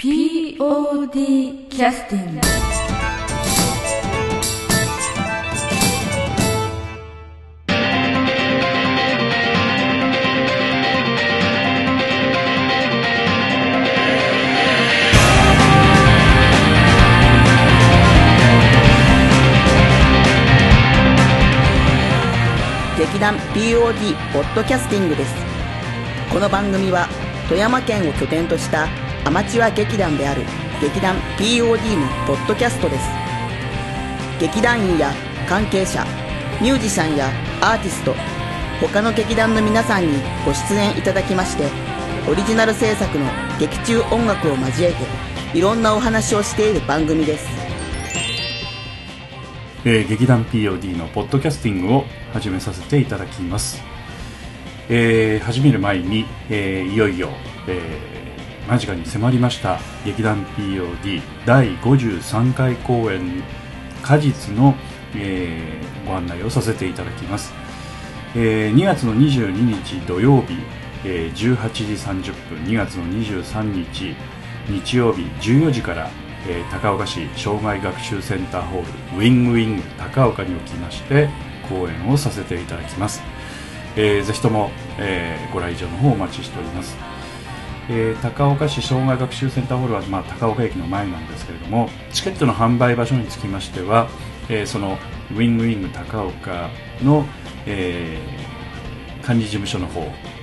[0.00, 2.40] POD キャスティング
[22.96, 25.34] 劇団 POD ポッドキャスティングです。
[26.32, 27.08] この番組は
[27.48, 28.86] 富山県を拠点とした
[29.24, 30.42] アマチュア劇団である
[30.80, 33.04] 劇団 POD のポッドキャストです。
[34.40, 35.12] 劇団員や
[35.48, 36.04] 関係者
[36.60, 37.28] ミュージシャンや
[37.60, 38.14] アーティスト
[38.80, 40.12] 他の劇団の皆さんに
[40.44, 41.68] ご出演いただきまして
[42.30, 43.24] オリジナル制作の
[43.58, 44.92] 劇中音楽を交え
[45.52, 47.48] ていろんなお話をしている番組です。
[49.84, 53.82] えー劇団 POD のポッドキャスティングを始めさせていただきます、
[54.88, 57.30] えー始める前に、えーいよいよ、
[57.66, 58.17] えー
[58.68, 59.78] 間近に迫りました。
[60.04, 63.42] 劇団 POD 第53回公演
[64.02, 64.74] 果実の、
[65.14, 67.52] えーご案内をさせていただきます、
[68.34, 69.50] えー2月の22
[69.84, 70.54] 日土曜日、
[71.04, 71.82] えー18時
[72.30, 74.14] 30分2月の23日
[74.68, 76.10] 日曜日14時から、
[76.46, 81.28] えー高岡市障害学習センターホールウィングウィング高岡におきまして
[81.68, 83.22] 講演をさせていただきます、
[83.96, 86.96] えーぜひとも、えーご来場の方お待ちしております、
[87.88, 94.08] えー高岡市障害学習センターホールは、まあ、高岡駅の前なんですけれどもチケットの販売場所につきましては、
[94.48, 94.98] えーその
[95.30, 96.70] ウィングウィング高岡
[97.02, 97.24] の、
[97.66, 100.00] えー管理事務所の方、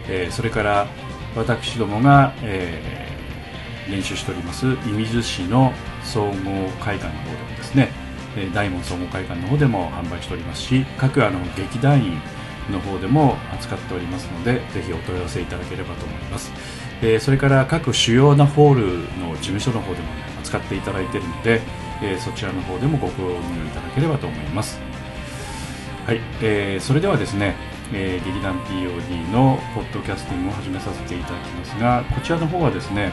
[0.08, 0.88] えーそれから
[1.36, 3.06] 私どもが、えー
[3.92, 5.72] 練習しております射水市の
[6.04, 6.34] 総合
[6.80, 7.90] 会館の方でもですね、
[8.52, 12.20] 大門総合会館の方でも販売しておりますし各あの劇団員
[12.72, 16.52] の方でも扱っておりますのでぜひお問い合わせいただければと思います、
[17.02, 18.82] えーそれから各主要なホール
[19.20, 21.62] の事務所の方でも、ね、扱っていただいているので、
[22.02, 24.80] えーそちらの方でもご購入いただければと思います。
[26.06, 27.56] はい、えーそれではですね、
[27.94, 33.12] えー劇団 POD のポッドキャスティングを始めさせていただきますがこちらの方はですね、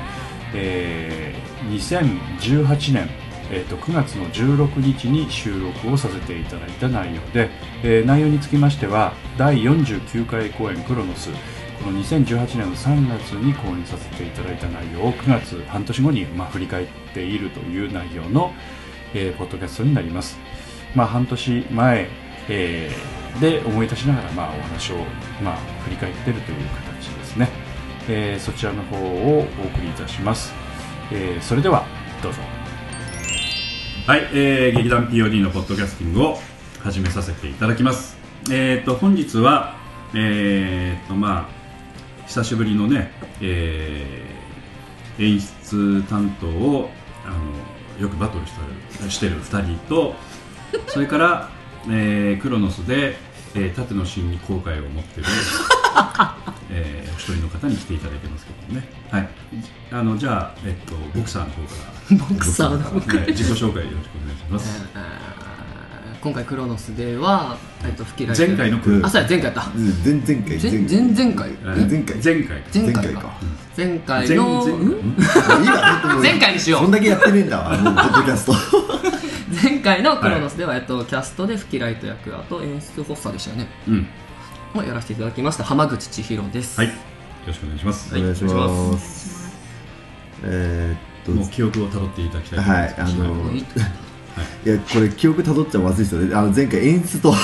[0.55, 3.09] えー2018年、
[3.51, 7.51] えーと9月の16日に収録をさせていただいた内容で、
[7.83, 11.31] えー内容につきましては第49回公演クロノス
[11.83, 18.53] この2018年の3月に公演させていただいた内容を9月半年後に、まあ、振り返っているという内容の、
[19.15, 20.39] えーポッドキャストになります、
[20.95, 22.09] まあ、半年前、
[22.49, 24.97] えーで思い出しながら、まあ、お話を、
[25.43, 27.49] まあ、振り返っているという形ですね、
[28.09, 30.53] えーそちらの方をお送りいたします、
[31.11, 31.85] えーそれでは
[32.23, 32.41] どうぞ。
[34.07, 36.39] はい、えー劇団 POD のポッドキャスティングを
[36.81, 38.17] 始めさせていただきます。
[38.51, 39.77] えっ、と本日は
[40.15, 41.62] えっ、とまあ
[42.33, 43.11] 久しぶりのね、
[43.43, 46.89] えー演出担当を
[47.27, 47.31] あ
[47.99, 50.15] のよくバトルしてるしてる2人と
[50.87, 51.51] それから、
[51.91, 53.17] えークロノスで、
[53.55, 55.27] えー縦の芯に後悔を持ってる、
[56.71, 58.89] えーお一人の方に来ていただいてますけどもね。
[59.11, 59.29] はい。
[59.93, 61.75] あのじゃあ、えっとボクサーの方か
[62.11, 62.17] ら。
[62.17, 63.21] ボクサーの方から。
[63.21, 64.89] はい自己紹介よろしくお願いします。
[64.95, 65.52] え ー
[66.23, 69.07] 今回クロノスでは、えっと、吹き替え前回のクロノス。
[69.07, 69.73] あそうや前回やった。
[69.75, 70.59] うん前々回。
[70.59, 71.51] 前前回。
[71.51, 71.55] え？
[71.65, 73.39] 前回前回前回か。
[73.77, 74.67] 前回の
[76.23, 76.81] 前回にしよう。
[76.83, 77.77] そんだけやってねえんだわ。
[77.77, 78.55] も うポッドキャスト。
[79.63, 83.67] 前回のクロノスでは、えっと、キャストで吹きライト役あと演出発作でしたよね。
[83.89, 84.07] うん。
[84.75, 85.65] をやらせていただきました。
[85.65, 86.79] 浜口千尋です。
[86.79, 86.89] はい。
[86.89, 86.95] よ
[87.49, 89.53] ろしくお願いします、お願いします。
[90.45, 93.53] えーもうっ記憶をたどっていただきたいとはいあのは
[94.65, 94.69] い。
[94.69, 96.35] いやこれ記憶たどっちゃまずいですよね。
[96.35, 97.35] あの前回演出と。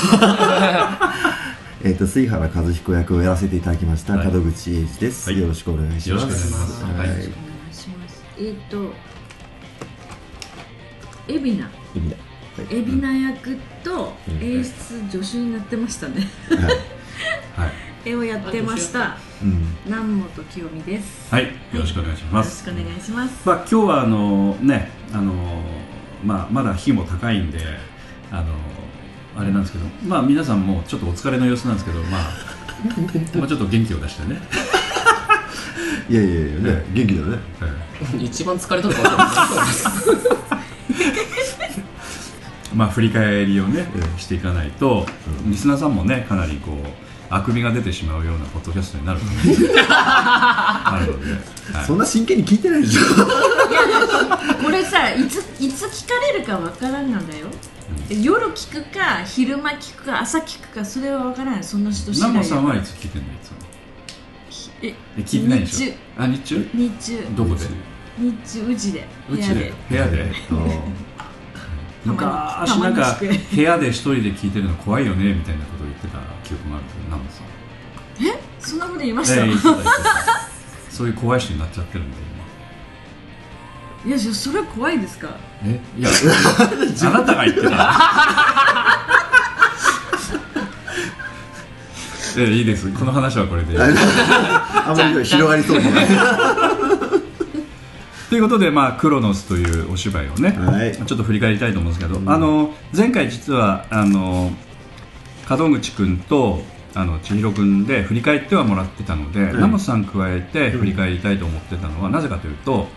[1.84, 4.26] えっと杉原和彦役をやらせていただきましたはい。
[4.26, 5.40] 門口英二です、はい。
[5.40, 6.08] よろしくお願いします。
[6.10, 6.84] よろしくお願いします。
[6.84, 6.92] はい。
[6.92, 7.08] はい。
[7.08, 8.92] お願いしますえっ、と
[11.28, 12.16] 海老名意味だ
[12.56, 12.82] はい。
[12.82, 14.42] 海老名役とうん。
[14.44, 14.72] 演出
[15.10, 16.26] 助手になってましたね。
[16.48, 16.58] はい。
[16.58, 17.72] はい、
[18.10, 19.16] 絵をやってました。
[19.42, 19.76] うん。
[19.86, 21.32] 南本清美です。
[21.32, 21.50] はい、よ
[21.80, 23.32] ろしくお願いしよます、ろしくお願いします。
[23.44, 25.62] まあ、今日はあのねあの、
[26.24, 27.58] まあ、まだ日も高いんで
[28.30, 28.54] あの
[29.36, 32.22] あれなんですけど、まあ、皆さんもちょっとお疲れの様子なんですけど、まあ、
[33.38, 34.40] まあちょっと元気を出してね、
[36.08, 37.38] いやいやいやね元気だよね。
[37.60, 37.68] は
[38.20, 38.24] い。
[38.24, 39.66] 一番疲れとるか分かんない。
[42.74, 45.06] まあ、振り返りをね、うんしていかないと、
[45.46, 49.36] リスナーさんもねかなりこうあくびが出てしまうようなポッドキャストになると思う
[49.88, 51.32] あるので、
[51.74, 51.86] はい。
[51.86, 53.02] そんな真剣に聞いてないでしょ
[54.64, 57.46] これさいついつ聞かれるかわからんのだよ、
[58.10, 63.56] 夜聞くか昼間聞くか朝聞くかそれはわからないその人次第南や本さんはいつ聞いてんのいつも？
[64.82, 65.86] ええ聞いてないでしょ？
[65.86, 65.94] 日中。
[66.18, 66.68] あ日中？
[66.74, 67.26] 日中。
[67.36, 67.66] どこで？
[68.18, 68.72] 日中。
[68.72, 69.06] うちで。
[69.28, 69.74] 部うちで屋で。
[69.90, 70.32] 部屋で
[72.12, 77.48] 昔なんか部屋で一人で聞いてるの怖いよねみたいなことを言ってた記憶があるけどナムさん
[78.60, 79.72] そんなこと言いました、ええ言った
[80.90, 82.16] そういう怖い人になっちゃってるんで
[84.06, 88.18] いやいやそれは怖いですかえいやあなたが言ってた
[92.38, 96.06] えいいですこの話はこれであんまり広がりそうもない
[98.28, 100.94] ということで、まあ、クロノスというお芝居をね、はい。
[100.94, 104.50] ちょっと振り返りたいと思うんですけど、あの前回実はあの
[105.48, 106.62] 門口君と
[106.94, 109.60] あの千尋君で振り返ってはもらってたので、ん。
[109.60, 112.88] ナモさん加えて振り返りたいと思ってたのは、なぜかというと、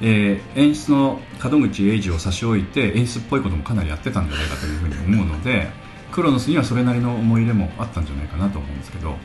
[0.00, 1.20] えー演出の
[1.50, 5.68] 門口英二を差し置いて演出っぽいこともかなりやってたんじゃないかというふうに思うので
[6.12, 9.16] クロノスにはそれなりの思い入れもあったんじゃないかなと思うんですけど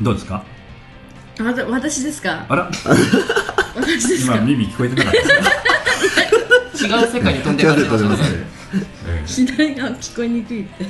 [0.00, 0.44] どうですか？
[1.38, 2.44] 私ですか？
[2.48, 2.64] あら。
[2.64, 3.51] 私ですか
[4.24, 5.24] 今耳聞こえてなかったで
[6.76, 7.00] すか？
[7.00, 8.16] 違う世界に飛んでかれてましたね。
[9.06, 10.84] え左が聞こえにくいって。
[10.84, 10.88] ー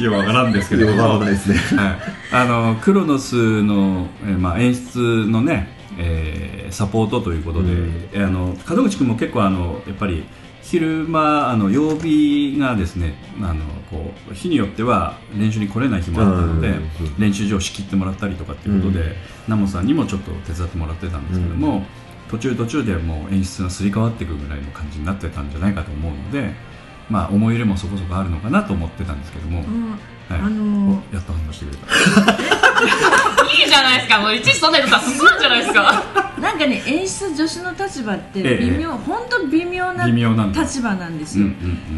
[0.00, 0.86] いやわからんですけど。
[0.86, 1.56] よくわからないですね。
[1.78, 1.98] はい、
[2.32, 8.08] あのクロノスの、えーまあ、演出のね、えーサポートということで、うん。
[8.12, 10.24] えーあの門口君も結構あのやっぱり
[10.70, 16.74] 昼間あの曜日がですねあのこう日によっては練習に来れない日もあったので、
[17.18, 19.14] 練習場を仕切ってもらったりとかっていうことで、うん。
[19.48, 21.86] ナモさんにもちょっと手伝ってもらってたんですけども、
[22.30, 26.52] 途中途中でもう演出がすり替わっていくぐらいの感じになってたんじゃないかと思うので、
[27.08, 29.90] まあ、思い入れもそこそこあるのかなと思ってたんですけども、うん。
[29.92, 32.32] はいあのおやっと反応してくれた。
[33.50, 34.20] いいじゃないですか。
[34.20, 36.04] もういちいちそんなことは進むんじゃないですか。
[36.38, 38.70] なんかね演出助手の立場ってええ。
[38.70, 41.46] 微妙、本当微妙な微妙なんだ立場なんですよ、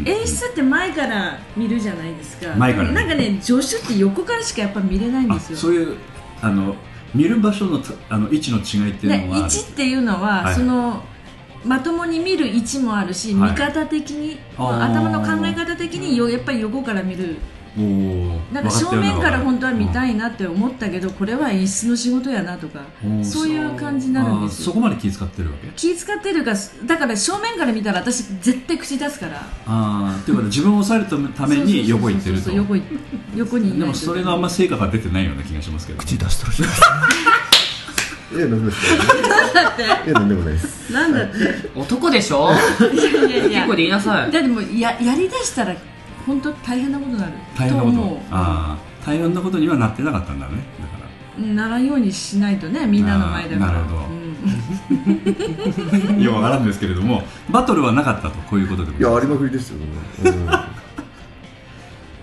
[0.05, 2.47] 演出って前から見るじゃないですか。
[2.57, 2.93] 前からね。
[2.93, 5.57] なんかね助手って横からしかやっぱ見れないんあですよ。
[5.57, 5.97] そういう
[6.41, 6.75] あの
[7.13, 9.45] 見る場所のたあの位置の違いっていうねのはある。
[9.47, 10.55] 1っていうのは、はい。
[10.55, 11.03] その
[11.65, 13.51] まともに見る位置もあるし、はい。
[13.51, 17.37] 見方的に頭の考え方的によやっぱり横から見る
[17.73, 22.81] なんか分正面から本当は見たいいなって思ったけど、これは演出の仕事やなとか
[23.23, 24.59] そういう感じになるんです。
[24.59, 25.69] よそこまで気遣ってるわけ？
[25.75, 26.51] 気使ってるか
[26.85, 29.37] だから正面から見たら私絶対口出すから。
[29.37, 32.77] ああっていうことで自分を抑えるために横行ってるとそうそうそうそう。
[32.77, 32.83] 横い
[33.35, 35.99] 横にでもそれがあんま成果が出てないような気がしますけど。
[35.99, 36.63] 口出してるし
[38.33, 38.85] いや、なんでもないです。
[40.07, 40.93] いや、なんでもないです。
[40.93, 41.35] なんだって。
[41.75, 42.49] 男でしょ
[42.93, 43.59] いやいやいや。
[43.59, 44.31] 結構で言いなさい。
[44.31, 45.75] だってもうややりだしたら
[46.25, 47.33] 本当大変なことになる。
[47.57, 48.01] 大変なこと。
[48.01, 50.53] 思ああ大変なことにはなってなかったんだね。
[50.79, 51.43] だから。
[51.43, 54.01] うならんようにしないとねみんなの前だかなるほど。
[54.05, 54.09] う
[56.17, 56.21] ん。
[56.21, 57.23] いやわからんですけれども。
[57.49, 59.77] バトルはなかったとこういうことでごいや、ありまくりですよ。
[60.25, 60.45] うん。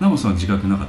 [0.01, 0.89] ナモさんは自覚なかっ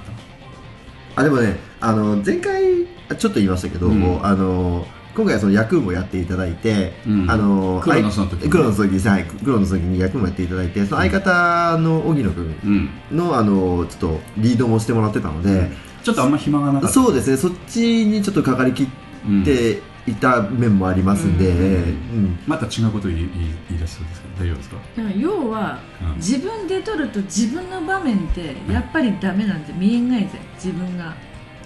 [1.15, 4.25] あでもねあの前回あちょっと言いましたけど、うん。
[4.25, 4.85] あの
[5.19, 7.29] 今回はその役もやっていただいて、うん。
[7.29, 12.89] あのクロノスの時にあいクロノスの時にはいクロノスの時に役もやっていただいてその相方の荻野君たうん。
[13.11, 15.71] のあのちょっとリードもしてもらってたので、
[16.03, 16.87] ちょっとあんま暇がなかった。
[16.87, 18.87] そうですねそっちにちょっとかかりきっ
[19.43, 21.55] ていた面もありますんで、うん。
[21.55, 21.61] う
[22.27, 22.39] ん。
[22.47, 23.29] また違うこと言い
[23.67, 24.77] 言い出しそうですけど大丈夫ですか？
[25.17, 26.15] 要は、うん。
[26.15, 31.13] 自分で撮ると自分の場面ってやっぱりダメなんて見えんがいぜ自分が。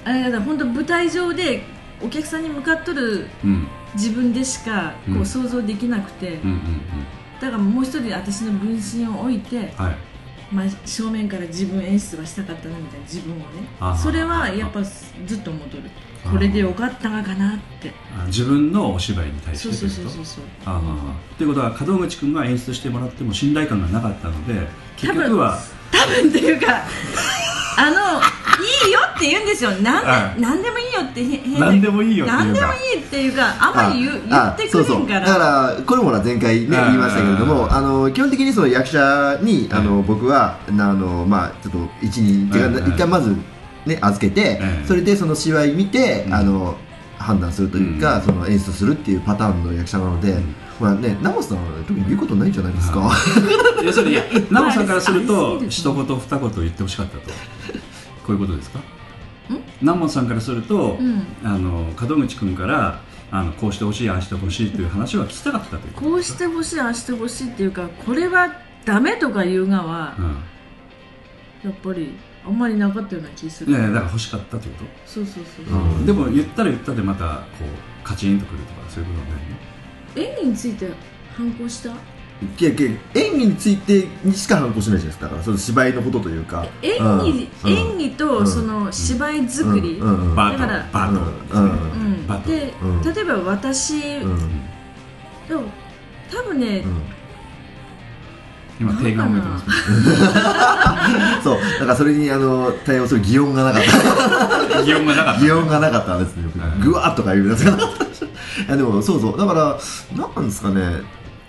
[0.06, 1.64] あれだから本当舞台上で
[2.04, 3.68] お客さんに向かっとるうん。
[3.96, 6.40] 自分でしかこう想像できなくて、
[7.40, 9.96] だからもう一人私の分身を置いて、はい。
[10.52, 13.98] まあ、正面から自分演出はしたかったなみたいな自分をね。
[13.98, 15.84] それはやっぱずっと戻る。
[16.24, 17.92] これでよかったのかなって。
[18.18, 25.60] あ自分のお芝居に対してそうそうそうそうああということは門口君が演出してもらっても信頼感がなかったので結局は
[25.92, 26.84] 多分っていうか
[27.78, 28.22] あの
[28.64, 29.72] いいよって言うんですよ。
[29.72, 35.20] なんはいでなんでもいいよってへ変な何でもいいよっていうか何でもいいっていうかあんまり言う言ってくれんから。
[35.22, 43.36] だからこれもほら前回ね言いましたけれどもあの基本的にその役者にあの、うん僕はなあのまあちょっと一人一回まず
[43.86, 44.86] ね預けて、うん。
[44.86, 46.34] それでその芝居見て、うん。
[46.34, 46.76] あの
[47.18, 48.22] 判断するというか、うん。
[48.24, 53.12] その演出するっていうパターンの役者なので、うんまあねナモさんは特に言うことないんじゃないですか、
[53.84, 54.18] 要するに
[54.52, 57.24] ナモさんからすると一言二言言ってほしかったと。
[58.26, 58.80] こういうことですか？
[59.82, 61.26] ナモさんからすると、うん。
[61.44, 63.02] あの門口君から
[63.32, 70.16] あのこうしてほしいああしてほしいという話は聞きたかったということこうしてほしいああしてほしいっていうかこれはダメとか言うがは、
[71.64, 72.14] やっぱり
[72.46, 73.80] あんまりなかったような気すうん、る。
[73.80, 76.06] いやいやだから欲しかったってこと、そうそうそうそう、うん。
[76.06, 77.26] でも言ったら言ったでまた
[77.60, 79.58] こうカチンとくるとかそういうことはないね
[80.16, 80.90] 演技について
[81.36, 81.90] 反抗した？
[81.90, 85.26] いやいや演技についてにしか反抗しないじゃないですか。
[85.26, 86.66] だからその芝居のことというか。
[86.82, 87.72] 演技、うん。
[87.72, 90.12] 演技とその芝居作り、だか
[90.66, 91.22] らバート、
[92.42, 93.02] ルで、うん。
[93.14, 94.38] 例えば私、うん。
[95.48, 95.64] でも
[96.32, 97.02] 多分ね、うん。
[98.82, 99.66] 今提案を置いてます
[101.44, 101.58] そう。
[101.80, 103.84] だからそれにあの対応する擬音がなかっ
[104.70, 104.84] た。
[104.84, 105.42] 擬音がなかった。
[105.42, 106.44] 擬音がなかったんですね。
[106.76, 107.78] うんぐわっとかいうやつがな。
[107.78, 108.04] かった
[108.68, 109.38] いやでもそうそう。
[109.38, 109.80] だから
[110.36, 111.02] なんですかね。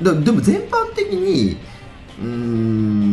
[0.02, 1.56] だでも全般的に
[2.20, 2.26] うー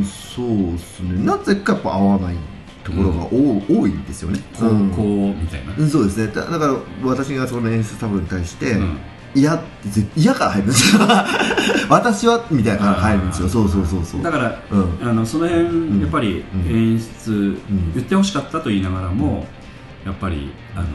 [0.01, 1.23] んそうですね。
[1.25, 2.35] なぜかやっぱ合わない
[2.83, 4.39] ところが多,、多いんですよね。
[4.57, 4.89] 高うん。
[4.91, 5.01] 校
[5.39, 5.73] みたいな。
[5.77, 6.27] うんそうですね。
[6.33, 8.97] だだから私がその演出タブに対して、うん。
[9.33, 11.01] 嫌ってぜ嫌から入るんですよ。
[11.89, 13.47] 私はみたいなから入るんですよ。
[13.49, 14.21] そうそうそうそう。
[14.23, 15.09] だからうん。
[15.09, 16.75] あのその辺やっぱりうん。
[16.75, 17.57] 演出ん。
[17.93, 19.45] 言ってほしかったと言いながらも
[20.05, 20.89] やっぱりあの聞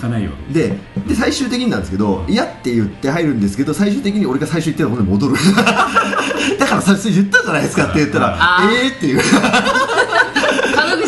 [0.00, 0.76] かないで
[1.06, 5.34] で最終的になんですけど嫌って言って入るんですけど最終的に俺が最初言ってたことに戻る。
[6.58, 8.74] だから最初言ったじゃないですかって言ったらあー。
[8.86, 9.20] えーっていう。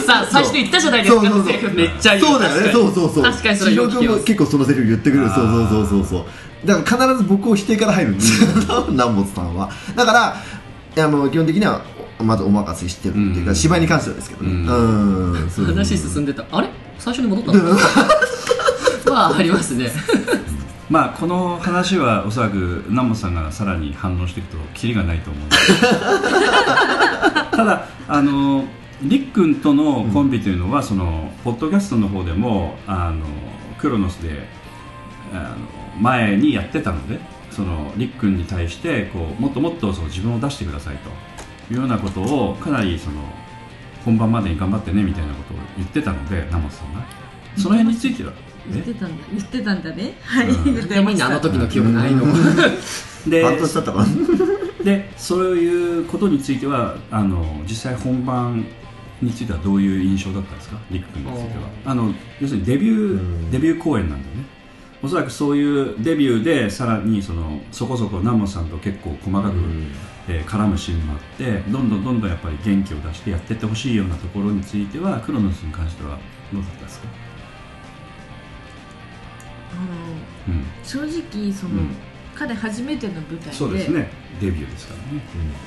[0.03, 1.31] さん最初に言ったじゃないですかそう。
[1.31, 1.43] そう。
[1.43, 2.73] そうセリフめっちゃいいそうだよね。
[2.73, 3.25] そうそうそう。
[3.25, 5.31] 確かにそれ君も結構そのセリフ言ってくれる。
[5.31, 5.69] あそうー。
[5.69, 6.19] そうそうそうそ
[6.65, 6.67] う。
[6.67, 8.43] だから必ず僕を否定から入るんです。
[8.43, 9.71] よ南本さんは。
[9.97, 10.37] だから
[10.97, 11.83] いやもう基本的には
[12.21, 13.57] まずお任せしてるっていうか、うん。
[13.57, 14.51] 芝居に関してはですけどね。
[14.51, 15.33] うん。
[15.33, 15.51] うん。
[15.51, 15.75] そうそう。
[15.75, 16.45] 話進んでた。
[16.51, 16.69] あれ？
[16.99, 17.77] 最初に戻ったの？
[19.13, 19.91] まあありますね。
[20.89, 25.49] まあこの話はおそらく南本さんがさらに反応していくとキリがないと思う
[27.57, 28.65] ただあの
[29.03, 33.25] りっくんとのコンビというのは、そのポッドキャストの方でもあの
[33.79, 34.49] クロノスで
[35.33, 35.57] あの
[36.01, 37.19] 前にやってたので
[37.51, 40.97] そのりっくんに対してこうもっともっとその自分を出してください
[41.69, 43.17] というようなことをかなりその
[44.05, 47.01] 本番までに頑張ってねみたいなことを言ってたので南本さんが。
[47.57, 48.33] その辺については？
[48.33, 50.15] え言ってたんだ言ってたんだね。
[50.25, 50.65] はい、うん。
[50.65, 52.25] 言ってましたみんなあの時の記憶ないの。
[53.29, 54.07] で半年経ったかな。
[54.85, 58.65] でそういうことについてはあの実際本番
[59.21, 60.77] についてはどういう印象だったんですか？
[60.91, 61.65] りっくんについては。
[61.85, 63.51] あの要するにデビュー、うん。
[63.51, 64.45] デビュー公演なんだよね。
[65.05, 69.55] おそらくそういうデビューでさらにそのそこそこ南本さんと結構細かく、
[70.29, 76.11] えー絡むシーンもあってどんどんどんどんやっぱり元気を出してやっていってほしいようなところについてはクロノスに関しては
[76.53, 76.85] どうだった？
[76.85, 76.92] ですか、
[80.85, 81.89] 正直その、うん。
[82.35, 83.53] 彼初めての舞台で。
[83.53, 84.11] そうですね。
[84.41, 85.23] デビューですからね。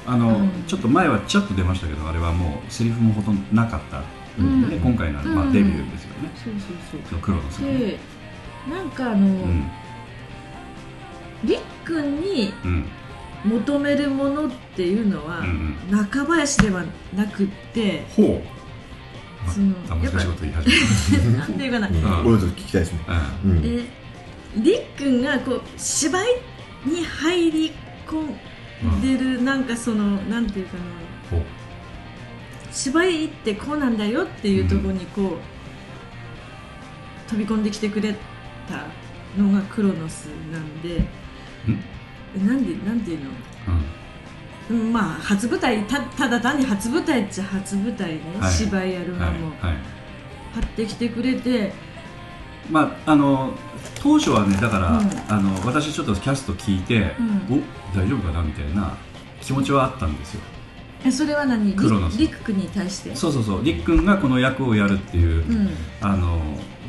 [0.06, 0.64] あの、うん。
[0.68, 4.02] ちょっと前はちょっと出ましたけどあれはもうセリフもほとんどなかった。
[4.42, 4.92] ので、ねうん。
[4.92, 6.54] 今回の、まあ、うんデビューですよね、そう
[6.92, 8.00] そうそのクロノスそうがねで
[8.70, 9.72] なんかあの、うん。
[11.44, 12.86] りっくんにうん。
[13.46, 15.78] 求めるものっていうのは、うん。
[15.92, 16.84] 中林では
[17.16, 18.55] なくってほう
[19.90, 21.88] あ難しいやっぱこと言い始めなんていうかな、
[22.26, 23.00] 俺ちょっと聞きたいですね。
[23.06, 23.62] た、うん。
[23.64, 23.86] え
[24.58, 26.28] りっくんがこう芝居
[26.86, 27.72] に入り
[28.08, 28.36] 込
[28.88, 30.84] んでる、なんかそのなんていうかな。
[32.72, 35.38] 芝居ってこうなんだよっていうところにこ
[37.28, 38.14] う、飛び込んできてくれ
[38.68, 38.88] た
[39.42, 41.08] のがクロノスなんで。
[42.38, 43.30] えなんでなんていうの？
[43.30, 43.36] うん
[44.70, 49.78] うんまあ初舞台たただ単に初舞台っちゃ初舞台ね、はい芝居やるのも、はいはい
[50.56, 51.74] 張ってきてくれて。
[52.72, 53.54] まああの
[54.02, 55.10] 当初はねだから、うん。
[55.28, 57.60] あの私ちょっとキャスト聞いて、うん。
[57.60, 58.98] お大丈夫かなみたいな
[59.42, 60.42] 気持ちはあったんですよ。
[61.04, 61.68] えそれは何？
[61.68, 63.16] りクロノスりっくんに対して？
[63.16, 63.64] そうそうそう。
[63.64, 65.70] りっくんがこの役をやるっていう、うん。
[66.02, 66.40] あの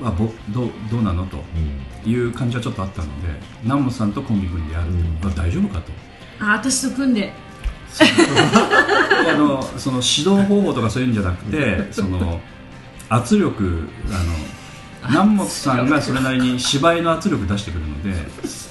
[0.03, 1.39] あぼどうどうなのと
[2.09, 3.29] いう感じはちょっとあったので
[3.63, 5.19] 南本さんとコンビ組んでやる、うん。
[5.23, 5.93] あ大丈夫かと。
[6.39, 7.33] あ私と組んで
[9.33, 12.41] あのその指導方法とかそういうんじゃなくて その
[13.09, 14.25] 圧力あの
[15.09, 18.11] 南本さんがそれなりに芝居の圧力出してくるので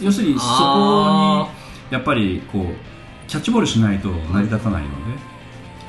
[0.01, 1.47] 要するにそこあ
[1.89, 4.93] にやっぱりこうキャッチボールしないと成り立たないので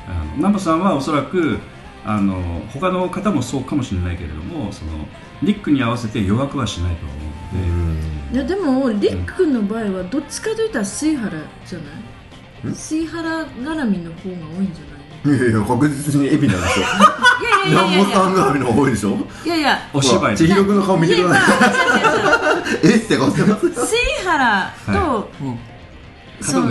[0.07, 1.59] あの南本さんはおそらく
[2.05, 4.91] あの他の方もそうかもしれないけれどもその
[5.43, 8.07] リックに合わせて弱くはしないとは思うので。
[8.33, 11.31] いやでもりっくんの場合はどっちかといったら水原
[11.65, 11.87] じゃない？
[12.75, 16.85] 水原絡みの方が多いんじゃないいやいや確実に海老名ですよ。
[17.65, 19.17] いやいやいやい南本さやん絡みの方が多いでしょ？
[19.45, 19.89] いやいや。
[19.93, 21.59] お芝居千尋君の顔見てください。
[22.83, 22.95] え？
[22.95, 23.65] って顔してます。
[23.65, 25.29] まあ水原と、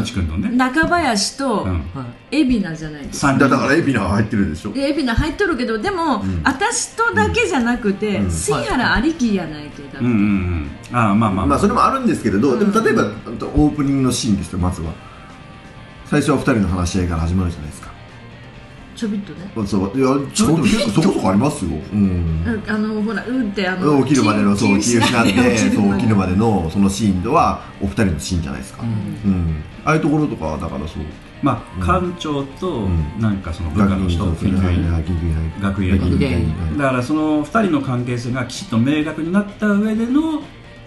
[0.04, 1.82] 君のね、中林とうん、
[2.30, 3.26] 海老名じゃないですか。
[3.32, 3.40] 3人。
[3.40, 4.72] だだから海老名入ってるでしょ？
[4.72, 6.42] で海老名入っとるけどでも、ん。
[6.44, 8.30] 私とだけじゃなくて、うん。
[8.30, 10.96] 水原ありきやないけど、うんうんうん。
[10.96, 11.46] ああまあまあ。
[11.46, 14.92] まあそれもあるんですけれど、うんでも例えばオープニングのシーンですよまずは
[16.08, 17.96] 最初は二人の話し合いから始まるじゃないですか。
[18.94, 19.66] ちょびっとね。
[19.66, 19.98] そう。
[19.98, 22.62] いやちょっと結構そこそこありますよ、うん。
[22.66, 28.88] あのほらうんってあの起きるまでのそう気気失ってそう起きるまででのそのシーンとはお二人のシーンじゃないですか、うん。
[28.88, 29.64] うん。
[29.84, 31.02] ああいうところとかはだからそう。
[31.42, 33.20] まあ館長とうん。
[33.20, 34.92] なんかその部下の人そう研究員。
[34.92, 40.42] はい研究員学園学園だからその2人の関係性がきちっと明確になった上での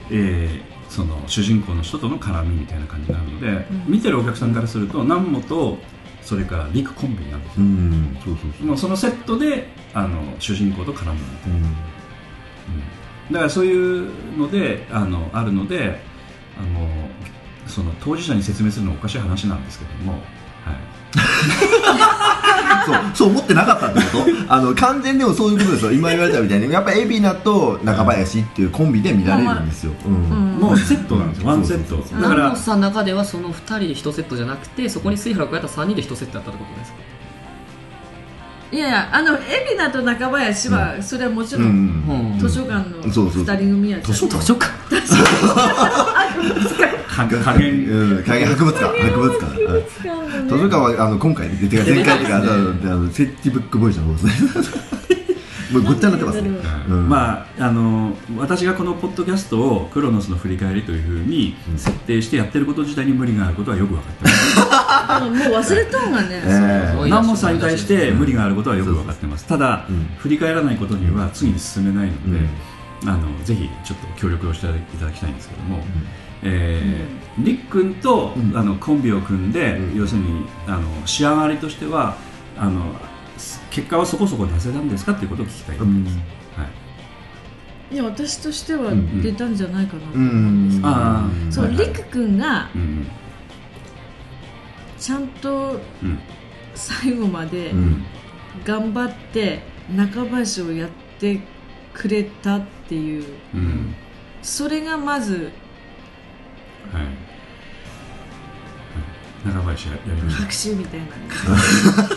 [0.10, 5.78] えーその主人公の人との絡みみたいな感じになるので、見てるお客さんからすると南本と
[6.22, 8.18] それからリクコンビなんですよ、うん。
[8.24, 8.68] そうそうそう。
[8.68, 11.58] もうそのセットであの主人公と絡むみたいな。
[11.58, 11.64] うん。
[13.32, 16.02] だからそういうのであのあるので
[16.58, 16.88] あの
[17.68, 20.22] その当事者に説明するのはおかしい話なんですけども、はい、
[22.86, 25.92] そうそう思ってなかったってことあの完全でもそういうことですよ。
[25.92, 26.72] 今言われたみたいに。
[26.72, 30.14] やっぱり海老名と中林っていうコンビで見られるんですよ、うん。
[30.14, 32.00] うんもうセットなんですよ、ワンセットそう。
[32.00, 36.98] そうそうだから南本さんの中ではその2人で1セットじゃなくてそこに水原を加えた3人で1セットだったってことですか？
[38.72, 39.42] いやいやあの海
[39.78, 42.40] 老名と中林は、それはもちろん、うん。
[42.40, 44.40] 図書館のそうそう二人組や図書館？
[44.40, 44.70] 図書館？
[47.10, 49.02] 加加減うん、海外博物館。
[49.02, 49.62] 博物館。
[49.64, 49.80] う
[50.46, 54.34] ん図書館はあの今回出て前回というかあのあのセッティブックボーイズの方ですね
[55.74, 56.50] ごっちゃになってますね、
[56.90, 57.10] うん。
[57.10, 65.24] まああの私がこのポッドキャストをクロノスの振り返りというふうに設定してやってること自体に無理があることはよく分かってます。
[65.24, 69.46] で ももう忘れとんがね、えそう南本さんに対して無理があることはよく分かってます。
[69.46, 72.40] ただ、うん振り返らないことには次に進めないので、
[73.06, 75.84] あのぜひちょっと協力をしていただきたいんですけども、
[76.44, 78.58] えーりっくんと、うん。
[78.58, 79.98] あのコンビを組んで、うん。
[79.98, 82.18] 要するにあの仕上がりとしては
[82.58, 82.94] あの
[83.70, 86.04] 結果はそこそこ出せたんですかっていうことを聞きたい、うん。
[86.04, 86.10] は
[87.92, 90.86] い、いや私としてはん出たんじゃないかなとう思うんですん。
[90.86, 91.88] あーそう、はいはい。
[91.88, 93.08] りく君がうん
[94.98, 96.20] ちゃんとうん。
[96.76, 98.04] 最後までうん。
[98.66, 99.62] 頑張って
[99.96, 101.42] 中林をやって
[101.94, 103.26] くれたっていう。
[103.54, 103.96] うん。
[104.42, 105.52] それがまず
[106.92, 107.29] はい
[109.46, 111.08] はい中林ややりました拍手みたいな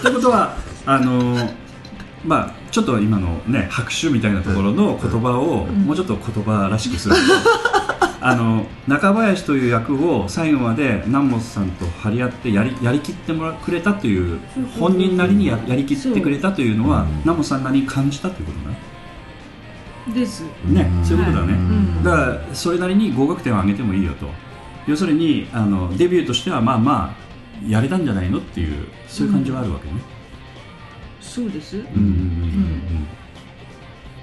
[0.00, 1.50] ということはあの
[2.24, 7.20] まあちょっと今のね拍手みたいなところの言葉をもうちょっと言葉らしくすると、
[8.20, 14.38] あの中林という役を最後まで南本さんと張り合ってやりやりきってもらくれたという
[14.78, 17.08] 本人なりにややりきってくれたというのはうん。
[17.20, 18.76] 南本さんなりに感じたということね
[20.14, 20.44] です。
[20.64, 22.02] ねそういうことだね、ん。
[22.02, 24.28] だからそれなりに合格点を上げてもいいよと
[24.86, 29.94] 要するにあのデビューとしてはまあまあやれたんじゃないのっていうそういう感じはあるわけね、
[31.20, 33.21] そうです、うんうんうんだからその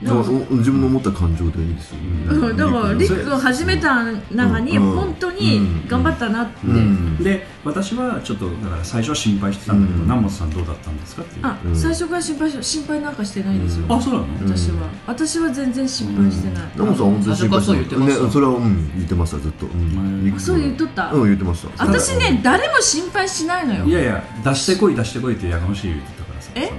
[0.02, 1.98] 自分の思った感情でいいですよ。
[1.98, 2.58] ねうん。
[2.58, 4.92] だからりっくん始めた中にうん。
[4.96, 6.76] 本当に頑張ったなって、うん。
[6.76, 7.18] うん。
[7.18, 10.04] で私はちょっとだから最初は心配してたんだけど、うん。
[10.04, 11.46] 南本さんどうだったんですかっていう。
[11.46, 11.76] あ、うん。
[11.76, 14.88] 最初から心配し心配なんかしてないんですよ、うんあそうなの、私は。
[15.08, 18.24] 私は全然心配してない、ナモさん本当に心配して最初からそう言ってました。
[18.24, 19.66] ねそれはうん言ってましたずっと。
[19.66, 19.72] うん。
[19.72, 20.34] うん。
[20.34, 21.86] あそう言っとった、うん言ってました。
[21.86, 23.86] 私ね誰も心配しないのよ。
[23.86, 26.52] いやいや出してこい出してこいってやかましい言ってたからさ。
[26.56, 26.72] え？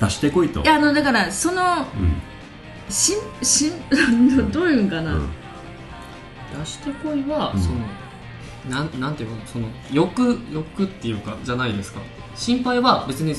[0.00, 0.62] 出してこいと。
[0.62, 1.84] いやあのだからそのうん
[2.88, 3.72] しんしん
[4.50, 5.28] どういうんかな、うん。
[6.58, 7.60] 出してこいは、うん。
[7.60, 7.76] その
[8.68, 12.00] なんなんていうかその欲欲っていうかじゃないですか。
[12.34, 13.34] 心配は別に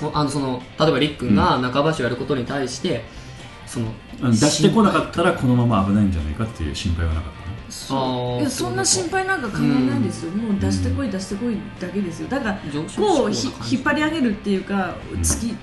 [0.00, 3.04] こあのその例えばりっくんが中橋をやることに対して、
[3.66, 3.86] その
[4.22, 7.44] あの出してこなかったらこのまま危ないんじゃないかっていう心配はなかったの？
[7.68, 12.28] そいやそんな心配なんか考えないですよ、もう出してこい出してこいだけですよ。
[12.28, 15.56] だから上昇こうひ引っ張り上げるっていうか突き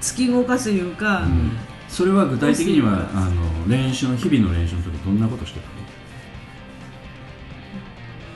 [0.00, 1.52] 突き動かすいうか、うん
[1.88, 5.72] それは具体的にはあの練習の日々の練習の時どんなことしてたの？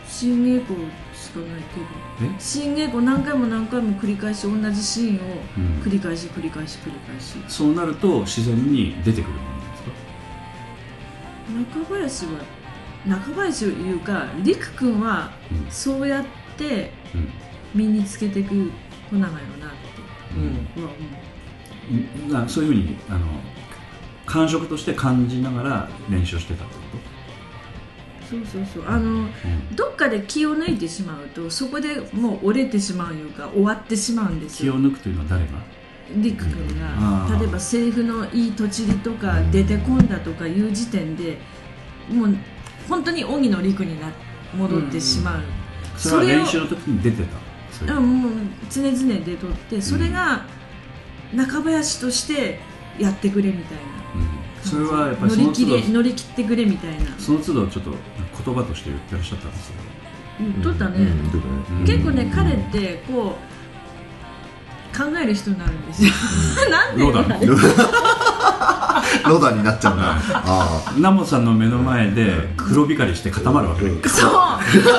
[0.06, 0.78] 新稽古
[1.14, 1.62] しかない
[2.18, 2.30] けど。
[2.32, 2.34] え？
[2.38, 5.20] 新稽古何回も何回も繰り返し同じシーンを
[5.56, 5.82] うん。
[5.82, 7.36] 繰り返し繰り返し繰り返し。
[7.48, 9.90] そうなると自然に出てくるものですか？
[11.84, 12.30] 中林は
[13.06, 15.70] 中林いうか陸君はうん。
[15.70, 16.24] そうやっ
[16.56, 17.28] てうん。
[17.74, 18.70] 身につけていく
[19.10, 19.76] 子なのよなって。
[20.36, 20.84] うん。
[20.84, 21.29] は思うな
[22.48, 23.26] そういうふうにあの
[24.26, 26.80] 感触として感じながら練習してたってこ
[28.30, 28.84] そうそうそう。
[28.86, 29.76] あのと、うん。
[29.76, 34.74] どっかで気を抜いてしまうとそこでもう折れてしまういうか終わってしまうんですよ。
[34.74, 35.50] 気を抜くというのは誰が？
[36.16, 37.38] りく君が。
[37.38, 41.38] 例えばセリフのいいとちりとか出てこんだとかいう時点で
[42.08, 42.36] もう
[42.88, 44.12] 本当に荻野陸にな
[44.56, 45.42] 戻ってしまう、
[45.96, 47.24] それは練習の時に出て
[47.86, 47.94] た？
[47.94, 48.32] うんもう
[48.68, 50.44] 常々出とってそれが
[51.34, 52.60] 中林として
[52.98, 53.82] やってくれみたいな。
[54.14, 54.70] うん。
[54.70, 55.86] それはやっぱり乗り切その都度。
[55.86, 57.18] れ乗り切ってくれみたいな。
[57.18, 57.90] その都度ちょっと
[58.44, 59.74] 言葉として言ってらっしゃったんですよ。
[60.40, 61.06] 言っとったね、
[61.84, 63.36] 結構ね彼ってこ
[64.94, 66.10] う考える人になるんですよ。
[66.70, 67.40] なんでロダン。
[69.28, 73.98] ロダンになっちゃうなあ南本さんの目の前で黒光りして固まるわけ、う。
[73.98, 74.96] んそう本当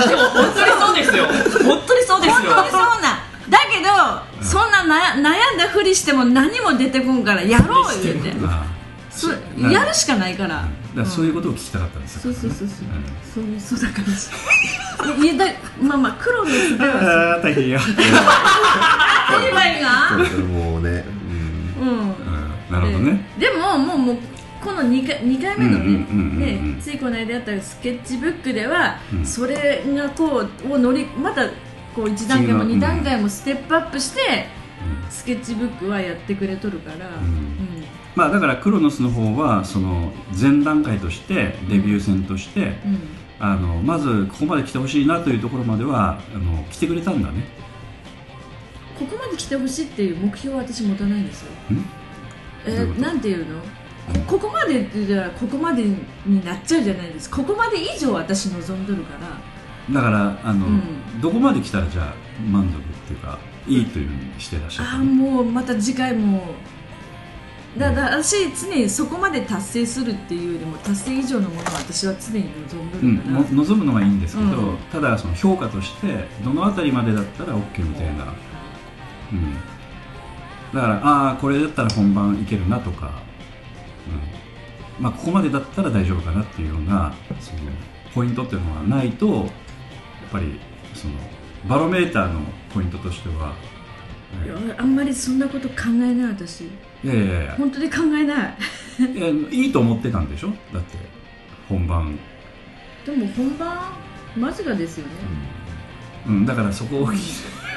[0.65, 1.26] にそうですよ。
[1.26, 3.02] 本当にそうですよ本当にそうなん
[3.50, 8.34] だけどそんな悩悩んだふりしても何も出てこんからやろう言うて。
[8.45, 8.65] あ
[9.12, 13.04] そやるしかないから、だからそういうことを聞きたかったんですよ、そうそうそうそう、うん。
[13.34, 14.08] そういうそうだから。
[14.15, 14.30] し
[15.21, 15.51] いやだ
[15.82, 17.86] まあまあ黒のやつではあー大変や、ア
[19.45, 20.12] リバイが。
[22.69, 24.17] なるほどね、でももうもう
[24.63, 25.91] この2回二回目のうんうんうんう
[26.38, 29.25] んねねついこの間やったスケッチブックでは、うん。
[29.25, 31.49] それがこうを乗りまた
[31.95, 34.47] こう1段階も次の2段階もステップアップして、
[35.10, 37.84] スケッチブックはやってくれとるから、うん。
[38.15, 42.99] まあだからクロノスの方はその前段階としてデビュー戦として、うん。
[43.39, 47.43] あのまずここまで来てほしいなというところまではあの来てくれたんだね。
[48.99, 51.51] ここまで来てほしいっていう目標は私持たないんですよ。
[51.71, 51.84] ん？
[52.67, 53.01] えどういうこと？
[53.01, 53.60] なんていうの？
[54.27, 57.38] こここまでって言ったらここまでになっちゃうじゃないですか。
[57.38, 59.27] ここまで以上私望んどるから
[59.89, 61.22] だからあの、うん。
[61.22, 62.13] どこまで来たらじゃあ
[62.50, 66.56] 満足っていうかいいというふうにしてらっしゃったあもうまた次回も。
[67.78, 74.78] だだ私常にそこまで達成するっていうよりも達成以上のものを私は常に望んどうん望むのはいいんですけど、うん。
[74.91, 78.34] ただその評価としてどのあたりまでだったら OK みたいな、
[79.32, 79.56] うん、
[80.74, 83.22] だからああこれだったら本番いけるなとか、
[85.00, 85.04] うん。
[85.04, 87.60] まあ、ここまでだったら大丈夫かなっていうようなその
[88.13, 89.48] ポイントっていうのはないと
[90.32, 90.60] ぱり
[90.94, 91.13] その
[91.67, 92.41] バロメーターの
[92.74, 93.54] ポイントとしては、
[94.46, 96.62] いやあんまりそんなこと考えない私。
[96.62, 96.67] い
[97.04, 97.56] やいやいや。
[97.58, 98.56] 本当に考えない。
[99.15, 100.50] いやいいと思ってたんでしょ？
[100.74, 100.98] だって
[101.67, 102.17] 本番、
[103.06, 103.94] でも本番
[104.36, 105.13] 間近ですよね、
[106.28, 107.10] うん、だからそこを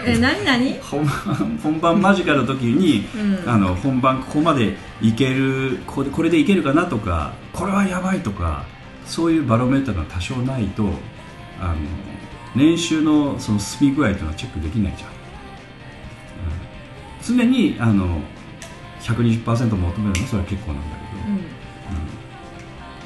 [0.06, 0.74] え何何？
[0.82, 3.50] 本番本番間近の時に、うん。
[3.50, 8.64] あの本番ここまでいけるこれこれでいけるかなとかこれはやばいとか
[9.06, 10.84] そういうバロメーターが多少ないと
[11.60, 11.74] あの
[12.54, 15.16] 練習のその進み具合というのはチェックできないじゃん、うん、
[17.38, 18.20] 常にあの
[19.00, 21.44] 120%求めるのはそれは結構なんだけど、うん。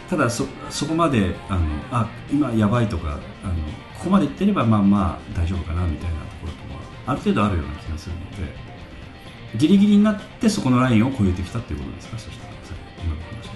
[0.08, 3.54] ただそそこまであのあ今やばいとかあの
[3.98, 8.36] ここまでいってればまあまあ大丈夫かなみたいなところとはある程度あるような気がするので
[9.56, 12.18] ギリギリになってそこのラインを超えてきたっていうことですか？
[12.18, 13.52] そしたらさ今の話だ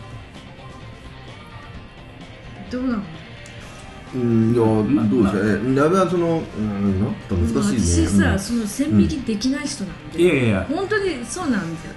[2.71, 3.03] どうなの？
[4.15, 5.77] うん、いや、まあどうですかね。
[5.77, 8.07] やべはその、うん、なんか難しいね。
[8.07, 10.67] 私さ、うんその線引きできない人なんで、といやいやいや。
[10.69, 11.93] 本当にそうなんですよ。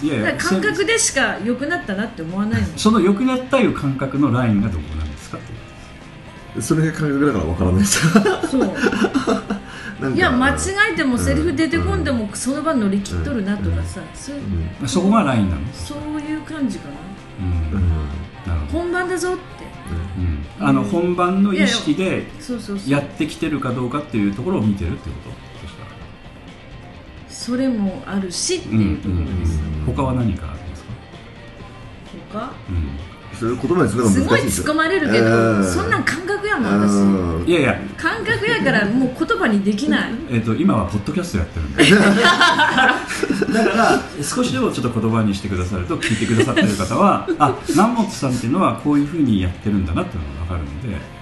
[0.00, 2.68] いやいやだから感覚でしか良くなったなって思わないの。
[2.76, 5.38] その良くなったいう感覚のラインがどこなんですか？
[6.60, 8.06] それが感覚だからわからないです。
[8.06, 8.12] よ。
[8.48, 8.60] そう。
[10.00, 10.54] なんかいや間違
[10.92, 14.42] えてもセリフ出てこんでもその場乗り切っとるなとかさ、そういう。
[14.82, 14.88] うん。
[14.88, 15.62] そこがラインなの？
[15.74, 16.94] そういう感じかな。
[17.40, 17.88] うん、うん。
[18.46, 19.40] なるほど、本番だぞって。
[20.18, 22.24] うん、あの本番の意識で
[22.86, 25.30] やってきてるかどうかっていうところを見てるってこと？
[27.28, 30.90] それもあるしっていうところです、他は何かありますか、
[32.32, 32.52] 他？
[32.68, 34.64] うんそれ言葉にするのすごいが難しいですよ。
[34.64, 36.92] 突っ込まれるけど、うんそんなん感覚やもん私。
[36.94, 37.48] うん。
[37.48, 40.10] いやいや、感覚やからもう言葉にできない。
[40.28, 41.84] えー、と今はポッドキャストやってるんで。
[43.54, 51.18] だから少しでもちょっと言葉にしてくださると聞いてくださってる方は あ南本さんっていうのはこういうふうにやってるんだなっていうのが分かるので、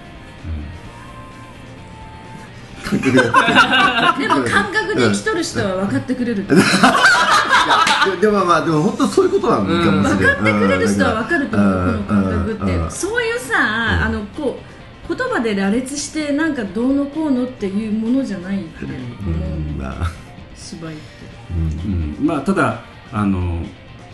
[2.83, 6.45] 感覚がでも感覚で生きとる人は分かってくれる
[8.21, 10.17] でもまあでも本当そういうことなんかもしれない。
[10.17, 12.91] 分かってくれる人は分かると思うこの感覚って。
[12.91, 13.55] そういうさ
[14.05, 14.59] あのこ
[15.09, 20.11] う言葉で羅列してなんかどうのこうのっていうものじゃないって思うんうまあ。
[20.55, 21.03] 芝居って。
[21.51, 22.19] うん。
[22.19, 22.25] うん。
[22.25, 23.63] まあ、ただあの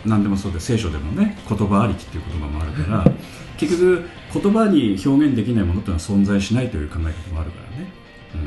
[0.04, 3.04] 何でもそうで聖書でもね言葉ありきっていう言葉もあるから
[3.56, 7.90] 結局言葉に表現できないものっていうのは存在しないという考え方もあるからね、
[8.34, 8.40] うん、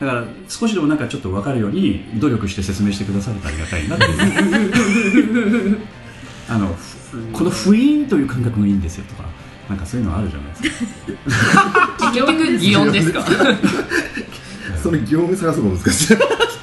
[0.00, 5.78] だから少しでもなんかちょっと分かるように努力して説明してくださるとありがたいなっていう
[6.48, 9.24] あのふこの不意という感覚がいいんですよとか
[9.68, 13.24] なんかそういうのあるじゃないですか結局擬音ですか
[14.82, 16.16] それ擬音探すの難しい。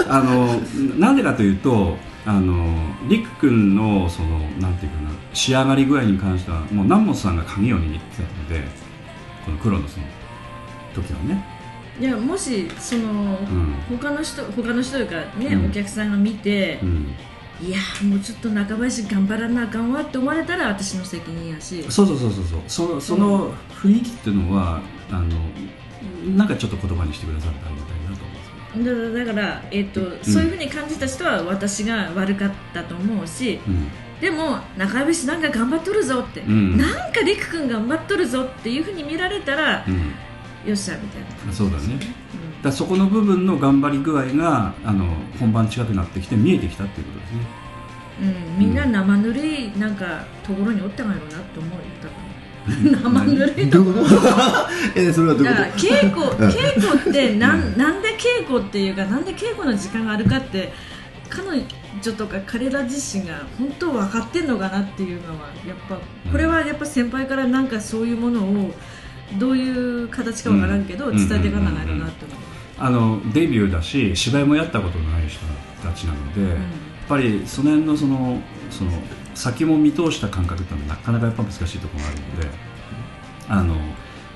[0.07, 0.59] あの
[0.97, 2.75] なんでかというとあの
[3.07, 8.63] りく君のそのなんていうかな仕上がり具合に関してはもう南本さんが鍵を握ってたので
[9.45, 10.03] このクロノスの
[10.95, 11.43] 時はね、
[11.99, 13.73] いやもしそのうん。
[13.97, 15.65] 他の人他の人というかねうん。
[15.67, 17.15] お客さんが見てうん、
[17.61, 21.83] いやもうちょっと中林頑張らなあかんわって思われたら私の責任やし。
[21.89, 25.37] そうそうそうそうそのその雰囲気っていうのはあの
[26.35, 33.87] なんかちょっと言葉にしてくださるとありがたいなと思うんですだだから、えっとそういうふうに感じた人は私が悪かったと思うしうん。
[34.19, 36.77] でも中林なんか頑張っとるぞって、うん。
[36.77, 40.13] なんかりく君頑張っとるぞっていうふうに見られたら、うん
[40.65, 41.95] よっしゃみたいな、そうだね。
[41.97, 42.09] だか
[42.63, 45.05] らそこの部分の頑張り具合があの
[45.39, 47.65] 本番近くなってきて見えてきたっていうことですね。
[48.21, 54.05] うん、みんな生ぬるいなんかところにおったんやろうなって思うよだから生ぬるいところ。
[54.95, 56.51] えそれはどういだからうこ稽古 うん。
[56.51, 60.73] 稽古ってなんなんで稽古っていうかなんで稽古の時間があるかって
[61.29, 61.63] 彼
[62.01, 65.99] 女とか彼ら自身が本当分かってんのかなっていうのはやっぱ
[66.31, 68.73] これはやっぱ先輩からなんかそういうものを
[69.33, 71.15] どういう形か分からんけどうん。
[71.17, 72.37] 伝えていかなないとなって思う。
[72.77, 75.39] あのデビューだし芝居もやったことのない人
[75.81, 76.57] たちなので、やっ
[77.07, 78.91] ぱりその辺のそのその
[79.33, 82.47] 先も見通した感覚ってのはなかなかやっぱ難しいところがあるので
[83.47, 83.75] あの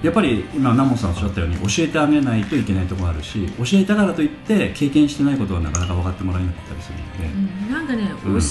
[0.04, 7.74] やっぱり今南本さんおっしゃったように教えてあげないといけないところがあるし教えたからといって経験してないことはなかなか分かってもらえなかったりするので、うん。
[7.74, 8.40] なんかね、うん。
[8.40, 8.46] 教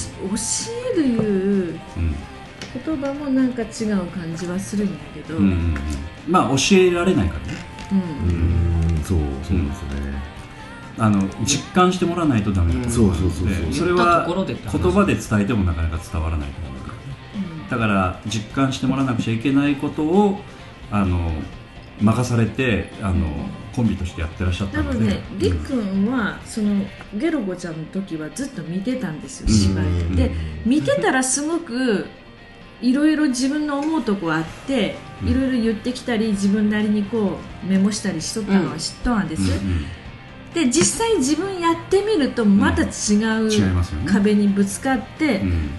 [0.95, 2.15] えるいううん
[2.75, 5.75] 言葉もなんか違う感じはするんやけど、うん
[6.27, 7.59] まあ教えられないからね。
[7.93, 9.03] うん。
[9.03, 10.23] そうそうですね。
[10.99, 13.35] あの実感してもらわないとダメなところがあるので。
[13.35, 13.73] そうそうそうそう。
[13.73, 16.89] それは言葉で伝えてもなかなか伝わらないと思うから
[17.71, 20.41] だから実感してもらわなくちゃいけないことを
[20.91, 21.31] あの
[22.01, 23.27] 任されてあの
[23.75, 29.85] コンビとしてやってらっしゃったので、多分ね、りっくんはそのゲロゴちゃんの時はずっと見てたんですよ芝居。
[29.85, 30.17] うん。
[30.17, 30.31] で
[30.65, 32.07] 見てたらすごく
[32.81, 35.29] いろいろ自分の思うとこあってうん。
[35.29, 39.87] いろいろ言ってきたり自分なりにこうメモしたりしとったのは知っとんです、うん
[40.55, 43.51] で実際自分やってみるとまた違う
[44.07, 45.71] 壁にぶつかって、うん。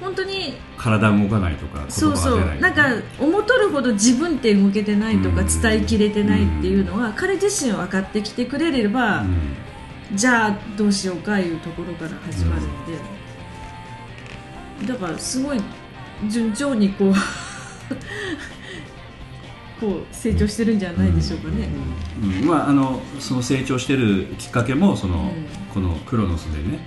[0.00, 2.40] 本当に体動かないとかそうそう。
[2.40, 2.60] ない。
[2.60, 2.86] なんか
[3.18, 5.62] 思っとるほど自分って動けてないとかうん。
[5.62, 9.56] 伝えきれてないっていうのは彼自身分かってきてくれれば、うん。
[10.14, 12.64] じゃあどうしようかいうところから始まるん
[14.86, 15.60] で、だからすごい
[16.26, 17.14] 順調にこう
[19.80, 21.68] こう成長してるんじゃないでしょうかね。
[22.20, 22.46] うん。
[22.46, 25.30] まあ、あのその成長してるきっかけもその、うん。
[25.72, 26.80] このクロノスでね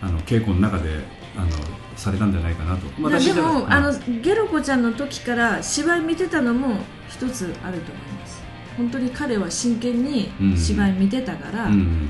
[0.00, 1.04] あの稽古の中で
[1.36, 1.50] あの
[1.96, 8.42] されたんじゃないかなと、まあだで私はも、あのゲロコちゃんの時から芝居見てたのも一つあると思います。
[8.76, 12.08] 本当に彼は真剣に芝居見てたから、うん。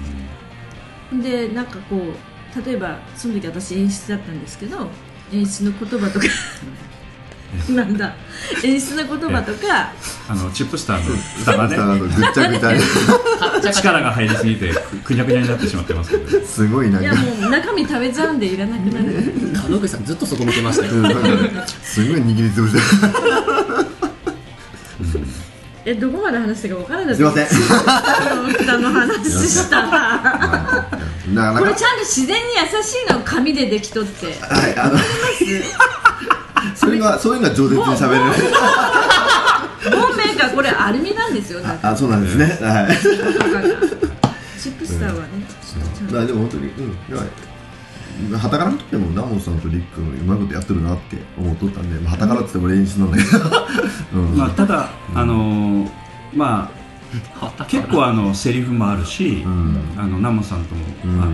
[1.22, 4.88] でなんかこう例えばその時私演出だったんですけど
[5.32, 6.26] 演出の言葉とか。
[7.70, 8.14] なんだ。
[8.62, 9.92] 演出の言葉とか。
[10.28, 11.76] あのチップスターの蓋がね。
[11.76, 16.46] のぐっちゃぐちゃ力が入りすぎてくくにゃくにゃになってしまってますけど。
[16.46, 17.00] すごいな。
[17.00, 19.32] いやもう中身食べちゃうんでいらなくなる。
[19.68, 20.92] 門口さんずっとそこ見てましたよ。
[21.82, 22.74] すごい握りつぶし。
[22.74, 22.80] て
[25.86, 27.46] えどこまで話したか分からないすいません。
[28.58, 30.75] 蓋の話したら
[31.34, 31.60] なかなか。
[31.60, 34.26] これちゃんと自然に優しいの紙でできとって。
[34.26, 34.98] はいあの
[36.74, 38.24] それがそういうのが饒舌に喋れる。
[39.96, 41.60] 本命がこれアルミなんですよ。
[41.82, 42.44] あそうなんですね。
[42.60, 42.96] はい。
[44.60, 45.28] チップスターはね
[45.62, 48.36] ちょっとちゃんあでも本当にうん。
[48.38, 53.38] はたから見とってもナモさんとリックンうまいことやってるなって思っとったんではたからって言っても練習なんだけど、
[54.14, 55.90] うんまあ、ただ、あのー
[56.34, 56.75] まあ、
[57.68, 59.78] 結構あのセリフもあるし、うん。
[59.96, 61.22] あのナモさんとも、うん。
[61.22, 61.32] あの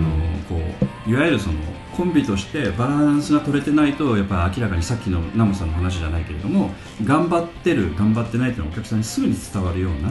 [0.49, 0.61] こ
[1.07, 1.55] ういわゆるその
[1.95, 6.71] コンビとしてバランスが取れてないとやっぱり明らかにさっきのナモさんの話じゃないけれども
[7.03, 10.09] 頑張ってる頑張ってないというのはお客さんにすぐに伝わるような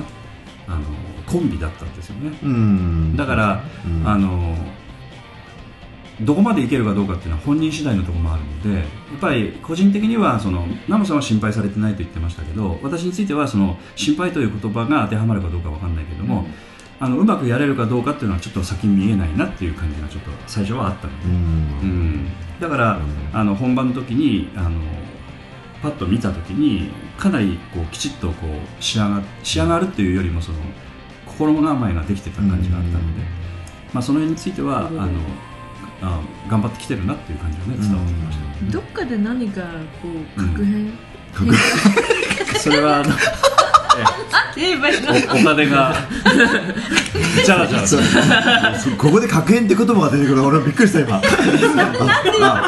[0.69, 0.85] あの
[1.27, 2.39] コンビだったんですよね。
[2.43, 3.17] うん。
[3.17, 4.09] だから、うん。
[4.09, 4.57] あの
[6.21, 8.85] どこまでいけるかどうかっていうのは本人次第のところもあるのでや
[9.17, 16.47] っぱり個人的にはそのナモさんは心配されてないと言ってましたけど私についてはその心配という言葉が当てはまるかどうかわかんないけども、
[17.01, 21.33] あのうまくやれるかどうかっていうのはちょっと先見えないなっていう感じがちょっと最初はあったので、うん。
[21.33, 22.29] うん。
[22.61, 23.03] だから、うん。
[23.33, 24.81] あの本番の時にあの
[25.83, 30.59] パッと見た時にかなりこうきちっとこう仕上が仕上がるっていうよりもその
[31.27, 33.23] 心構えができてた感じがあったので、
[33.93, 35.11] まあ、その辺についてはあの
[36.03, 39.63] あ頑張ってきてるなっていう感じがね伝わってきましたね、どっかで何か
[40.03, 40.93] こう確変、
[41.33, 43.11] 確それはあの
[44.55, 45.95] おお金が
[47.45, 47.87] じゃらじゃら
[48.97, 51.21] ここで確変って言葉が出てくる俺はびっくりした今。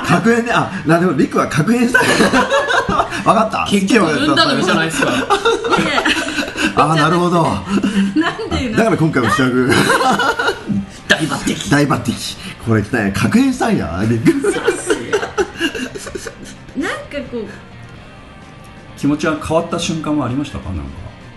[0.07, 0.53] 確変ね。
[0.53, 3.67] あなるほどリックは確変したい分かった。
[3.71, 5.13] 結局産んだのにじゃないですか。
[6.77, 7.47] あなるほど。
[8.77, 9.71] だから今回は主役
[11.15, 11.71] 大抜擢。
[11.71, 12.65] 大抜擢。
[12.65, 14.03] これね確変したんや。
[14.09, 14.33] リック
[16.81, 17.47] なんかこう。
[18.99, 20.71] 気持ちが変わった瞬間はありましたか？
[20.71, 20.85] なんか。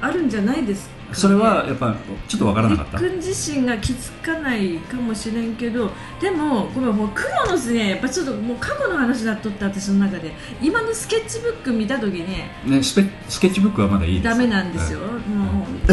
[0.01, 1.95] あるんじゃないですか、ね、それはやっぱ
[2.27, 2.97] ちょっとわからなかった。
[2.99, 10.31] りっくん自身が気づかないかもしれんけどでもごめんもうクロノスねやっぱちょっともう過去の話だっとって私の中で。
[10.61, 12.51] 今のスケッチブック見た時ね。
[12.65, 15.07] ねスペスケッチブックはまだいいですダメなんですよ、もう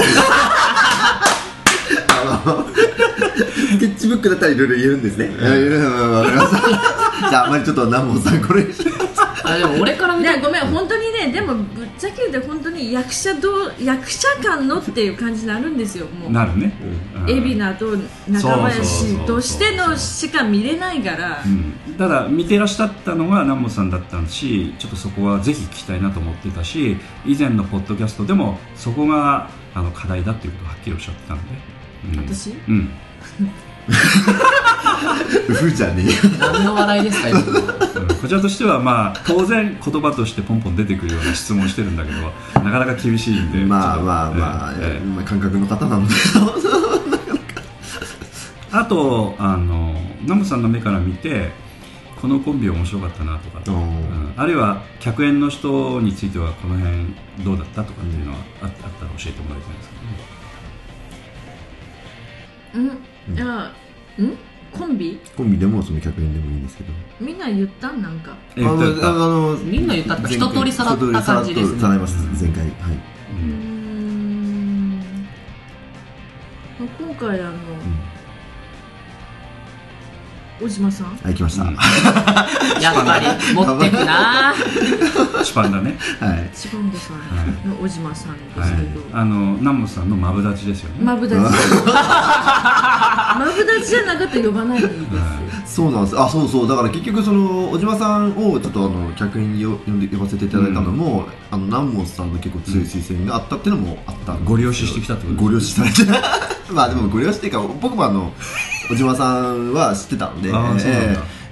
[1.85, 5.27] スケッチチブックだったらいろいろ言えるんですね。
[5.27, 6.51] うん、わかりまし
[7.23, 7.31] た。
[7.31, 8.67] じゃあ、あまりちょっと南本さん、これ。
[9.45, 16.31] あでも俺から見たねごめん本当にねでもぶっちゃけ言うと本当に役者どう役者間のっていう感じになるんですよもう。
[16.31, 16.73] なるね、
[17.17, 17.31] うん。
[17.31, 17.97] 海老名と
[18.29, 21.43] 中林としてのしか見れないから。
[21.45, 31.59] うん、ただ見てらっしゃったのが南本さんだったしちょっとそこはぜひ聞きたいなと思ってたし以前のポッドキャストでもそこがあの課題だっていうことをはっきりおっしゃってたので、うん、
[32.29, 32.51] 私？
[32.69, 32.91] うん。
[35.55, 36.07] ふーちゃんに。
[36.39, 37.29] 何の話題ですか？
[37.29, 37.45] 今うん。
[38.21, 42.21] こちらとしてはまあ当然言葉としてポンポン出てくるような質問をしてるんだけど
[42.63, 45.01] なかなか厳しいんでまあまあまあ、ええ。
[45.01, 45.05] ええ。
[45.07, 46.15] まあ感覚の方なので。
[48.73, 49.95] あとあの
[50.27, 51.53] ナムさんの目から見て
[52.21, 54.33] このコンビ面白かったなとか、うんうん。
[54.37, 57.15] あるいは客演の人についてはこの辺
[57.45, 59.94] どうだったとかっていうのはああったら教えてもらいたいんです
[62.75, 62.87] うん。
[63.37, 63.73] いや
[64.19, 64.37] うん？
[64.73, 65.21] コンビ？
[65.37, 66.93] コンビでもその客演でもいいんですけど。
[67.21, 67.91] みんな言った？
[67.93, 68.37] んなんか。
[68.57, 69.11] え言った言った。
[69.11, 70.15] あの、みんな言った。
[70.15, 71.81] って一通りさらった感じですね。
[71.81, 72.65] さらいました、前回。
[72.65, 72.73] はい。
[72.73, 75.01] うーん。
[76.99, 77.53] 今回あの、
[80.61, 81.17] 小島さん？
[81.17, 81.65] はい、来ました。
[81.65, 81.75] うん。
[82.81, 84.55] やっぱり持ってくな。
[85.45, 86.51] シパンだね、はい。
[86.55, 91.43] シバンドさんの小島さんではいすけど、、あのナムさんのマブダチですよね、マブダチ。
[93.35, 96.21] マブダチじゃなかったら呼ばないでいいですそうなんです。
[96.21, 96.69] あ、そうそう。
[96.69, 104.51] だから結局その小島さんをちょっとあの客員によ呼んで呼ばせていただいたのも、あの南本さんの結構強い推薦があったっていうのもあったんですよ。
[104.51, 106.05] ご了承してきたってことご了承されて。
[106.73, 108.33] まあでもご了承っていうか僕もあの
[108.89, 110.49] 小島さんは知ってたんだ。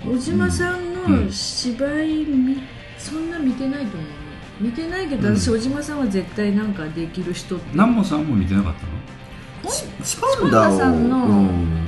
[0.05, 2.63] 小島さんうんの芝居み
[2.99, 4.11] そんな見てないと思う
[4.61, 8.93] 見てないけどうん私小島さんは絶対なんかできる人って南本さんも見てなかったの？
[10.05, 11.17] シパンダさんの。
[11.27, 11.87] うん。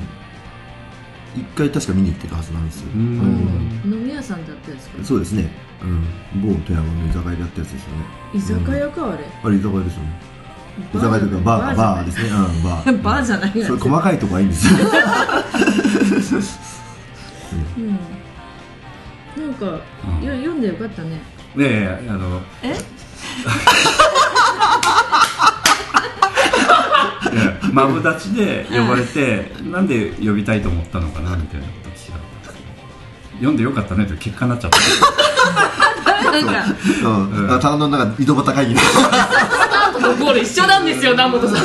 [1.36, 2.86] 一回確か見に行ってるはずなんですよ。
[2.94, 5.04] 飲み屋さんだったやつか。
[5.04, 5.50] そうですね。
[5.82, 6.04] うん。
[6.40, 8.04] 某富山の居酒屋でやったやつですよね。
[8.34, 9.24] 居酒屋かあれ。
[9.42, 10.20] あれ居酒屋ですよね。
[10.92, 12.28] 居酒屋とかバーバーですね。
[12.28, 13.02] うんバー。
[13.02, 14.78] バーじゃない それ細かいとこはいいんですよ。
[17.78, 17.98] うん。
[19.42, 20.24] なんか、うん。
[20.24, 21.20] よ読んでよかったね。
[21.56, 22.74] いやいやあのえ？
[27.72, 31.66] マブダチで呼ばれて、なんで呼びたいと思ったのかなみたいな
[33.44, 36.32] 読んでよかったねという結果になっちゃった。
[36.32, 36.64] なんか。
[37.04, 37.50] うん。
[37.54, 38.80] あただのなんか井戸端会議で。
[40.18, 41.58] ゴール一緒なんですよ南本さん。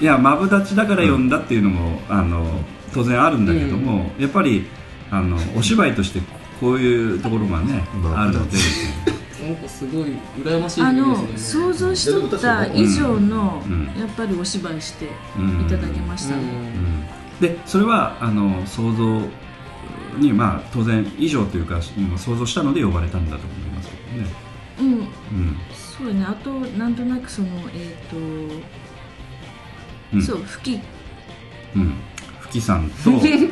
[0.00, 2.60] いやマブダチだから呼んだっていうのも、あの
[2.92, 4.66] 当然あるんだけども、やっぱり
[5.10, 6.20] あのお芝居として
[6.60, 8.58] こういうところがね、まああるので。
[9.46, 10.06] なんかすごい
[10.42, 11.62] 羨ましいあですね。
[11.64, 13.84] の想像しとった以上の、うん。
[13.98, 15.66] やっぱりお芝居していうん。
[15.68, 17.04] ただきましたね、うん
[17.40, 19.20] でそれはあの想像
[20.18, 24.28] にまあ当然以上というかうん想像したので呼ばれたんだと思いますけどね、
[24.80, 24.88] うん。
[24.88, 25.56] うん。
[25.74, 26.24] そうね。
[26.26, 28.16] あとなんとなくそのえっ、と、
[30.14, 30.22] うん。
[30.22, 30.82] そう吹き。
[31.74, 31.94] うん、
[32.40, 33.10] ふきさんと。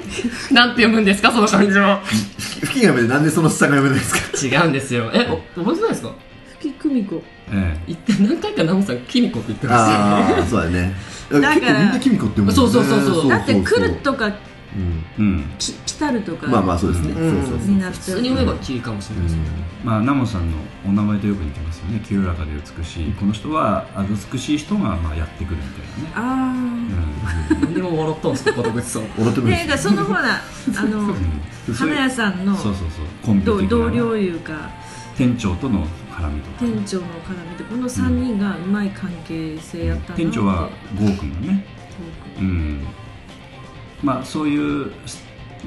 [0.55, 4.59] なんて読むんですかその漢字は吹きが読めてなんでその下が読めないですか？
[4.63, 5.11] 違うんですよ。
[5.13, 6.13] えお覚えてないですか？
[6.61, 7.23] 吹き久美子。
[7.53, 10.95] え一体何回か南本さんキミコって言ってましたよああ、そうだね。
[11.31, 12.55] だから結構みんなキミコって読むもんね。
[12.55, 13.31] そうそうそうそう。
[13.31, 14.33] だって来るとかうん。
[14.33, 15.45] えうん。
[15.59, 16.47] き来たるとか。
[16.49, 17.13] まあまあそうですね。
[17.13, 17.43] うん。
[17.43, 17.69] そうそうそう。
[17.69, 19.43] になっ普ちゃう通に読めばキリかもしれないですね
[19.85, 20.57] まあ、ナモさんの
[20.87, 22.01] お名前とよく似てますよね。
[22.01, 23.13] 清らかで美しい。
[23.13, 26.55] この人はあ美しい人がまあやってくるみたいなね、あ
[27.61, 29.03] 何でも笑ったんですか門口さん。
[29.19, 31.75] 俺ともあでなんかそのほらあのうん。
[31.75, 33.07] 花屋さんのそうそうそう。
[33.25, 34.71] コンビ的な同同僚いうか。
[35.17, 41.67] 店長との絡みとか店長の絡みでこの3人がうまい関係性やったな店長は郷君がね。
[42.39, 42.87] うん。
[44.03, 44.93] まあそういう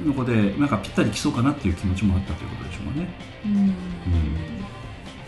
[0.05, 3.09] の子でなんかぴったり来そうかなっていう気持ちもあったということでしょうね。
[3.45, 3.73] うん。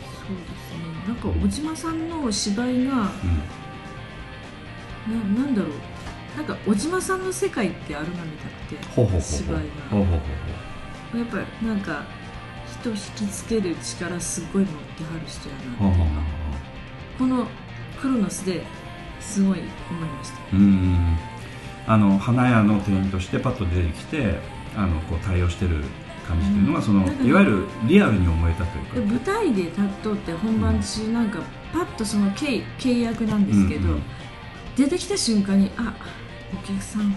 [0.08, 0.84] そうですね。
[1.08, 3.10] なんか小島さんの芝居がな
[5.44, 5.72] なんだろう。
[6.38, 9.22] なんか小島さんの世界ってあるなみたくて。
[9.22, 9.58] 芝居
[9.92, 10.00] が。
[11.18, 12.04] やっぱりなんか
[12.82, 16.08] 人引きつける力すごい持ってはる人やなほうほうほう
[17.18, 17.48] この
[18.00, 18.64] クロノスで
[19.20, 20.38] すごい思いました。
[20.54, 21.18] うん
[21.88, 24.36] あの花屋の店員としてパッと出てきて
[24.76, 25.84] あのこう対応してる
[26.28, 28.96] 感じっていうのが、そのなんかいわゆるリアルに思えたというか。
[28.96, 31.40] で舞台で立っとって本番中なんか
[31.74, 34.04] パッとその契契約なんですけど、うんうん。
[34.78, 35.96] 出てきた瞬間にあ
[36.54, 37.12] お客さん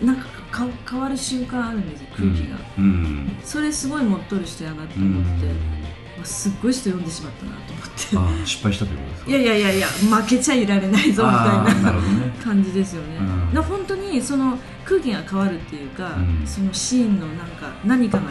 [0.00, 8.38] なんかか変わる瞬間あるんですよ空気が、うんそれすごい持っとる人やなってうん思って、すっごい人読んでしまったなと思って。
[8.38, 9.30] ああ失敗したということですか？
[9.30, 11.98] いやいやいやいや負けちゃいられないぞみああたいなね。
[12.42, 13.54] 感じですよね、うん。
[13.54, 16.46] な本当にその空気が変わるっていうか、うん。
[16.46, 18.24] そのシーンのなんか何かが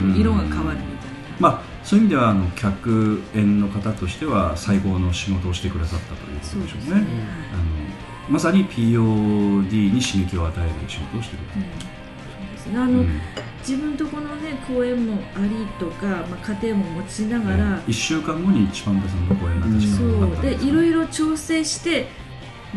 [0.00, 0.86] うん色が変わるみたいな、
[1.40, 6.68] まあそういう意味ではあの客演の方としては最高の仕事をしてくださったということでしょうね。
[6.68, 7.06] そうですね。
[7.52, 7.85] あの
[8.28, 11.86] まさに POD に刺激を与える仕事をしてくれうんそ
[12.42, 12.78] うですね。
[12.78, 13.20] あた、の、うん。
[13.60, 20.42] 自分とこのね公演もありとか、まあ、家庭も持ちながら、1週間後に一番田さんの公演が確かそう。
[20.42, 22.08] でいろいろ調整して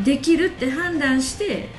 [0.03, 1.69] できるって判断して、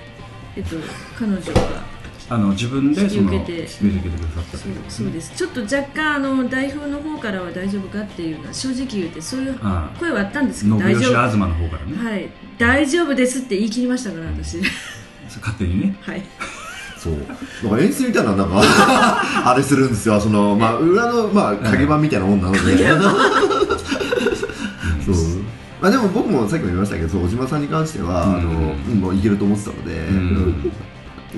[0.57, 0.77] えっと、
[1.19, 1.90] 彼女が
[2.33, 5.33] あの自分でその引き受けて引き受けてくださったとそうそうです。
[5.37, 9.59] ちょっと若干あの代表の方からは大丈夫かっていうのは正直言ってそういう
[9.99, 11.01] 声はあったんですけど信大丈夫。
[11.01, 12.31] 吉東の方からね、はい。
[12.57, 14.59] 大丈夫ですって言い切りましたから私。
[15.41, 15.97] 勝手にね。
[16.01, 16.23] はい。
[16.97, 17.15] そう。
[17.15, 18.63] なんか演出みたいななんか
[19.51, 20.21] あれするんですよ。
[20.21, 22.61] その、まあ、裏の、まあ、影板みたいなもんなので。
[25.05, 25.15] そう。
[25.81, 28.35] まあ、でも僕もさっきも言いましたけどそう小島さんに関しては、うん。
[28.37, 28.51] あの
[28.89, 30.73] うんもういけると思ってたので、ん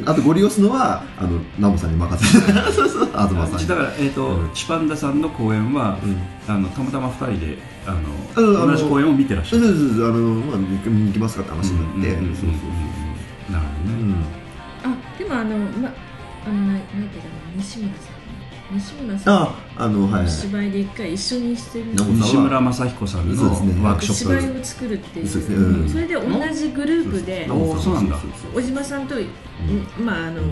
[0.06, 2.52] あとご利用するのはあのナモさんに任せて。
[2.52, 3.66] 東さんに。
[3.66, 4.50] だから、えーとうん。
[4.54, 6.16] チパンダさんの公演は、うん。
[6.48, 7.92] あのたまたま2人であ
[8.36, 9.66] うんあのの同じ公演を見てらっしゃる。
[9.66, 14.14] そうそうそうあの、まあ、見に行きますかって話になって、うんうんうんうんそうそうなるほどね、
[14.84, 15.92] あでもあのま
[16.46, 18.11] あのななんていうかな西村さん
[18.74, 23.44] 西村さんああのはいお芝居で一回一緒にしてる西村雅彦さんの
[23.84, 25.50] ワークショ芝居ッを作るっていう。
[25.50, 25.56] ね。
[25.56, 25.88] うん。
[25.88, 28.18] それで同じグループでおーそうなんだ。
[28.54, 29.14] 小島さんと、
[29.98, 30.42] まああの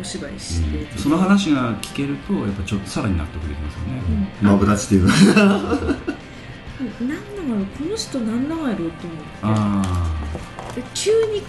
[0.00, 4.02] お芝居して、プ、その話が聞けるとやっぱちょっとさらに納得できますよね、
[4.42, 4.48] うん。
[4.48, 5.02] マブダチっていう。
[5.04, 5.08] の
[7.06, 9.06] なんだろうこの人なんだろうと
[9.46, 10.82] 思って。
[10.94, 11.42] 急に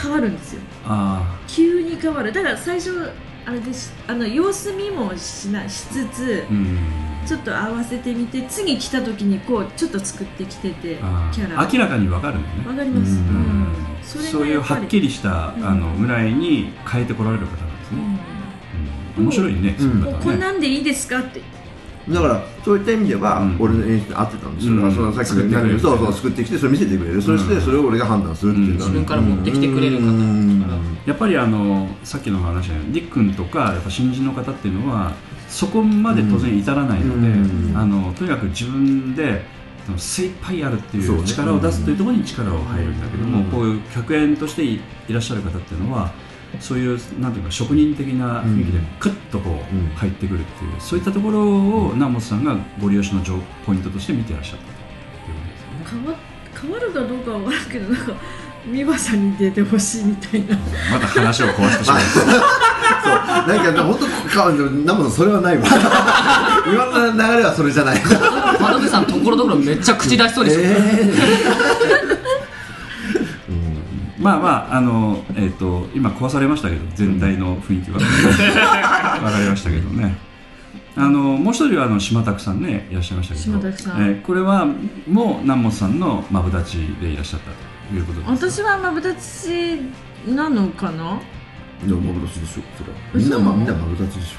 [0.00, 0.60] 変わるんですよ。
[0.84, 2.32] ああ急に変わる。
[2.32, 3.10] だから最初
[3.46, 3.92] あれです。
[4.06, 6.78] あの様子見もしなしつつあうん。
[7.26, 11.68] ちょっと合わせてみて次来た時にこうちょっと作ってきててあキャラ。
[11.68, 12.68] ー明らかにわかるんだよね。
[12.68, 13.18] わかります、うん。
[13.18, 13.74] うん。
[14.02, 15.66] そうそれがいうはっきりした、うん。
[15.66, 17.98] あのぐらいに変えてこられる方なんですね、
[19.18, 19.76] 面白いね
[20.22, 21.40] こんなんでいいですかって
[22.12, 23.56] だからそういった意味では、うん。
[23.58, 24.78] 俺の演出に合ってたんですよ、うん。
[24.78, 25.80] だからそのさっき作ってくれる。
[25.80, 30.10] そうそう作ってきてそれ見せてくれる、そしてそれを俺が判断するっていう自分から持ってきてくれる方
[31.06, 35.12] やっぱりあのさっきの話でディックンとかやっぱ新人の方っていうのは
[35.48, 37.76] そこまで当然至らないので、うん。
[37.76, 39.42] あのとにかく自分で
[39.86, 43.44] その精一杯やるっていう力を出すというところに力を入るんだけども、うん。
[43.50, 46.12] こういう客演としていいらっしゃる方っていうのは
[46.58, 48.84] そういうなんていうか職人的な雰囲気でうん。
[48.98, 49.92] クッとこうん。
[49.92, 54.70] う入ってくるっていう、そういったところを南本さんがご利用しの情ポイントとして見てらっしゃったと。
[54.70, 56.02] いうことですよね。
[56.04, 56.18] 変わ
[56.60, 58.12] 変わるかどうかは分からんけどなんか
[58.72, 60.56] 美和さんに出てほしいみたいな。
[60.92, 62.00] また話を壊してしまう。
[63.48, 65.64] なんか本当かなんもそれはないわ。
[66.66, 68.02] 今の流れはそれじゃない。
[68.60, 70.60] 窓口さんところどころめっちゃ口出しそうでしょ、
[74.20, 77.98] まあまああの、えー、と今壊されましたけど全体の雰囲気は。
[79.24, 80.16] わかりましたけどね。
[80.96, 83.44] あのもう一人はあの島拓さんねいらっしゃいましたけど。
[83.44, 84.00] 島拓さん。
[84.02, 84.66] えーこれは
[85.10, 87.56] もう南本さんのマブダチでいらっしゃったと
[87.96, 89.80] いうことです私はまぶたち
[90.28, 91.18] なのかな？
[91.86, 94.36] いやマブダチでしょそれみんな、嘘ま、みんなマブダチでしょ。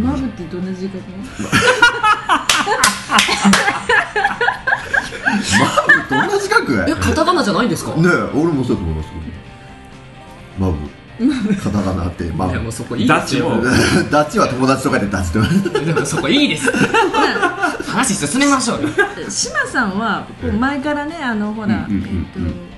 [0.00, 1.00] マブってどんな字書くの？
[6.08, 9.40] どんな字書くえカタカナじゃないんですか、ねえ俺もそうだと思いますけど
[10.58, 11.00] マブ。
[11.56, 12.52] カタカナってマブ。
[12.52, 13.50] いやもうそこいいですよ。
[14.10, 15.40] ダ ダチは友達とかでダチと。
[15.84, 16.70] でもそこいいです。
[17.90, 18.88] 話進めましょうよ。
[19.28, 22.46] 島さんはこう前からねあのほら、うんうんうんうん。
[22.46, 22.70] えっと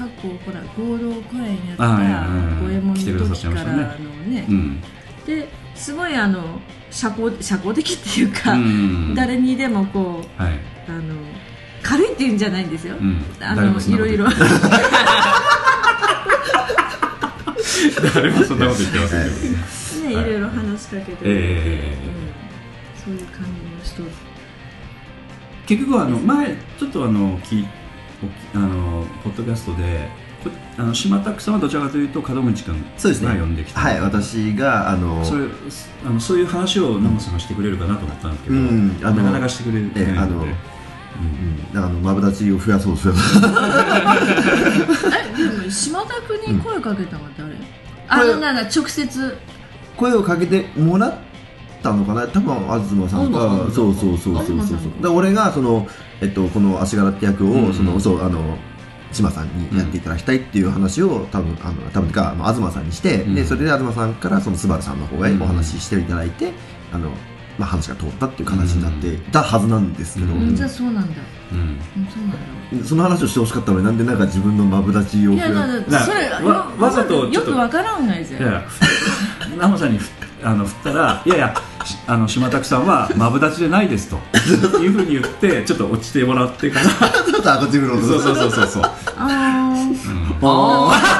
[0.00, 1.84] 過去ほら合同公演やった
[2.60, 3.76] 五右衛門の時からてましたね。
[4.26, 4.82] のねうん。
[5.26, 6.60] ですごいあの
[6.90, 9.14] 社交社交的っていうか、うん。
[9.14, 11.14] 誰にでもこうはい、あの
[11.82, 13.96] 軽いっていうんじゃないんですよ、うん、あのい。
[13.96, 14.26] ろいろ。
[18.14, 19.58] 誰もそんなこと言ってませんけどね。
[20.08, 20.14] ね、い。
[20.14, 21.96] ろいろ話しかけてえ
[22.96, 24.30] うん、そういう感じの人。
[25.66, 27.64] 結局あの前ちょっとあのき
[28.54, 30.08] おあのポッドキャストで
[30.42, 33.28] こあの島拓さんはどちらかというと門口君そうですね。
[33.28, 33.80] が呼んできた。
[33.80, 35.50] はい私があのそういう
[36.04, 40.79] あのそういう話を南本さんがしてくれるかなと思ったんですけど、うんなかなかしてくれてないので、えあの
[41.74, 43.52] うん、あのマブダチを増やそう増やそう。
[45.36, 47.54] えでも島田君に声かけたのは誰、
[48.08, 49.36] あこれのなんだ直接。
[49.96, 51.14] 声をかけてもらっ
[51.82, 52.26] たのかな？
[52.26, 52.54] 多分
[52.88, 53.38] 東さんか。
[53.38, 55.86] 東さんそうそうそうそうそう東さんで俺がその、
[56.22, 58.56] えっと、この足柄って役を、うんそのそうあの
[59.12, 63.34] 島さんにやっていただきたいっていう話を多分あの多分かあの東さんにして、うん。
[63.34, 66.52] でそれで東さんからそのスバルさんの方へうんお話ししていただいて、
[66.92, 67.10] あの
[67.60, 70.56] まあ、話が通ったっていう形になっていたはずなんですけど、うん。
[70.56, 71.20] じゃあそうなんだ。
[71.52, 71.58] うん。
[71.58, 72.86] うんそうなんだ。
[72.88, 77.50] その話をしてほしかったのになんでなんか自分のマブダチをいやだからそれわわざとちょっと。
[77.50, 78.36] よくわからんないぜ。
[78.38, 78.62] いやいや。
[79.58, 80.08] ナモさんにふ
[80.42, 81.54] あの振ったらいやいや
[81.84, 84.16] しあの島拓さんはマブダチでないですと。
[84.78, 86.86] いうふうに言ってちょっと落ちてもらってから。
[87.26, 87.96] ちょっとあこっち振ろ。
[87.96, 88.66] うとそうそうそうそう。
[88.68, 88.82] そう
[89.18, 90.00] あー。
[90.42, 91.19] あお前だって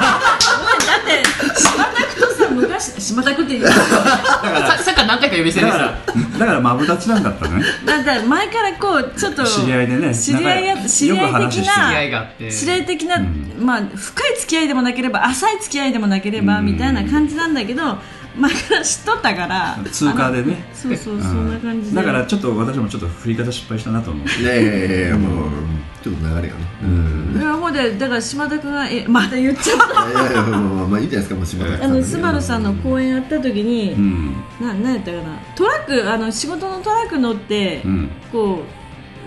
[2.61, 3.65] 区とさ昔島田区って言う。
[3.67, 3.71] あ
[4.77, 5.77] ささっきから何回か呼び捨てです。
[5.77, 7.65] だからだからマブダチなんだったのね。
[7.85, 11.67] だって前からこうちょっと知り合いでね知り合いや知り合い的よく話して。
[11.67, 12.51] な知り合いがあって。
[12.51, 13.53] 知り合い的な、うん。
[13.59, 16.65] まあ深い付き合いでもなければ浅い付き合いでもなければ、うん。
[16.65, 17.97] みたいな感じなんだけど
[18.35, 20.63] 前から知っとったから通過でね。
[20.73, 21.95] そうそう、うんそんな感じで。
[21.95, 25.49] だからちょっと私もちょっと振り方失敗したなと思ういやいやいやいやもう
[26.03, 26.51] ちょっと流れがね。
[26.83, 27.37] うん。
[27.39, 30.09] いやほんでだから島田君がえまだ言っちゃった。
[30.09, 34.35] いやいやまあまあまあいいじゃないですかもう島田あのスバルさんの公演やった時に、うん。
[34.59, 35.39] ななんやったかな。
[35.55, 38.09] トラックあの仕事のトラック乗って、うん。
[38.31, 38.80] こう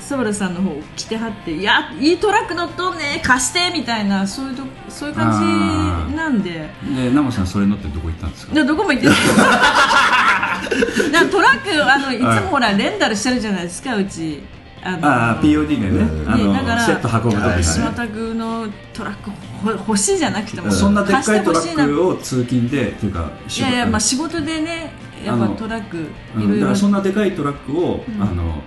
[0.04, 6.68] スバルさんの方来てはって「いやいいトラック乗っとんね貸して」みたいなそういうとそういう感じなんで。
[6.94, 8.64] でナモさんそれ乗ってどこ行ったんですか？
[8.64, 9.14] どこも行ってな
[11.30, 12.18] トラックあのい。
[12.18, 14.42] つもほらレンタルしてるじゃないですかうち。
[14.86, 15.88] あのああ POD でね。
[15.88, 17.92] うんあのねだからセット運ぶ時島ね。
[17.96, 19.30] 田君のトラック
[19.62, 24.92] ほ欲しいじゃなくても、そんなでっかいトラックを通勤でっていうかいやいやまあ仕事でね
[25.24, 25.96] やっぱトラック
[26.36, 26.42] うん。
[26.42, 28.22] だかいろいろらそんなでかいトラックを、うん。
[28.22, 28.62] あの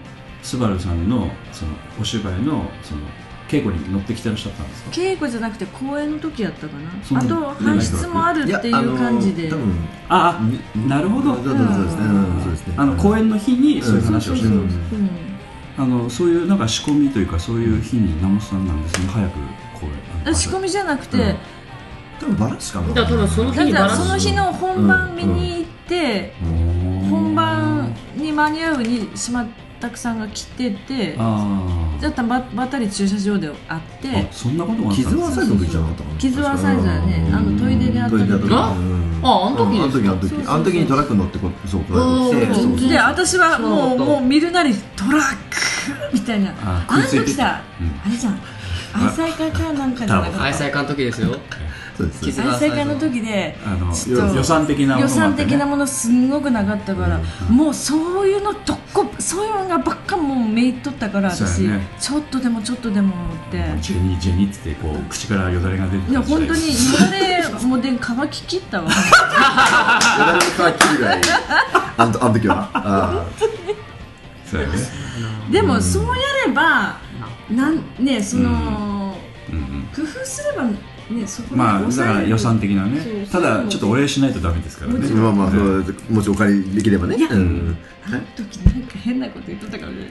[0.47, 3.01] スバルさんのそのお芝居のその
[3.49, 4.91] 稽古に乗ってきてらっしゃったんですか？
[4.91, 7.19] 稽古じゃなくて公演の時やったかな？
[7.21, 9.49] なあと搬出もあるっていう感じで。
[9.49, 9.75] 多分
[10.07, 11.35] ああなるほど。
[11.35, 12.05] そうそうそうですね。
[12.05, 12.41] うん。
[12.43, 12.73] そうですね。
[12.77, 14.61] あの公演の日にそういう話をしてる、うん。
[14.61, 14.69] うん。
[15.77, 19.07] あのそういうなんか仕込みというかそういう日にナモさんなんですね。
[19.07, 19.33] 早く
[19.79, 19.91] 公演
[20.25, 21.35] あの仕込みじゃなくて、うん。
[22.19, 23.97] 多分バラシかなじゃあ多分その日だからにバラす。
[23.97, 26.33] その日の本番見に行って、
[27.09, 29.45] 本番に間に合うに島
[29.79, 36.17] 田さんが来ててあじゃあばばったり駐車場で会ってそんなことがあったんです傷はサイズの時じゃなかったかな。
[36.19, 38.21] 傷はサイズだねあのトイレであった時。
[38.21, 38.53] あった時。
[38.53, 39.21] あうん。
[39.23, 40.47] ああの時うんあの時あの時。
[40.47, 42.45] あの時にトラック乗ってこそうトラック来て。
[42.45, 45.35] うんそうそうで私はもうもう見るなりトラッ
[46.09, 46.51] クみたいな。
[46.63, 48.01] ああの食いついて時さ、うん。
[48.05, 48.39] あれじゃん。
[48.93, 50.43] 愛妻会かなんかじゃなかった？
[50.43, 51.35] 愛妻家の時ですよ
[52.03, 52.11] 愛
[52.59, 53.87] 妻会の時であの
[54.35, 57.19] 予算的なもの予算的なものすんごくなかったから、
[57.49, 61.67] もうそういうのどっこそういうのがばっかもうめいっとったから私、
[61.99, 63.13] ちょっとでもちょっとでも
[63.49, 63.57] って。
[63.81, 66.17] ジェニージェニーってこう口からよだれが出て。
[66.17, 66.53] 本当によ
[66.99, 68.89] だれもうで乾ききったわ。
[70.19, 71.21] 誰も乾きるぐらい。
[71.97, 72.69] あのあの時は。
[72.73, 73.25] あ
[74.45, 74.73] そうやね。
[75.51, 76.11] でもそうや
[76.45, 76.99] れば
[77.49, 79.15] なんねその、
[79.49, 79.87] うんうん。
[79.95, 80.69] 工夫すれば
[81.09, 83.01] ねそこでまあだから予算的なね。
[83.29, 85.07] そうただちょっとお礼しないとダメですからね。
[85.09, 87.15] あまあまあそうもしお借りできればね。
[87.17, 87.77] いやうん。
[88.05, 90.03] あの時なんか変なこと言っとったかもしれ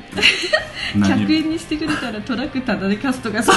[1.01, 3.53] ない何？100円にしてくれたらトラックタダで貸すとかさ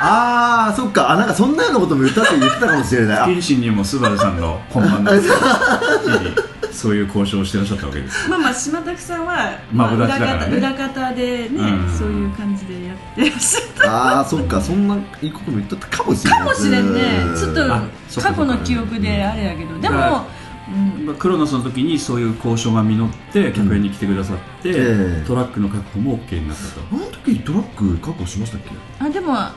[0.00, 1.10] ああそっか。
[1.10, 3.18] あなんかそんなようなことも言ったって言ってたかもしれない。
[3.18, 5.10] あ不謹慎にもスバルさんの本番の
[6.74, 8.28] そういう交渉をしてらっしゃったわけです。
[8.28, 11.90] まあまあ島田さんは、まあ裏裏方だからね方裏方でね、うん。
[11.90, 14.16] そういう感じでやってらっしゃった。
[14.16, 16.40] ああそっかそんないいことも言ったかもしれない。
[16.40, 17.00] かもしれんね。
[17.28, 17.36] うん。
[17.36, 20.26] ちょっと過去の記憶であれやけど、でだからも、
[20.98, 25.24] うん、まあクロノスの時にそういう交渉が実って客演に来てくださって、ええ。
[25.26, 26.80] トラックの確保も OK になったと。
[26.92, 28.70] あの時トラック確保しましたっけ？
[28.98, 29.54] あでもあ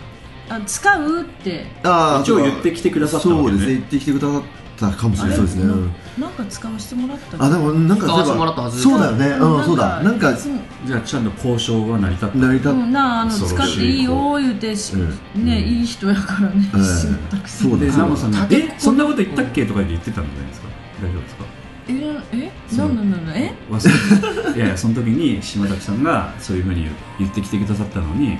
[0.65, 1.65] 使うって。
[1.84, 3.47] あー一応言ってきてくださったわけね。
[3.49, 4.43] そうですね言ってきてくださっ
[4.78, 5.63] たかもしれないそうですね。
[5.63, 5.91] うん。
[6.19, 9.28] なんか使わせてもらったあでもなんか使わせてもらったはずそうだよね。
[9.28, 10.01] うんそうだ。
[10.03, 10.34] なんか
[10.86, 12.38] じゃあちゃんと交渉は成り立った。
[12.38, 15.45] 成り立っうん、なああの使っていいよ言うてし、うん。
[15.45, 20.67] ねいい人やからね、うん島田さんそうだでナモさんが「立てえそんなこと言ったっけ?」とか言ってたんじゃないですか？
[21.01, 21.43] 大丈夫ですか？
[21.89, 21.93] え
[22.34, 23.53] えそうなんなんなんえ？
[23.71, 23.75] 忘
[24.45, 28.38] れていやいやその時に島崎さんがそういうふうに言ってきてくださったのに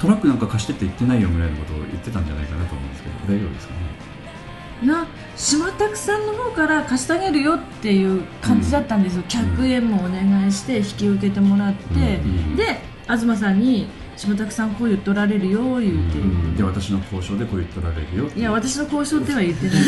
[0.00, 3.74] トラックなんか貸してって言ってないよぐらいのことを言ってたんじゃないかなと思うんですけど大丈夫ですか
[4.82, 4.92] ね？
[4.92, 5.06] な
[5.36, 12.56] 島拓さんの方から貸してあげるよっていう感じだったんですよ、100円もお願いして引き受けてもらって、うん。
[12.56, 16.18] で東さんに「島拓さんこう言っとられるよ」言うて、
[16.56, 19.74] で私の交渉でこう言ってられるよいや私の交渉では言ってない。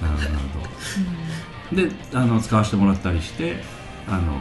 [0.00, 0.16] なる
[0.52, 0.60] ほ
[1.72, 1.76] ど。
[1.76, 3.62] であの使わせてもらったりして
[4.08, 4.40] あの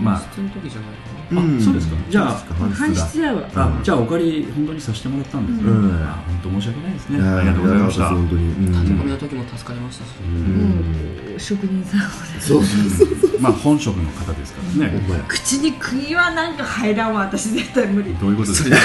[0.00, 0.20] まあ。
[0.20, 1.40] 搬出の時じゃないかな。
[1.40, 1.96] あそうですか。
[2.08, 3.48] じゃあ搬出やわ。
[3.54, 6.02] あじゃあお借り本当にさせてもらったんですね、うん。
[6.02, 8.08] あ本当申し訳ないですね、ありがとうございました。
[8.08, 8.42] 本当に。
[8.42, 8.72] うん。
[8.72, 10.08] 立て込みの時も助かりましたし。
[10.20, 12.00] もう職人さん
[12.40, 13.40] そうそうそう。
[13.40, 18.14] まあ本職の方ですからね、口に釘はなんか入らんわ私絶対無理。
[18.14, 18.76] どういうことですか？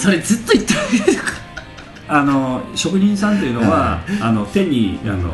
[0.00, 0.78] それずっと言ってる。
[2.08, 5.30] あの職人さんというのは、あの手にあの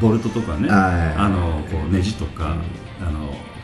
[0.00, 1.14] ボルトとかねはい。
[1.16, 2.56] あのこうネジとか、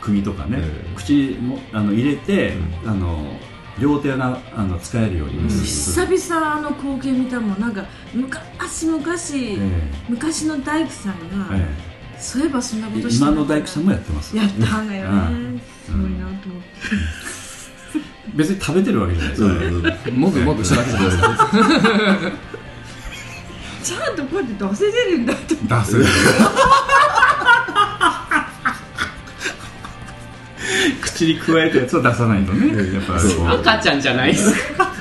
[0.01, 3.39] 釘とかね、うん口にもあの入れて、うあの
[3.79, 9.57] 両手があの使えるようにする、久々あの光景見たもんなんか昔昔、え
[10.09, 11.13] 昔の大工さん
[11.49, 11.91] が、ええ。
[12.21, 14.35] そういえばそんなこえとして今の大工さんもやってます。
[14.37, 15.55] やったんだようん。
[15.55, 16.69] ね、すごいなと思って、
[18.35, 20.19] 別に食べてるわけじゃないですうよね、ん。
[20.19, 21.49] もぐもぐしただけじゃないですか
[23.83, 25.55] ちゃんとこうやって出せてるんだって。
[25.55, 26.05] 出せる
[31.21, 32.93] 口に加えたやつは出さないとね。
[32.93, 33.15] やっぱ
[33.73, 34.73] 赤ちゃんじゃないです。
[34.73, 34.91] か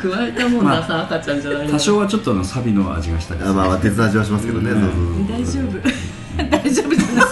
[0.00, 3.40] 加えたもん出さ赤ちゃんじゃない多少はちょっとあのサビの味がしたり。
[3.40, 4.70] するあまあまあ鉄の味はしますけどね、
[5.28, 5.80] 大丈夫？
[6.48, 7.24] 大丈夫じゃない。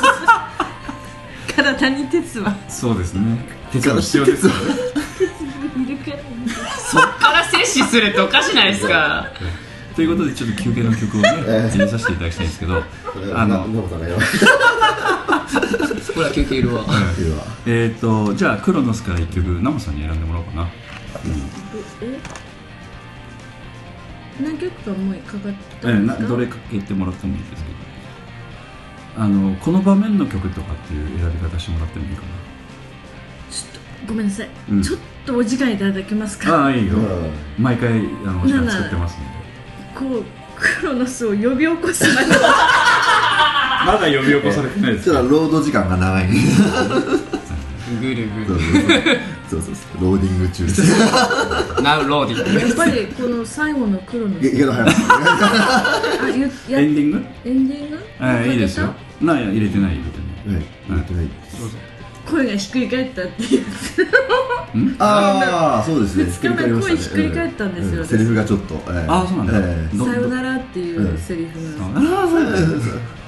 [1.54, 2.56] 体に鉄は。
[2.68, 3.46] そうですね。
[3.70, 4.48] 鉄も必要ですそ
[6.98, 9.26] っから摂取するっておかしないですか。
[9.94, 11.30] ということでちょっと休憩の曲をね
[11.70, 12.82] 入れさせていただきたいんですけどあ
[13.34, 13.66] あの
[16.16, 16.82] のノブさんがよこれは休憩いるわ。
[16.82, 16.86] い
[17.24, 20.68] るわえっ、とじゃあクロノスから一曲ナモさんに選んでもらおうかな、
[22.02, 22.18] え
[24.42, 27.76] 何曲かもうかかったえんですかなどれかけてもらってもいいですけど。
[29.18, 32.22] あのこの場面の曲とかっていう選び方してもらってもいいか
[33.50, 34.82] ちょっとごめんなさい、うん。
[34.82, 36.50] ちょっとお時間いただけますか？
[36.50, 37.92] なああいいよ、う毎回
[38.26, 39.26] あのお時間作ってますんで。
[39.94, 42.34] こうクロノスを呼び起こすまで
[43.86, 46.28] まだ呼び起こされてないですちょっと労働時間が長い。
[48.00, 48.60] ぐるぐる。
[49.48, 50.12] そうそうそうそう。
[50.12, 50.82] ローディング中です。
[51.80, 52.58] Now loading.
[52.58, 54.90] やっぱりこの最後のクロノスいけど早く。
[54.90, 57.24] あゆやエンディング？
[57.44, 57.98] エンディング？
[58.18, 58.92] あいいですよ。
[59.20, 60.18] な入れてない入れて
[60.48, 60.56] ない。
[60.56, 61.28] はい入れてない
[62.28, 63.64] 声がひっくり返ったっていう。
[64.98, 66.24] ああそうですね。
[66.24, 69.06] 二日目声ひっくり返ったんですようセリフがちょっとええ。
[69.08, 69.52] あそうなんだ。
[70.04, 71.86] さよならっていうセリフが。
[71.86, 72.58] ああそうなんだ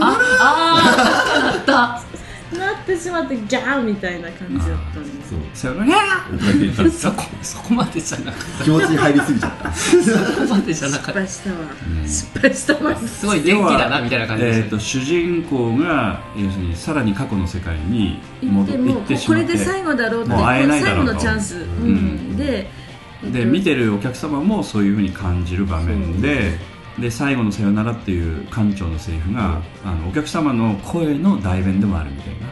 [0.00, 2.16] ああーあっ
[2.52, 9.92] なってしまってギャーみたいな感じだったんですそうさよならそこそこまでじゃなかっ気持ちに入りすぎちゃったそ
[10.46, 11.58] こまでじゃなかっ失敗したわ
[12.06, 21.94] 失敗したわすごい元気だなみたいな感じでえー、と主人公が要するにさらに過去の世界に戻っても行ってしこまってれで最後だろうってもう会えないだろう最後のチャンス、うん
[22.34, 22.68] んで
[23.32, 26.58] で見てるお客様もそういうふうに感じる場面で
[26.98, 32.46] で最後の「さよなら」っていう館長のセリフが、あのお客様の声の代弁でもあるみたいな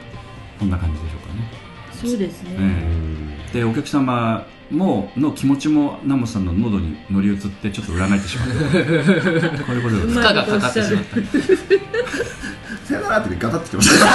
[0.59, 1.51] こんな感じでしょうかね。
[1.93, 3.59] そうですね、ええ。
[3.61, 8.49] でお客様もの気持ちもナモさんの喉に乗り移ってちょっと裏返ってしまう
[9.65, 10.09] こういうことです。
[10.09, 11.17] 負荷がかかってしまった。
[12.85, 14.07] さよならってガタってきました。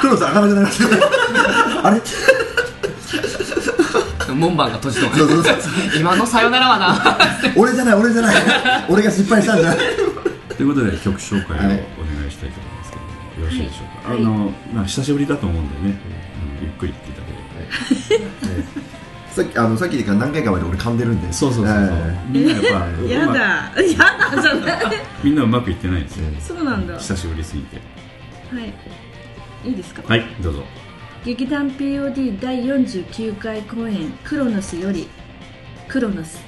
[0.00, 0.78] 黒さん開かなくなりまし
[1.82, 1.86] た。
[1.88, 2.00] あれ？
[4.34, 5.56] 門番が閉じとそうそうそう。
[5.98, 7.18] 今のさよならはな。
[7.56, 8.36] 俺じゃない俺じゃない。
[8.88, 9.78] 俺が失敗したんじゃない。
[10.56, 11.76] ということで曲紹介をおはい。
[12.18, 13.10] 願いしたいと思いますけども、
[13.40, 14.18] よろしいでしょうか、はい。
[14.18, 16.00] あのまあ、久しぶりだと思うんでね、
[16.60, 16.66] うん。
[16.66, 18.28] ゆっくり言っていただければ
[19.30, 21.32] さっきあのさっきから何回かまで俺噛んでるんで。
[21.32, 22.68] そうそうそうそう、えみんなやっぱ
[23.04, 23.34] やだ。
[23.34, 23.96] や
[24.34, 24.84] だじゃない。
[25.22, 26.94] みんなうまくいってないですよそうなんだ。
[26.94, 27.76] は久しぶりすぎて。
[27.76, 29.68] い。
[29.70, 30.02] いいですか？
[30.06, 30.64] はいどうぞ
[31.24, 35.08] 劇団 POD 第49回公演「クロノス」より
[35.88, 36.38] 「クロノス」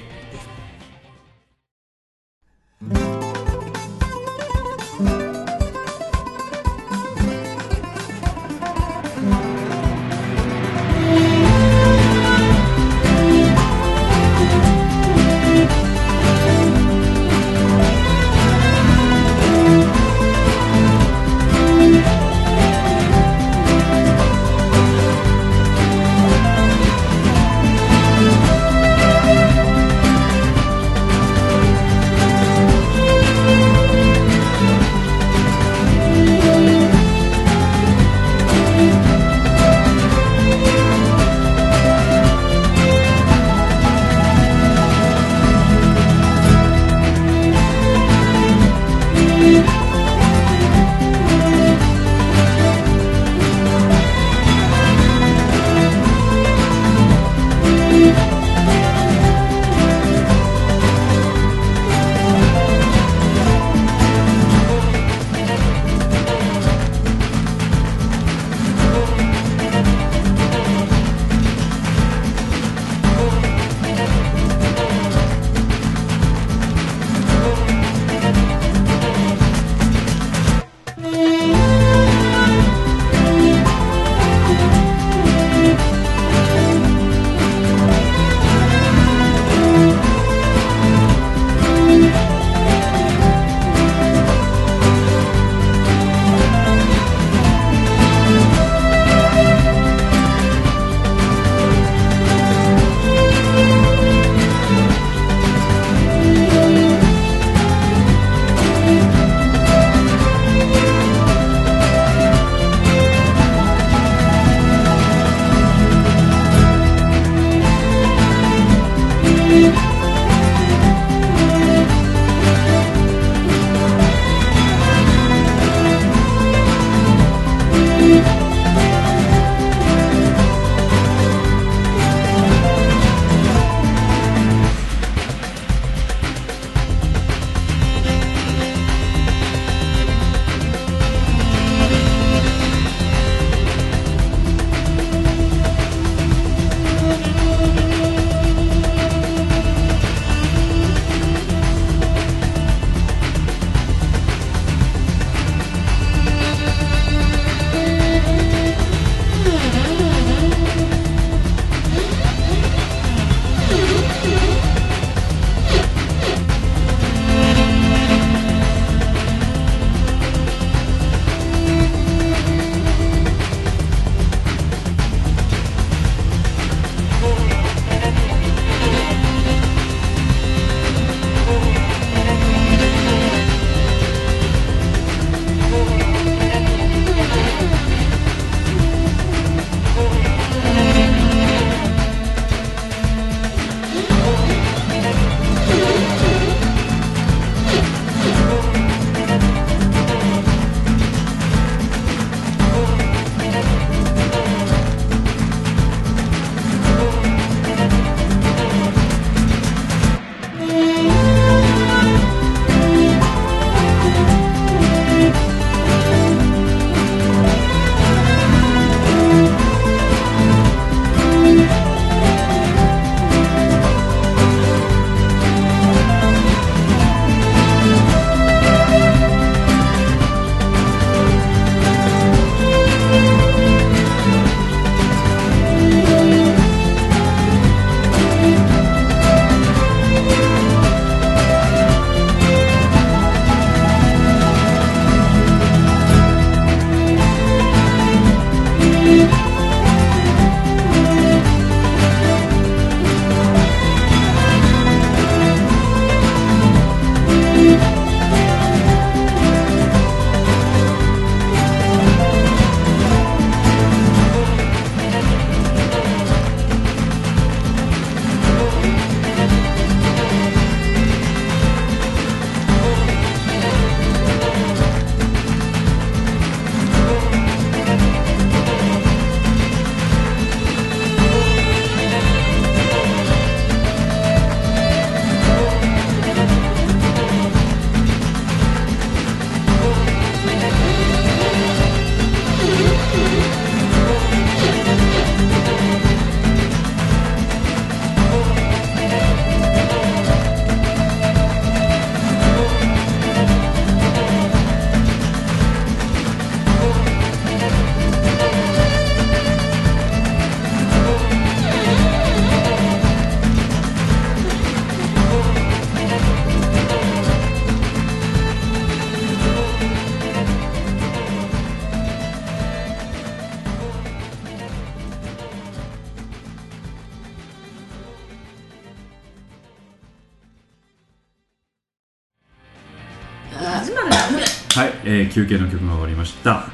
[334.75, 336.67] はい、えー休憩の曲が終わりました。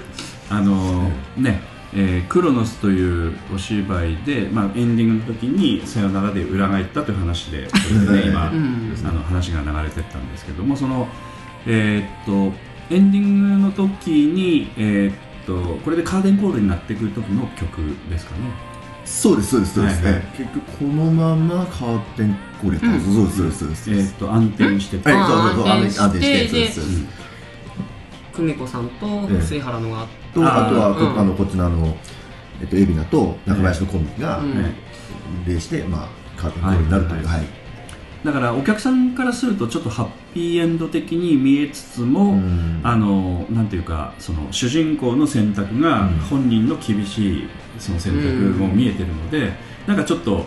[0.48, 1.60] あのーね、
[1.92, 7.78] えークロノスというお芝居で、まあ、エンディングの時に「さよなら」で裏返ったという話でこ
[8.10, 8.94] れでね今、うん。
[9.04, 11.08] あの話が流れてったんですけどもその
[11.66, 12.54] えーっと
[12.90, 15.14] エンディングの時にえーっ
[15.46, 18.38] とこれでカーテンコールになってくる時の曲ですかね。
[19.04, 20.22] そうですそうですそうです、はいはい。
[20.38, 24.96] 結局このままカーテンコールやったそうですそうですそうですえーっと安定して。
[24.96, 27.21] て、はい、そうそうそう、あ安定安定して、でそうです、そうです。
[28.34, 31.96] 久美子さんとええ末原のがと、あーあとは、こうんあの、こっちのあの、
[32.60, 34.40] えっと、海老名と中林のコンビが
[35.46, 37.44] 礼して、まあ、カーテンコールになるという、ははい。
[37.44, 37.46] い。
[38.24, 42.80] だからお客さんからするとちょっとハッピーエンド的に見えつつも、うん。
[42.84, 46.08] あのなんていうかその主人公の選択がうん。
[46.30, 48.18] 本人の厳しいその選択
[48.56, 49.52] も見えてるので、
[49.86, 50.46] なんかちょっと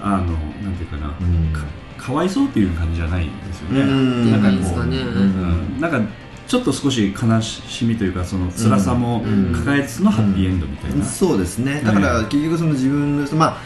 [0.00, 1.52] あのなんていうかな、うん。
[1.52, 1.64] か
[1.98, 4.30] かわいそうっていう感じじゃないですよね、うん。
[4.30, 5.80] なんかこうん。
[5.80, 6.00] なんか
[6.48, 9.52] ちょっと少し悲しみというかその辛さもうん。
[9.52, 11.82] 抱えつつのハッピーエンドみたいな、そうですね。
[11.84, 13.56] だから、結局その自分の、まあ、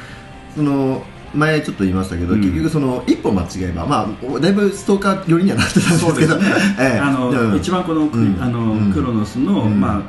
[0.54, 1.04] その、
[1.34, 2.40] 前ちょっと言いましたけど、うん。
[2.40, 6.36] 結局その一歩間違えば、まあ、だいぶストーカー寄りにはなってたんですけど、
[6.78, 6.98] ええ。
[6.98, 8.36] あの、うん一番この,、うん。
[8.40, 8.92] あのうん。
[8.92, 9.80] クロノスの、うん。
[9.80, 10.02] まあ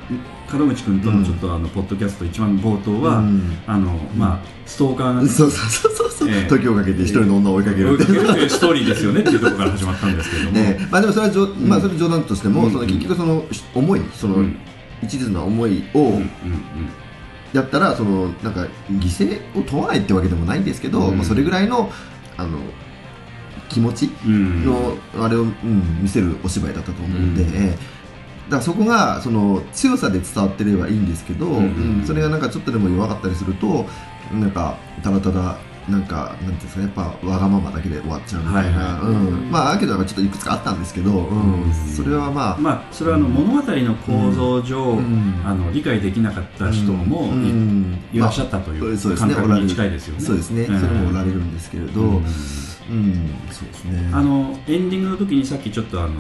[0.57, 3.41] 門口君とのちょっとあのポッドキャスト一番冒頭は、うん。
[3.65, 6.47] あのまあストーカーがねそうそうそうそう、ええ。
[6.47, 8.49] 時をかけて一人の女を追いかけるっていう。
[8.49, 12.71] ストーリーですよねっていうところから始まったんですけれども、ね まあ、でもそれはじょ、まあ、それ冗談としても、うん。
[12.71, 14.55] その結局その思いその、うん。
[15.01, 16.15] 一途な思いをうん。
[16.15, 16.23] うん
[17.53, 21.17] やったらそのなんか犠牲を問わないってわけでもないんですけど、うん。
[21.17, 21.89] まあ、それぐらいの
[22.35, 22.57] あの
[23.69, 27.49] 気持ちの、あれを、うん、見せるお芝居だったと思うんで、うん。
[27.55, 28.03] ええ
[28.43, 31.99] だからそこがその強さで伝わってればいいんですけど、うん。
[31.99, 33.85] うんそれがなんかちょっとでも弱かったりすると
[34.31, 35.57] なんかただただ
[35.89, 39.13] なんかなんていうんですかねやっぱわがままだけで終わっちゃうみたいな、はいはい。
[39.13, 39.51] うん。
[39.51, 41.63] まあだけどちょっといくつかあったんですけど、うん。
[41.63, 41.73] うん。
[41.73, 45.41] それはまあ、まあそれはあの物語の構造上、うん。
[45.45, 47.33] あの理解できなかった人も
[48.13, 50.21] い,、らっしゃったという感覚に近いですよね。
[50.21, 50.79] そうですね、うん。
[50.79, 52.21] それもおられるんですけれど、ううん。
[52.21, 52.23] ん
[53.51, 54.09] そうですね。
[54.13, 56.11] あのエンディングの時にさっきちょっとあの、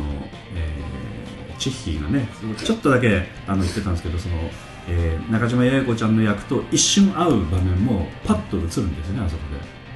[0.55, 1.03] えー
[1.63, 4.35] チッヒーがねちょっとだけあの言ってたんですけどその、
[4.87, 9.43] えー中島八重子ちゃんの役と一瞬会う場面もパッと映るんですよねあそこ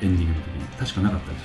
[0.01, 0.05] で。
[0.05, 0.65] エンディングの時に。
[0.77, 1.41] 確かなかったでし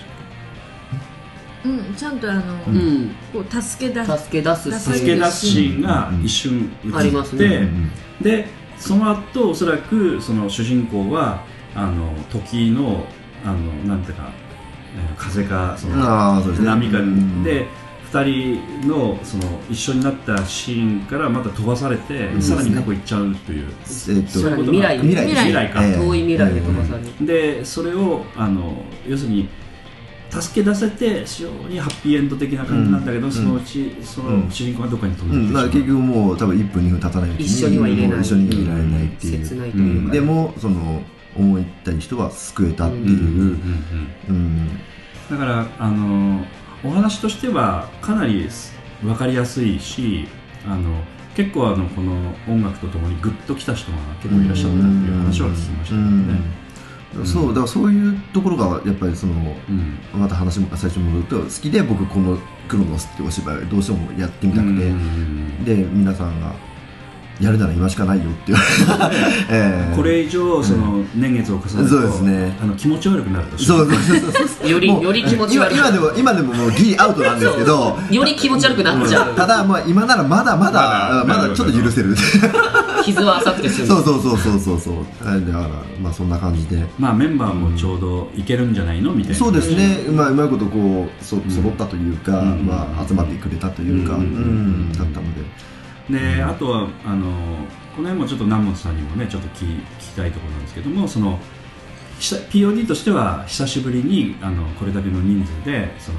[1.64, 3.10] うんちゃんとあの、うん。
[3.32, 4.18] こう助け出す。
[4.24, 7.46] 助け出すょ助助け出すシーンが一瞬映って、ありますね。
[7.46, 7.90] うん
[8.22, 8.46] で
[8.78, 13.04] その後おそらくその主人公はあの時の
[13.44, 14.30] あのなんていうか、
[14.96, 15.96] えー風かその
[16.64, 17.44] 波かうん。
[17.44, 17.66] で
[18.12, 22.42] 2人のその一緒になったシーンからまた飛ばされて、うん。
[22.42, 29.48] さらに過去行っちゃうという、えっとそういうことが未来未来未来かええ遠い未来で飛ばされるでそれをあの要するに
[30.30, 33.32] 助け出せて非常にハッピーエンド的な感じなんだけど、うん。
[33.32, 34.44] そのうちそうん。
[34.44, 35.44] の主人公がどっかに飛うん。
[35.44, 40.12] ん、でまう、結局もう多分1分2分経たないうちに一緒にはいれないもう一緒にいられないっていう、切ないというか。
[40.12, 41.02] でもその
[41.36, 43.16] 思いたい人は救えたっていう、うん。
[44.28, 44.36] うん。
[44.36, 44.68] うん。
[45.30, 46.44] だからあの
[46.84, 48.48] お話としてはかなり
[49.02, 50.28] 分かりやすいし
[50.66, 51.02] あの
[51.34, 56.02] 結構あのこの音楽とともにグッときた人が結構いらっしゃったっていう話は聞きましたね。
[57.14, 57.26] うん。
[57.26, 59.32] そうだからそういうところがやっぱりその
[59.68, 59.98] うん。
[60.12, 65.64] また話も最初に戻ると好きで僕この「クロノス」ってお芝居をどうしてもやってみたくて、うん。
[65.64, 66.54] で皆さんが
[67.40, 68.62] やるなら今しかないよって言わ
[69.08, 69.96] れて、 ええ。
[69.96, 72.58] これ以上その年月を重ねると、そうですね。
[72.62, 73.58] あの気持ち悪くなると。
[73.58, 73.88] そうそう。
[73.88, 79.34] そうそうよりより気持ち悪い今今でも今でももうギリアウトなんですけどより気持ち悪くなっちゃう。
[79.34, 82.14] ただまあ今ならまだまだまだまだちょっと許せる。
[83.04, 84.94] 傷は浅くて済むそうそうそうそうそうそう。
[85.24, 85.68] だから
[86.00, 86.84] まあそんな感じで。
[86.98, 89.12] まあメンバーもちょうどいけるんじゃないの？
[89.12, 89.38] みたいな。
[89.38, 92.64] そうですね、まあ、うまいことこうそ揃ったというか、うん。
[92.66, 94.24] まあ、集まってくれたというか、ううん。
[94.24, 94.92] ん。
[94.92, 95.42] だったので、
[96.10, 97.30] であとはあの
[97.96, 101.38] この辺もちょっと南本さんにもねちょっと聞聞きたいところなんですけどもその
[102.18, 106.18] 久 POD としては久しぶりにあのこれだけの人数でその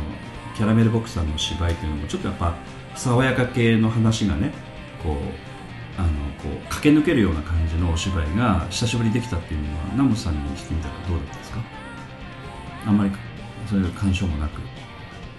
[0.56, 2.56] キャラメルボックスさんの芝居というのもちょっとやっぱ
[2.96, 4.52] 爽やか系の話がね
[5.02, 5.16] こう
[6.00, 6.10] あの
[6.42, 11.60] こう駆け抜けるような感じのお芝居が久しぶりにできたっていうのは南本さんにしてみたらどうだったですか？
[12.86, 13.12] あんまり
[13.70, 14.60] そういう干渉もなく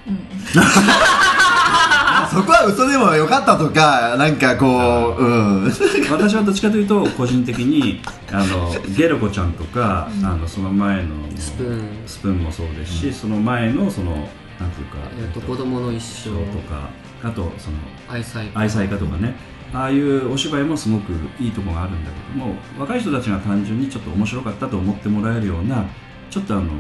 [2.31, 5.73] そこは嘘でもよかったとかなんかこううん。
[6.11, 8.01] 私はどっちかというと個人的に
[8.33, 11.89] あのゲロコちゃんとか、あのその前のスプーン。
[12.07, 16.31] スプーンもそうですし、その前のそのなんていうか、えっと子供の一生。
[16.31, 16.89] とか
[17.23, 17.77] あとその
[18.09, 19.35] 愛妻愛妻家とかね。
[19.73, 25.85] ああいうお芝居もすごくいいところがあるんだけども若い人たちが単純にちょっと面白かったと思ってもらえるような
[26.31, 26.71] ちょっとあの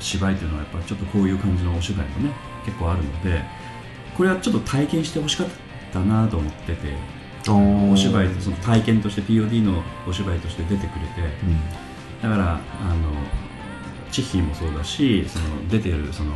[0.00, 3.40] 芝居というのはやっぱりちょっとこういう感じのお芝居もね結構あるので
[4.16, 5.46] これはちょっと体験してほしかっ
[5.92, 6.94] たなと思ってて
[7.48, 11.22] おお芝居その体験として POD のお芝居として出てくれて
[12.22, 13.12] だからあの
[14.10, 16.32] チッヒーもそうだしその出てるその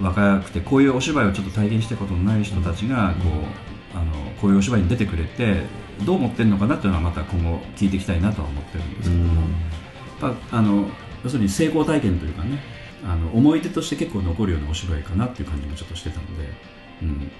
[0.00, 5.62] 若くてこういうお芝居をちょっと体験したことのない人たちがこうあのこういうお芝居に出てくれて
[6.04, 9.22] どう思ってるのかなっていうのはまた今後聞いていきたいなとは思ってるんですけど。
[9.22, 9.40] も、
[10.22, 10.86] やっぱあの
[11.24, 12.58] 要するに成功体験というかね
[13.04, 16.48] あの思い出として結構残るようなお芝居かなっていう感じもちょっとしてたので、
[17.02, 17.30] うん、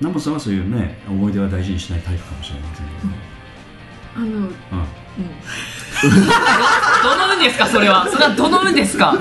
[0.00, 3.08] 南本さんはそういうね思い出は大事にしないタイプかもしれませんけど。
[3.08, 3.14] ね、
[4.16, 4.48] あの、うん、うん。
[7.02, 8.06] どの運ですかそれは？
[8.10, 9.16] それはどの運ですか？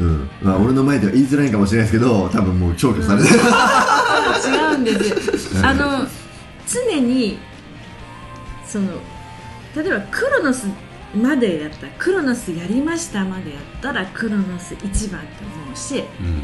[0.00, 0.30] うん。
[0.42, 3.36] まあ、俺の前では言いづらいかもしれないですけど多分もう消去されてる。
[3.36, 3.40] 違
[4.74, 4.98] うんで
[5.38, 5.66] すよ。
[5.66, 6.06] あの
[6.66, 7.38] 常に
[8.66, 8.86] その
[9.74, 10.66] 例えばクロノス
[11.14, 15.26] までやったらクロノスやりましたまでやったらクロノス一番と
[15.64, 16.42] 思うしうん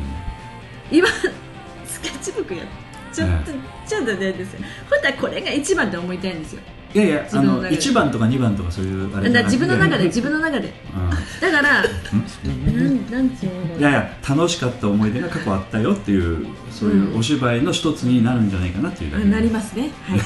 [0.91, 1.09] 今
[1.87, 2.67] スケッチブックやっ
[3.13, 3.53] ちゃって、
[3.87, 4.61] ちゃったんですよ。
[4.91, 6.63] 本当はこれが一番って思いたいんですよ。
[6.95, 7.77] いやいやあの自分の中で。
[7.77, 10.69] 1番とか2番とかそういうあれだから自分の中でで、自分の中で。
[10.69, 10.73] う
[11.43, 19.25] だからなんなんていうのん、いやいや楽しかった思い出が過去あったよっていうそういうお芝居の一つになるんじゃないかなっていうだけ。
[19.25, 19.91] あなりますね。
[20.05, 20.21] はい。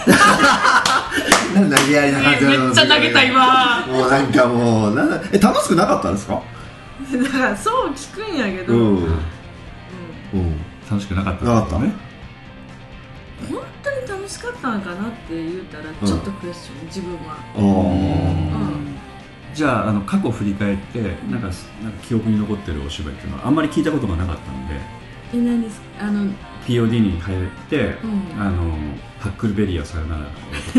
[1.71, 3.87] 投げやりな感じめっちゃ投げた今。
[3.87, 6.41] もうなんかもうなんだえ楽しくなかったんですか？
[7.11, 9.19] だからそう聞くんやけど、うんうんうん
[10.91, 11.78] 楽しくなかったなかった？
[11.78, 11.93] ね。
[13.49, 17.62] 本当に楽しかったのかなって言ったらちょっとクエスチョン、自分は、あー。
[17.62, 18.97] うん、
[19.55, 21.51] じゃああの過去を振り返ってなんかなんか
[22.03, 24.74] 記憶に残ってるお芝居っていうのはあんまり聞いたことがなかったんで。
[25.32, 25.86] え何ですか？
[26.07, 26.30] あの
[26.66, 28.41] POD に入って、うん。
[28.43, 28.70] あの
[29.20, 30.30] ハックルベリーをさよならと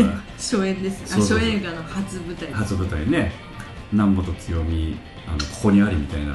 [0.02, 0.22] か。
[0.36, 1.02] 初演です。
[1.04, 2.52] あそうそう初演映画の初舞台。
[2.52, 3.32] 初舞台ね。
[3.92, 4.96] 南本清美
[5.26, 6.34] あのここにありみたいな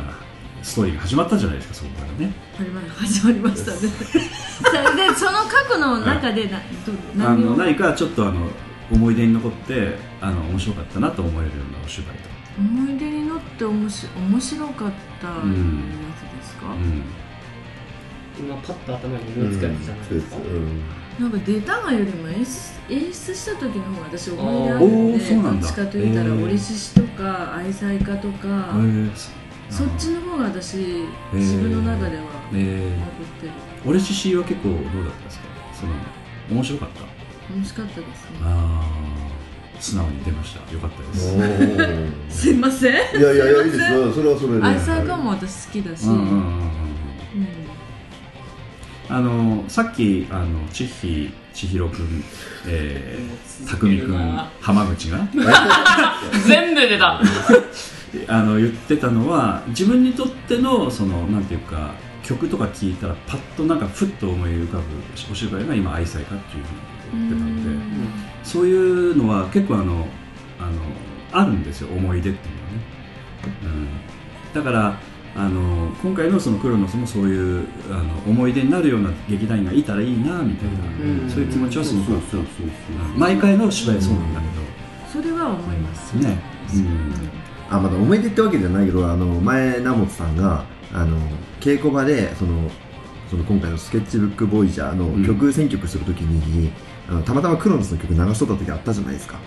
[0.64, 2.34] ストーリーが始まったじゃないですかそこからね。
[2.58, 3.78] 始まり始まりましたね。
[4.98, 7.52] でその過去の中でなどあ何を？
[7.52, 8.50] の何かちょっとあの
[8.92, 12.24] 思い出に残ってあの面白かったなと思えるようなお芝居と。
[12.24, 12.30] か、
[12.60, 14.92] 思い出に乗っておもし面白かっ
[15.22, 15.46] たやつ
[16.38, 17.04] ですか、うん。
[18.40, 20.38] 今パッと頭に思いつくやつじゃないですか、
[21.20, 25.68] なんか出たがよりも演出演出した時の方が私思い出あるおんでーそうなんだ。
[25.68, 26.44] どっちかと言ったらへー。
[26.44, 29.12] 折り獅子とか愛妻家とか、えー
[29.70, 30.78] そっちの方が私
[31.34, 33.00] 自分の中ではえー。
[33.00, 33.52] 残ってる、
[33.86, 35.46] 俺獅子は結構どうだったですか？
[35.74, 35.94] その
[36.50, 37.54] 面白かった？
[37.54, 38.38] 面白かったですね。
[38.44, 40.74] ああ素直に出ました。
[40.74, 41.38] よかったです。
[42.48, 42.94] すいません。
[42.94, 43.02] いや
[43.34, 44.12] いやいやいいですよ。
[44.14, 44.64] それはそれで。
[44.64, 46.40] 愛妻家も私好きだし、うんうんうんうんうん。
[46.40, 46.68] うん。
[49.10, 52.24] あのさっきあの千尋千尋くん、
[52.68, 55.20] えー、匠くん浜口が？
[56.46, 57.22] 全部出た
[58.28, 61.94] あの言ってたのは自分にとってのそのなんていうか
[62.24, 64.84] 曲とか聴いたらパッとなんかふっと思い浮かぶ
[65.32, 70.08] お芝居が今愛妻家っていうふうに言ってたのでそういうのは結構あの
[70.60, 70.82] あの
[71.32, 72.80] あるんですよ思い出っていうのはね、
[73.64, 73.66] う
[74.50, 75.00] ん、だから
[75.36, 81.30] あの今回のそのクロノスもそういうあの思い出になるような劇団員がいたらいいなみたいな、うん。
[81.30, 82.66] そういう気持ちはすごくそうそうそう
[83.14, 84.48] うん毎回の芝居そうなんだけ
[85.14, 86.38] それは思います、どね、
[86.74, 91.18] うんあまだ思い出ってわけじゃないけどあの前名本さんがあの
[91.60, 92.70] 稽古場でその
[93.30, 95.22] その今回の「スケッチブックボイジャー」うん。
[95.22, 96.72] の曲選曲するときに、
[97.10, 99.38] あのたまたまクロノスの曲流しとった時あったじゃないですか。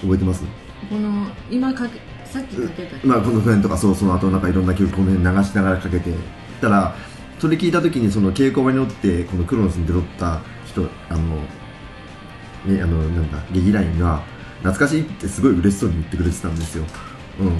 [0.00, 0.42] 覚えてます？
[0.88, 6.10] この今かけさっきかけたまあこの辺とかそうその後なんかいろんな曲この辺流しながらかけて。
[6.60, 6.94] たら
[7.40, 11.20] それ聞いた時にその稽古場におってこのクロノスに出とった人あの
[12.72, 14.22] ねあのなんだ劇団員が
[14.58, 16.84] 懐かしいってすごい嬉しそうに言ってくれてたんですよ
[17.40, 17.52] うん。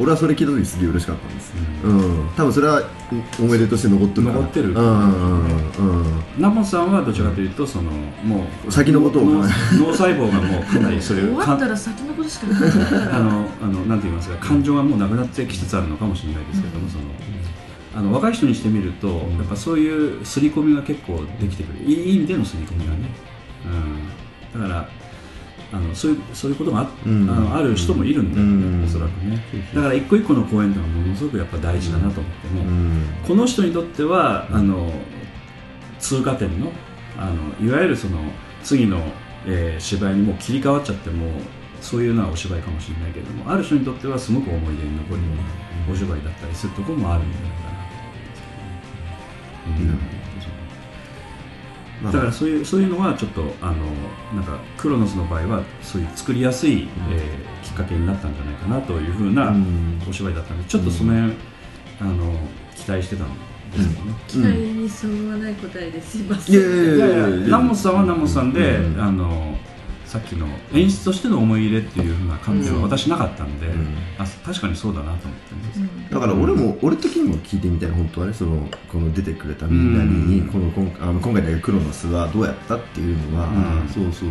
[0.00, 1.52] 俺はそれ聞いた時すげえ嬉しかったんです
[1.84, 2.80] うん、多分それは
[3.12, 4.22] うん思い出として残ってる。
[4.22, 4.72] 残ってる。
[4.72, 6.22] うんうんうんうん。
[6.36, 9.46] 南本さんはどちらかというとそのもう先のことを脳脳
[9.92, 17.04] 細胞がもうかなりそれ終をわったら先のことしかなかったからあのあのなんて言いますか感情がもうなくなってきつつあるのかもしれないですけども、その
[17.94, 21.84] あの若い人にしてみると、やっぱそういう刷り込みが結構できてくる。
[21.84, 23.08] いい意味での刷り込みがね、
[24.54, 24.88] うん、だから
[25.72, 27.30] あのそういうそういうことがあ,、うん。
[27.30, 28.84] あのある人もいるんだよね、うん。
[28.84, 29.42] おそらくね。
[29.74, 33.04] だから一個一個の公演というのはものすごくやっぱ大事だなと思っても、うん。
[33.26, 34.92] この人にとってはあの
[35.98, 36.72] 通過点の
[37.18, 38.18] あのいわゆるその
[38.62, 39.00] 次の、
[39.46, 41.30] えー芝居にもう切り替わっちゃっても
[41.80, 45.20] そういうのはお芝居かもしれないけれどもある人にとってはすごく思い出に残る
[45.90, 47.76] お芝居だったりするところもあるんじゃないかなと
[49.66, 49.86] 思うん。
[49.86, 50.19] ですけど、まあ
[52.04, 53.74] だからそういうそういうのはちょっとあの
[54.34, 60.02] なんかクロノスの場合はそういう作りやすい、えーきっかけになったんじゃないかなというふうなうん。
[60.08, 61.36] お芝居だったのでちょっとその辺、
[62.00, 62.34] あの
[62.74, 63.28] 期待してたん
[63.70, 64.08] ですもん。
[64.08, 66.18] ね、期待にそぐわない答えです。
[66.18, 66.94] いませんいやいやいや。
[66.94, 69.00] いやいや南本さんは南本さんで、うん。
[69.00, 69.56] あの
[70.10, 73.96] さっきの演出としての思い入れっていうふうな観点は私なかったんで、ん。
[74.18, 76.10] あ確かにそうだなと思ってね、うん。
[76.10, 80.48] だから俺も俺的にも聞いてみたい本当はねそのこの出てくれたみんなに、うん。
[80.48, 83.46] この今あの今回のクロノスはどうやったっていうのは、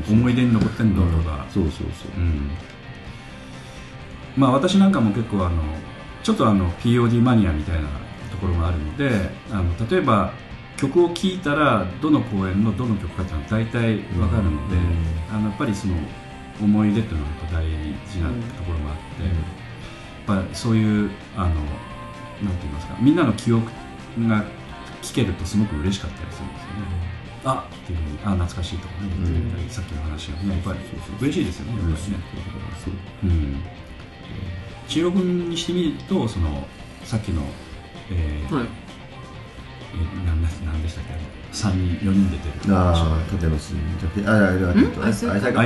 [0.09, 1.85] 思い出に残ってんのとか、そうそうそう。
[2.17, 2.51] うん。
[4.35, 5.63] まあ私なんかも結構あの
[6.23, 7.87] ちょっとあの POD マニアみたいな
[8.31, 9.11] ところもあるので
[9.49, 10.33] あの例えば
[10.79, 15.35] 曲を聴いたらどの公演のどの曲かっていうのは大体わかるので、うん。
[15.35, 15.95] あのやっぱりその
[16.61, 21.63] 思い出っていうのはやっぱ大事なところもあって、やっぱそういうあのなんて
[22.39, 23.69] 言いますかみんなの記憶
[24.21, 24.45] が
[25.01, 26.81] 聞けるとすごく嬉しかったりするんですよね。
[27.43, 27.67] あ。
[27.69, 30.79] っていうふうにあ懐かしいとかね言ってくれたり、さっきの話がねやっぱり
[31.19, 31.99] 嬉しいですよねやっぱりね。
[32.85, 33.63] そううん。
[34.87, 36.65] 千代君にしてみるとその
[37.03, 37.43] さっきの、
[38.11, 38.88] えーはい
[39.93, 41.13] えなんだなんでしたっけ？
[41.13, 41.21] あの
[41.51, 44.27] 3人4人出てるああ縦のシーンじゃなくて。
[44.27, 45.13] ああれだけど愛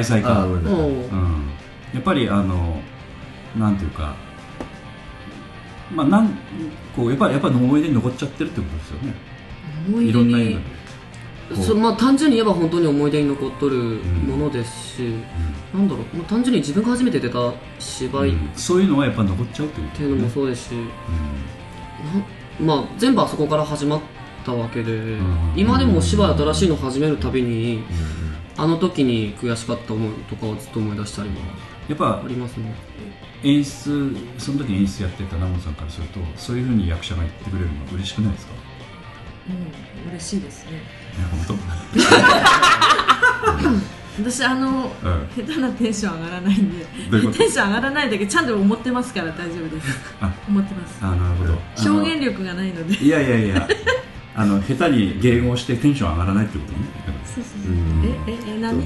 [0.04, 0.46] 妻家？
[0.46, 0.50] う。
[0.50, 1.50] うん、
[1.94, 2.82] やっぱりあの
[3.58, 4.16] なんていうか
[5.94, 6.30] まあなん
[6.96, 9.14] こうやっぱりやっぱり思い出に残っちゃってるってことですよね。
[9.88, 10.14] い思い出に。
[10.14, 10.56] ろんな意味
[11.50, 15.14] で、そまあ、単純に言えば本当に思い出に残っとるものですし、
[15.74, 16.18] なんだろう。
[16.18, 18.50] もう単純に自分が初めて出た芝居っうん。
[18.56, 20.80] そういうのはやっぱ残っちゃうってことていうのもそうですし、な
[22.60, 24.01] まあ、全部あそこから始まっ
[24.45, 25.54] たわけで、ん。
[25.56, 27.84] 今でもお芝居新しいの始めるたびに、
[28.58, 31.36] あの時に悔しかった思いとかをずっと思い出したりは
[31.89, 32.74] やっぱありますね。
[33.43, 38.54] 演出その時に演出やってた南本さんからするとそういうふうに役者が言ってくれるのは嬉しくないですか？
[40.06, 40.72] うん嬉しいですね。
[41.18, 41.58] いや本
[44.20, 45.45] 私あの、うん。
[45.45, 46.86] 下手なテンション上がらないんで
[47.38, 49.88] テンション上がらないだけちゃんと思ってますから大丈夫です。
[50.22, 50.97] あ思ってます。
[50.99, 51.57] 当あなるほど。
[51.91, 52.95] 表現力がないので。
[52.95, 53.68] いやいやいや
[54.36, 56.78] あの下手に迎合してテンション上がらないってことね。
[57.24, 57.74] そうそう
[58.28, 58.80] えええ何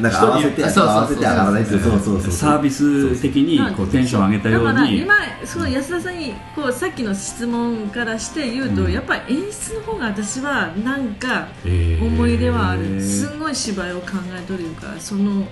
[0.00, 4.66] なんか合わせてそうそうそう合わせて上がらないってそうそうそうサービス的にこうテンション上げたように。
[4.68, 5.14] だから今
[5.44, 8.92] その安田さんにこうさっきの質問からして言うと、うん。
[8.92, 12.06] やっぱり演出の方が私はなんかえー。
[12.06, 14.08] 思い出はある、すんごい芝居を考
[14.38, 15.46] えとるいうかその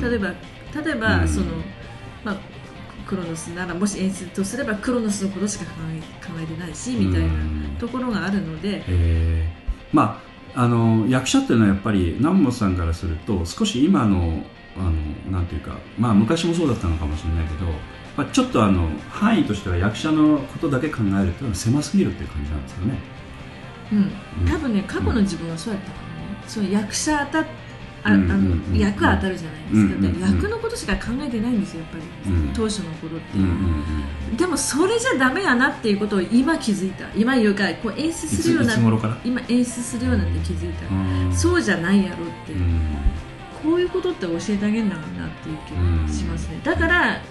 [0.00, 0.28] 例えば
[0.84, 1.28] 例えば、うん。
[1.28, 1.46] その
[2.24, 2.36] まあ
[3.12, 5.70] クロノスならもし演出とすればクロノスのことしか考
[6.40, 7.76] えてないしみたいなうん。
[7.78, 9.94] ところがあるので、えー。
[9.94, 10.22] ま
[10.54, 14.44] ああの役者っていうのはやっぱり南本さんからすると少し今の
[14.76, 14.92] あの
[15.30, 17.66] なんていうかまあ昔もそうだったのかもしれないけど、
[18.16, 22.98] まあ、ちょっとあの範囲としては役者のことだけ考えるというのは狭すぎるっていう感じなんですよね。
[23.92, 23.94] う
[24.44, 27.46] ん、多分ね過去の自分はそうやったかもね、その役者当たっ
[28.04, 32.52] あ、うんあの役当たるじゃないですか、役のことしか考えてないんですよやっぱり、うん。
[32.52, 33.38] 当初の頃って。
[33.38, 33.76] うんいううのは、
[34.32, 34.36] ん。
[34.36, 37.06] でもそれじゃダメやなっていうことを今気づいた。
[37.14, 38.74] 今言うかこう演出するような
[39.24, 41.34] 今演出するようになって気づいた、うん。
[41.34, 42.80] そうじゃないやろって、うん。
[43.62, 47.22] こういうことって教えてあげるんだろうなっていう気がしますね、だから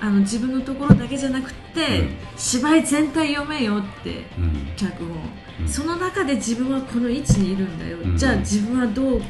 [0.00, 2.16] あの自分のところだけじゃなくて、うん。
[2.36, 4.68] 芝居全体読めよってうん。
[4.76, 5.14] 脚本、
[5.60, 5.68] うん。
[5.68, 8.16] その中で自分はこの位置にいるんだよ、うん。
[8.16, 9.22] じゃあ自分はどう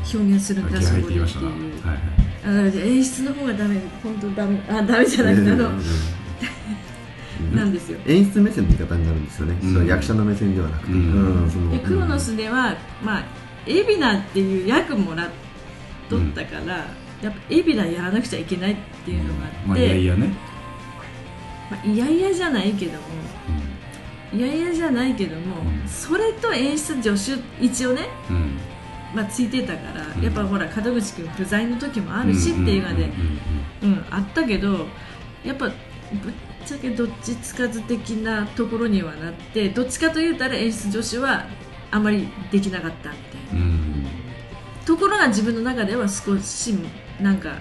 [0.00, 1.50] 表現するんだ気そこでっ合入ってきましてたいう。
[1.50, 2.48] な、はいはいあ
[2.86, 3.80] 演出の方がダメ。
[4.02, 4.58] 本当ダメ。
[4.68, 5.70] あダメじゃなくてあの、
[7.54, 7.98] なんですよ。
[8.06, 9.72] 演出目線の言い方になるんですよね、うん。
[9.74, 11.42] その役者の目線ではなくて、うん。
[11.42, 11.70] うんその。
[11.70, 13.24] でクロノスでは、まあ、
[13.66, 15.28] 海老名っていう役もらっ
[16.08, 16.86] とったから、
[17.22, 20.34] やっぱ海老名やらなくちゃいけないっていうのがあって、まあいやいやね、
[21.70, 22.98] まあいやいやじゃないけども
[24.32, 25.88] いやいやじゃないけども、うん。
[25.88, 28.08] それと演出助手一応ね、
[29.14, 30.22] まあ、ついてたから、うん。
[30.22, 33.04] やっぱほら門口君不在の時もあるしっていうので、
[33.82, 34.86] うんうんあったけど
[35.44, 35.74] やっぱぶっ
[36.66, 41.46] ちゃけどっちつかず的なところにはなってどっちかというたら演出助手は
[41.90, 43.66] あまりできなかったみたいな。
[44.84, 46.74] ところが自分の中では少し
[47.20, 47.54] なんか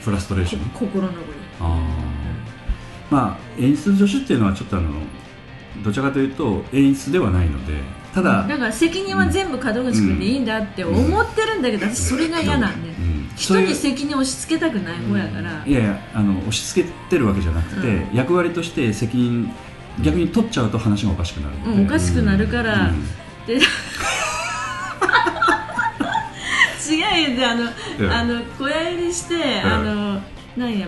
[0.00, 0.70] フラストレーション？
[0.70, 1.24] 心残り。
[3.10, 4.90] まあ演出助手っていうのはちょっとあの
[5.84, 7.74] どちらかというと演出ではないので
[8.14, 13.30] ただ、だから責任は全部門口君でいいんだって思ってるんだけど、私それが嫌なんで、うん。
[13.36, 19.52] 人に責任を押し付けたくない方やから、いやいやあの押し付けてるわけじゃなくて、う役割として責任
[20.02, 21.82] 逆に取っちゃうと話がおかしくなるう。
[21.82, 23.04] ん、おかしくなるから、うん。
[23.46, 23.54] で
[26.90, 27.36] 違うよ。
[27.36, 28.10] であの、うん。
[28.12, 30.20] あの小屋入りして、あの
[30.56, 30.86] なんや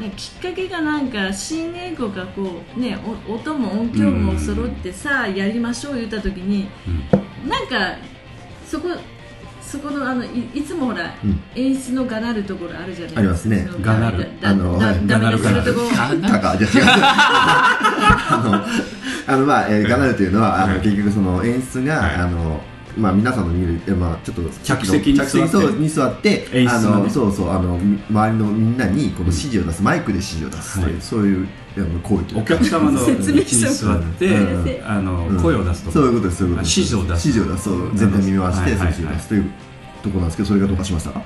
[0.00, 2.98] なんかきっかけがなんか新英語がこうね
[3.28, 6.68] お音も音響も揃ってさあやりましょう言った時に
[7.48, 7.96] なんか
[8.66, 8.88] そこ
[9.66, 11.42] そこのあのいいつもほら、うん。
[11.56, 13.68] 演出のがなるところあるじゃないありますね。
[13.80, 14.28] がなる。
[14.40, 15.48] だあのはいだダメにす。
[15.48, 16.14] るところ あ
[18.44, 18.64] の
[19.26, 20.82] あのまあ、えー、ガナルというのは、あのはい。
[20.82, 22.14] 結局その演出が、はい。
[22.14, 22.60] あの
[22.96, 25.38] まあ皆さんの見るえまあちょっと客席に座って。
[25.38, 31.02] 客席に座ってあのそうそうあのみ周りのみんなにこの指示を出す、マイクで指示を出すという、はい。
[31.02, 34.86] そういうあの行為おか客様の説明に座って、うん。
[34.86, 35.42] あのうん。
[35.42, 36.78] 声を出すとそういうことですそういうことです。
[36.78, 37.28] 指示を出す。
[37.28, 37.64] 指示を出す。
[37.64, 39.44] そう全体耳回して、指示を出すという
[40.02, 41.10] ところなんですけどそれがどうかしました？
[41.10, 41.22] か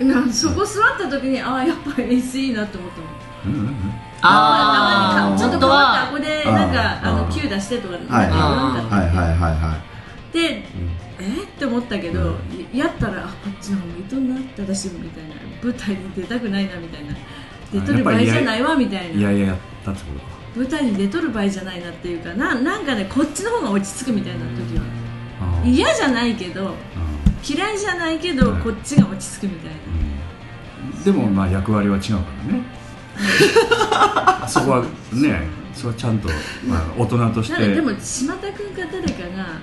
[0.00, 3.00] なそこ座った時にああやっぱり演出いいなって思った
[3.48, 3.74] もんうんうんうん。
[4.22, 5.18] あー。
[5.18, 8.96] たまにかちょっと変わったここでなんかあの Q 出してとかなんかはい言わんかった。
[8.96, 9.88] はいはいはいは
[10.32, 10.62] で、
[11.18, 11.22] え？
[11.22, 12.36] ーって思ったけど、
[12.72, 15.34] やったらあこっちの方向いとんなって私もみたいな。
[15.62, 17.14] 舞台に出たくないなみたいな。
[17.72, 19.20] 出とる場合じゃないわみたいな。
[19.20, 24.82] いやいややったってことか舞台に出とる場合じゃないなっていうかななんかねこっちの方が落ち着くみたいな時は
[25.64, 26.74] 嫌じゃないけどうん
[27.46, 29.76] 嫌いじゃないけど、うんこっちが落ち着くみたいな、
[30.96, 32.62] うんでもまあ役割は違うからね
[34.48, 34.82] そこは
[35.12, 35.42] ね
[35.74, 36.28] そこはちゃんと、
[36.66, 39.60] まあ、大人としてでも島田君か誰かが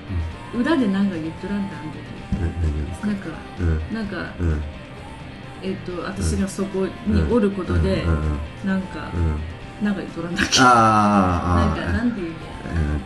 [0.53, 3.93] 裏で何か言っとらんかあん時いなんかうん。
[3.95, 4.61] なんか、うん。
[5.63, 8.03] えっと私がそこにおることで、
[8.65, 9.85] なんか、うん。
[9.85, 10.59] なんか言っとらんだっけ？
[10.59, 12.35] なんかなんていうの
[12.65, 13.01] えーっ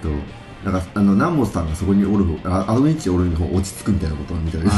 [0.64, 4.72] となんかあの南本さんがそこにおる方ああの位置におる方が落ち着くみたいなことみたいな。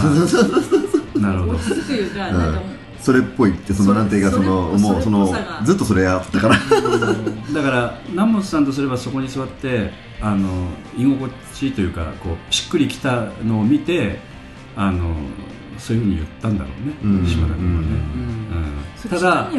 [1.28, 1.54] なるほど。
[1.54, 2.62] 落ち着くいうか、うんなんか
[3.02, 5.34] それっぽいってそのなんていうかそそのもうその
[5.64, 6.56] ずっとそれやったから。
[6.56, 9.91] だから南本さんとすればそこに座って
[10.22, 10.68] あの
[10.98, 14.19] 居心地というかこうしっくりきたのを見て
[14.76, 15.15] あの
[15.78, 17.88] そういうふうに言ったんだろうね、うん島田君はね、
[19.03, 19.10] うん。
[19.10, 19.49] ただ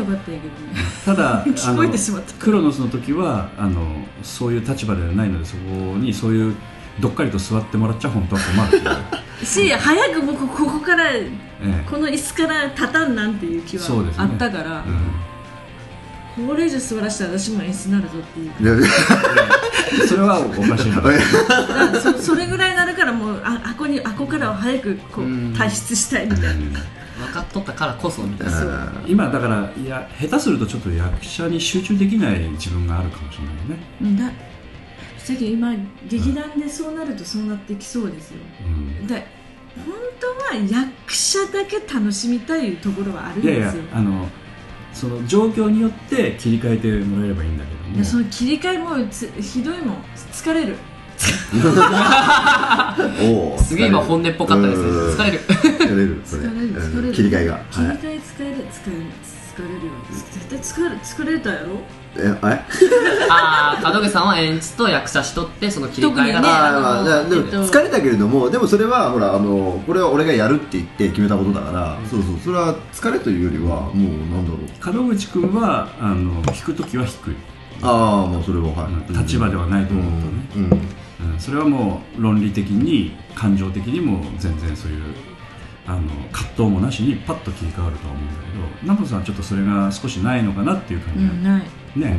[1.05, 2.33] ただ あ聞こえのてしまった。
[2.35, 3.81] クロノスの時はあの
[4.23, 6.55] そういう立場ではないのでそこにそういう
[7.01, 11.27] どっかりと座ってもらっちゃ本当は困るっていう、し早くもうこここからえ
[11.65, 11.85] え。
[11.89, 13.85] この椅子から立たんなんていう気は
[14.17, 18.53] あったから、うこれ以上座らせたら私も演出になるぞっていう。
[18.61, 18.91] いやい
[20.01, 20.05] や。
[20.05, 21.03] ん、それはおかしい話
[21.49, 25.53] だからそそれぐらいになるからもうああこにあこからは早くこううん。
[25.53, 26.73] 退出したいみたいな、うん。
[26.73, 26.83] 分
[27.33, 28.93] かっとったからこそみたいな。
[29.07, 34.33] 今だからいや下手するとちょっと役者に集中できない自分があるかもしれないよね、うんだ
[35.25, 35.73] さっき今
[36.09, 38.39] 劇団でそうなるとそうなってきそうですよ。
[38.67, 38.71] う
[39.03, 39.07] ん。
[39.07, 39.25] で
[39.77, 39.85] 本
[40.21, 40.27] 当
[40.57, 44.29] は役者だけ楽しみたいところはあるんいやいやですよあの
[44.93, 47.97] その状況によって切り替えてもらえればいいんだけども。
[47.97, 49.97] でその切り替えもつひどいもん。
[50.33, 50.77] 疲れる。
[53.63, 54.89] すげえ今本音っぽかったですね。
[54.89, 55.39] うん疲れる。
[55.41, 56.43] 疲れるそれ。
[56.43, 57.09] 疲れる疲れる。
[57.09, 57.55] うん切り替えが。
[57.55, 57.65] はい。
[57.71, 58.21] 切り替え疲れる疲れる。
[59.57, 59.93] 疲れるよ。
[60.11, 61.69] 絶対疲れ疲れたやろ
[62.17, 62.61] えあれ？
[63.31, 73.95] ああ門口さんは演出と役者しとってその切り替えがあーまあでもえっと疲れたけれどもでもそれはほらあのこれは俺がやるって言って決めたことだからそうそうそれは疲れというよりはもう
[74.35, 74.59] なんだろ
[74.93, 75.03] う。
[75.03, 77.37] 門口君はあの弾く時は低い、
[77.83, 79.13] ああもうそれははい。
[79.15, 80.23] うん立場ではないと思うとね。
[80.57, 80.71] うんうん。
[81.35, 85.03] うん、それはもう論理的に感情的にも全然そういう
[85.87, 86.01] あの
[86.33, 91.63] 葛藤もなしにパッと切り替わるとは思うんだけど南本さんはちょっとそれが少しないのかなっていう感じが、うんない
[91.97, 92.17] ね、はい。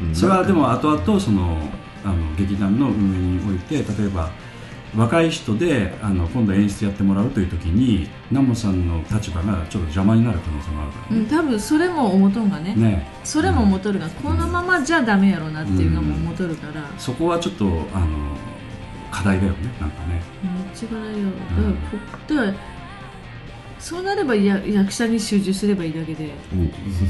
[0.00, 0.08] うん。
[0.08, 0.14] うん。
[0.14, 1.58] それはでも後々その
[2.04, 4.30] あの劇団の運営において例えば
[4.96, 11.20] 若い人であの今度演出やってもらうという時に南本さんの立場がちょっと邪魔になる可能性もあるからね。
[11.20, 12.74] うん、多分それも思とんがね。
[12.74, 13.06] ね。
[13.24, 17.68] それも思とるが、このままじゃダメやろうなっていうのも思とるから、そこはちょっとあ
[18.00, 18.06] の
[19.10, 20.22] 課題だよねなんかね。
[20.42, 21.28] めっちゃ辛いよ。
[21.56, 22.73] だからこだから
[23.84, 26.30] そうなればや役者に集中すればいいだけで。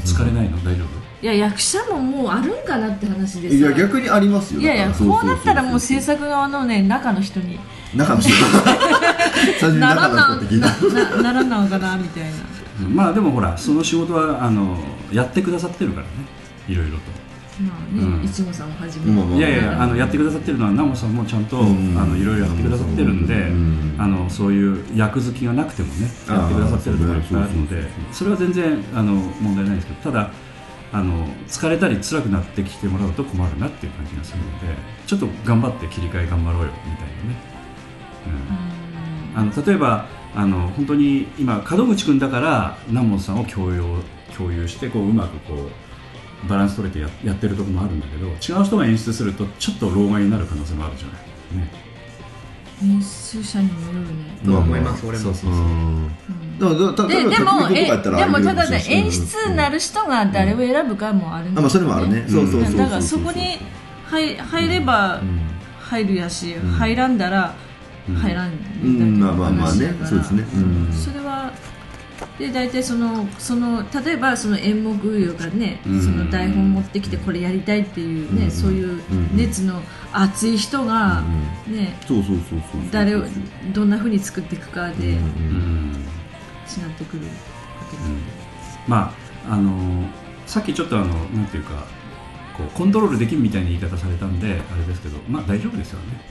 [0.03, 0.57] 疲れないの？
[0.57, 0.87] 大丈夫？
[1.21, 3.55] いや役者ももうあるんかなって話です。
[3.55, 4.59] いや逆にありますよ。
[4.59, 7.57] いやいやこうなったらもう制作側のね中の人に。
[7.91, 8.29] そ中の人
[9.79, 12.29] なら中なななならんのかなみたいな。
[12.89, 14.77] まあでもほらその仕事はあの
[15.13, 16.11] やってくださってるからね。
[16.67, 17.03] いろいろと
[17.63, 21.97] まあいちごさんをはじめ、いやいやあのやってくださってるのは南本さんもちゃんと、うん。
[21.97, 23.85] あのいろいろやってくださってるんで、うん。
[23.97, 30.31] あのそういう役付きがなくてもねやってくださってるところがいっぱいあるのでそれは全然あの問題ないですけどただ
[30.91, 34.67] あの疲れたり辛くなってきてもらうと困るなっていう感じがするので
[35.05, 37.39] ちょっと頑張って切り替え頑張ろうよみたいなね、
[39.33, 43.83] うん、あの例えばあの本当に今門口君だから南本さんを共有
[44.35, 45.84] 共有してこううまくこう
[46.47, 51.17] バランス取れてややってるところもあるんだけど違う人が演出するとちょっと老害になる可能性もあるじゃない、
[51.57, 51.71] ね、
[52.83, 54.05] 演出者にもよるね、
[54.43, 55.23] と思います俺も。
[55.23, 55.61] そうそうそう。
[55.61, 55.65] うん。
[55.67, 56.59] うん。
[56.59, 62.25] だからたでもえでもただね演出になる人が誰を選ぶかもあるんだよあまあそれもあるね。
[62.27, 63.57] そうそうだからそこに
[64.05, 65.41] 入入ればうん
[65.79, 66.59] 入るやし、ん。
[66.71, 67.53] 入らんだら
[68.09, 69.19] うん入らんだけうん。
[69.19, 69.95] まあまあまあね。
[70.05, 70.43] そうですね。
[70.53, 70.57] う
[70.89, 70.93] ん。
[70.93, 71.51] それは
[72.39, 76.01] で大体そのその例えばその演目がね、うん。
[76.01, 78.51] その台本持ってきてこれやりたいっていうね、うん。
[78.51, 79.01] そういう
[79.33, 79.81] 熱の
[80.11, 81.23] 熱い人が、
[81.67, 82.81] ねそうそうそうそう。
[82.91, 83.23] 誰を
[83.73, 85.17] どんな風に作っていくかで違うん。
[85.17, 86.05] うん
[86.87, 87.29] ってくるわ
[87.89, 89.13] けです、ま
[89.47, 90.09] ああの
[90.47, 91.85] さっきちょっとあのなんていうか
[92.57, 96.21] こうコントロールできるみたいな言い方されたんであれですけどまあ大丈夫ですよね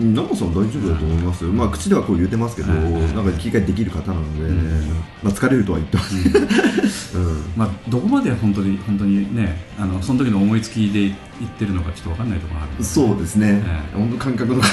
[0.00, 4.88] ナモさん大丈夫だと思いますよ、まあ、口ではこう言ってますけど、はいなんか切り替えできる方なので、ん。
[5.22, 7.42] まあ、疲れるとは言ってます、うん。
[7.56, 11.14] まあどこまで本当に本当にねあのその時の思いつきで言っ
[11.58, 13.98] てるのかちょっとわかんないところがあるそうですね、ええ。
[13.98, 14.56] 本当感覚の。
[14.58, 14.64] もう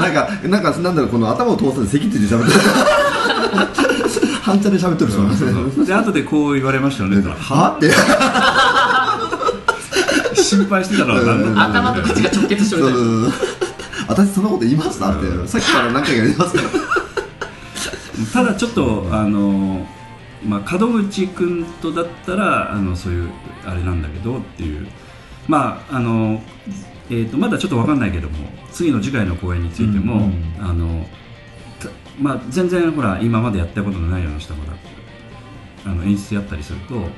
[0.00, 2.60] なんかなんかなんだろうこの頭を通さず席ついて喋ってる。
[4.42, 5.52] 半チャで喋ってる人なんですね。
[5.52, 5.86] そうそう。
[5.86, 7.22] で後でこう言われましたよね。
[7.22, 7.76] は？
[7.76, 7.90] って
[10.56, 13.50] 心配してたのは頭と口が直結してそうるそうそう。
[14.08, 16.68] 私そんなこと言いましたって、うんさっきから何回か言いますから
[18.44, 19.86] ただちょっとあの、
[20.44, 23.30] まあ、門口君とだったらあのそういう
[23.64, 24.88] あれなんだけどっていう。
[25.48, 26.40] まああの、
[27.10, 28.36] えー、とまだちょっと分かんないけども
[28.70, 31.06] 次の次回の公演についても、うんうんあの
[31.80, 31.88] た
[32.20, 34.60] まあ、全然ほら今までやったことのないような人が
[35.86, 37.08] あの演出やったりすると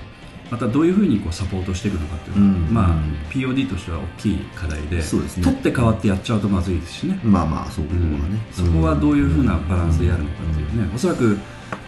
[0.52, 2.74] またどういうふうにこうサポートしていくのかっていうのは、うん。
[2.74, 2.96] まあ、
[3.30, 5.44] POD としては大きい課題でそうですね。
[5.44, 7.18] 取って変わってやっちゃうとまずいですしね。
[7.24, 11.38] まあまあそことはね、そこはどういうふうなバランスでやるのかっていうね、おそらく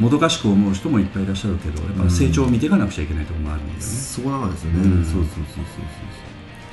[0.00, 5.04] もどかしく思う人もいっぱいいらっしゃるけどやっぱ成長を見ていかなくちゃいけないところもあるんだよね、そこなんですよね、うん。
[5.04, 5.64] そうそうそうそうそう。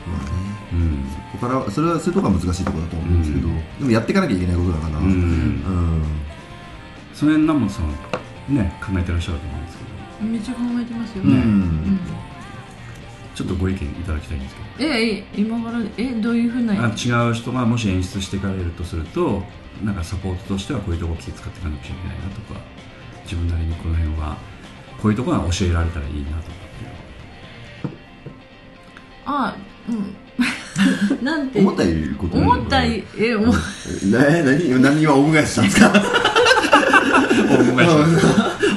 [0.08, 0.32] まあね。
[0.72, 1.04] うん。
[1.34, 3.56] ここからそれはそういうところが難しいところだと思うんですけど、うん。
[3.80, 5.10] でもやっていかなきゃいけないことだから、ううん。
[5.12, 6.04] ん
[7.14, 7.94] その辺南本さんは
[8.48, 9.61] ね考えてらっしゃると思う？
[10.22, 11.32] めっちゃ考えてますよ、うん。
[11.32, 12.00] うん。
[13.34, 14.90] ちょっとご意見いただきたいんですけど。
[14.92, 19.44] ええ今からえどういうふうなあ違う人がもし演出していかれるとすると
[19.84, 22.60] なんかサポートとしてはこういうとこ気使っていかなくちゃいけないなとか
[23.24, 24.38] 自分なりにこの辺は
[25.02, 26.44] こういうところが教えられたらいいなとかっ
[27.82, 27.96] ていう。
[29.26, 29.56] あ
[29.90, 30.16] うん。
[31.24, 31.60] なんて。
[31.60, 35.94] 思ったいうこと思ったいえ思な何何今オウム返ししたんですか？
[37.32, 37.88] 大昔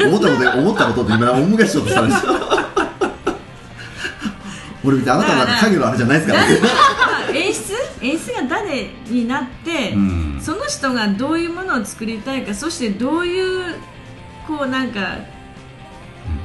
[0.07, 2.33] 思ったこと思ったことって今オウム返ししようとしたんですよ
[4.85, 6.59] 俺見てあなたなんか影のあれじゃないですからね
[7.35, 13.77] 演出演出が誰になって、うんその人がどういうものを作りたいかそしてどういう
[14.47, 15.17] こうなんか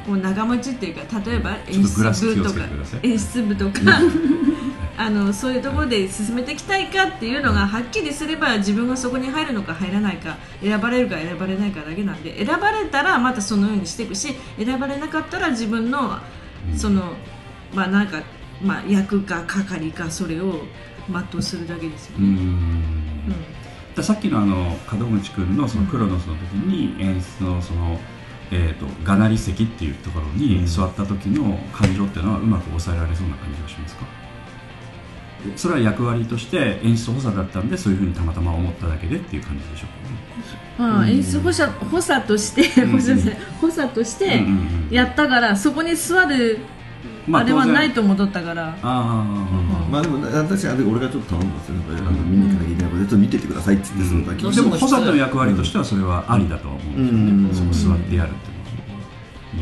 [0.07, 2.65] こう長持ちっていうか例えば演出部とか
[3.03, 3.81] 演出部とか
[5.01, 16.17] あのそういうところで進めていきたいかっていうのがはっきりすれば自分がそこに入るのか入らないか選ばれるか選ばれないかだけなんで選ばれたらまたそのようにしていくし選ばれなかったら自分の
[16.76, 17.13] その
[17.73, 18.21] まあなんか
[18.61, 20.63] まあ役か係かそれを
[21.09, 22.27] 全うするだけですようね。
[22.27, 22.31] ん。
[22.31, 22.85] うん。
[23.95, 27.97] ださっきのあの門口君のそのクロノスの時に演出のその、
[28.51, 34.18] えー、とがなり席っていうところに座った時の感情っていうのはうまく抑えられそうな感じがしますか？
[35.55, 40.19] それは役割として演出補佐だったんでそういうふうにたまたま思っただけでっていう感じでしょうかね。
[40.77, 42.91] まあ、演出補佐補佐として、ん。
[43.59, 44.49] 補佐としてうんうん
[44.87, 46.59] うんやったから、そこに座る
[47.31, 49.23] あれはないと思っとったから、ああ、
[49.91, 54.45] まあでも私は俺がちょっと頼んだんですよ、あの見に行かなきゃいけないのでちょっと見ててくださいって言ってその時。
[54.45, 54.55] うん。
[54.55, 57.73] でも補佐の役割としてはそれはありだとは思うんですよね、うん。
[57.73, 58.57] そこ座ってやるっていう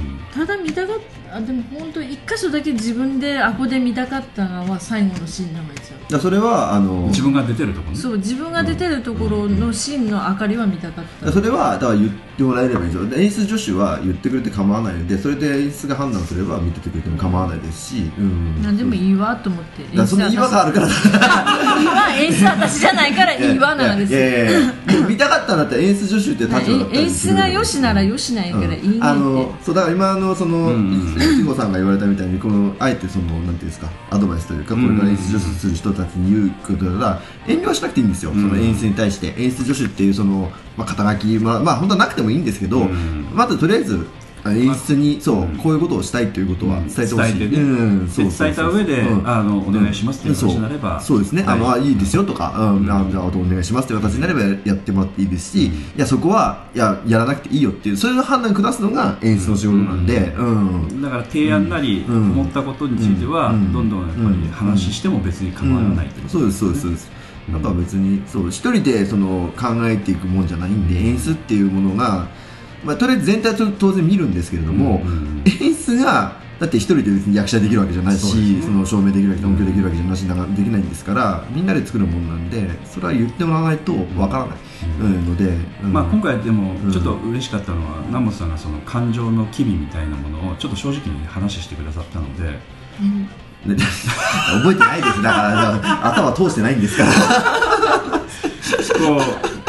[0.05, 6.19] のは、ただ見たかったあでも本当一箇所だけ自分でアポで見たかったのは最後のシーンなんですよ。
[6.19, 7.97] それはあのうん、自分が出てるところね。
[7.97, 19.97] そう自分が出てるところのシーンの明かりは見たかった、それはだから言ってもらえればいいんですよで演出助手は言ってくれて構わないのでそれで演出が判断すれば見ててくれても構わないですし、うん、なんでもいいわと思って。
[19.97, 20.87] だその違和があるから。
[20.87, 25.03] いいわ演出私じゃないからいいわなんですよ。
[25.09, 31.33] 見たかったんだったら演出助手って立場だったら演出がよしならよしないからいいねって、あのそうだから今のそのうんうん。
[31.33, 38.41] いちごさんが言われたみたいにこのあえてそのなんていうんですかアドバイスというかこれから演出助手する人たちに言うことなら遠慮はしなくていいんですよ、うん。
[38.41, 43.27] その演出に対して演出助手っていうその、まあ、肩書きまあ、まあ本当はなくてもいいんですけど、うん。
[43.33, 45.57] まずとりあえずあ演出にそう、うん。
[45.57, 48.07] こういうことをしたいということは伝えてほしい、うん。
[48.07, 49.29] 伝えた上で、うん。
[49.29, 51.81] あのお願いしますっていう話になれば、そうですね、あのはい。
[51.81, 52.85] あいいですよとか、うん。
[52.85, 52.91] うん。
[52.91, 61.01] あじゃあお願いしますっていう形になればやってもらっていいですし、いやそこはいややらなくていいよっていうそういう判断を下すのが演出の仕事なんで、うん。
[61.01, 62.31] だから提案なり、うん。
[62.31, 63.73] 思ったことについては、うん。
[63.73, 67.11] どんどんやっぱり話しても別に構わないというそうですそうですそうです。
[67.51, 67.61] なん。
[67.61, 72.27] か別にそう一人でその考えていくもんじゃないんで、演出っていうものが、
[72.83, 84.57] まあ、とりあえず全体と当然見るんですけれども、うん演出がだって一人で別に役者できるわけじゃないしそ,、の照明できるわけ音響できるわけじゃなしなできないんですからみんなで作るものなんでそれは言ってもらわないとわからない、
[84.99, 85.25] うん。
[85.25, 85.45] ので、
[85.83, 85.93] うん。
[85.93, 92.59] まあ、今回でもうんちょっと嬉しかったのは、南本さんがその感情の機微みたいなものをちょっと正直に話してくださったので。
[93.65, 93.75] ね
[94.63, 95.21] 覚えてないです。
[95.21, 95.37] だか
[95.81, 97.11] ら頭通してないんですから。
[98.97, 99.21] こ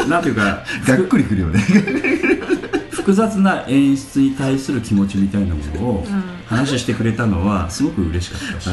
[0.05, 1.63] うなんていうか がっくりくるよね
[2.99, 6.39] 複雑な演出に対する気持ちみたいなものをうん。
[6.49, 8.59] 話してくれたのはすごく嬉しかった。
[8.59, 8.69] し、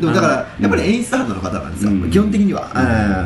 [0.00, 2.10] でもだからやっぱり演出ハンドの方なんですよ、うん。
[2.10, 2.72] 基本的には、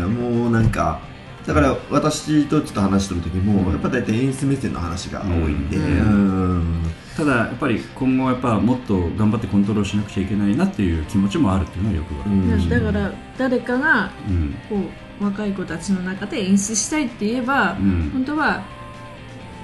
[0.05, 0.14] うん。
[0.43, 1.01] もうなんか
[1.47, 3.72] だから私とちょっと話してる時も、うん。
[3.72, 5.85] やっぱ大体演出目線の話が多いんで、うん。
[5.85, 6.82] うん。
[7.16, 12.68] ただやっぱり今後やっぱもっと頑張ってコントロールしなくちゃいけないなっていう気持ちもあるっていうのはよくわかる、うん。
[12.68, 14.55] だから誰かがうん。
[14.68, 14.76] こ
[15.20, 18.10] う若い子たちの中で演出したいって言えば、うん。
[18.12, 18.62] 本当は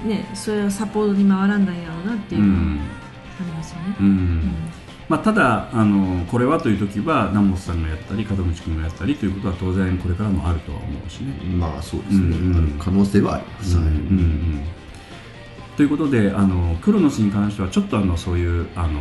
[0.05, 2.79] ねそれはサポートに回らんだんやろうなっていううのはん。
[3.41, 3.97] ありますよね。
[4.01, 4.53] うん。
[5.09, 11.33] まあ、ただあのこれはという時は南本さんがやったり門口君がやったりということは当然これからもあるとは思うしね。
[11.57, 12.57] まあそうですね、うんうん。
[12.57, 14.65] ある可能性はあります、はいうんうん。
[15.77, 19.01] ということであのクロノスに関してはちょっとあのそういうあの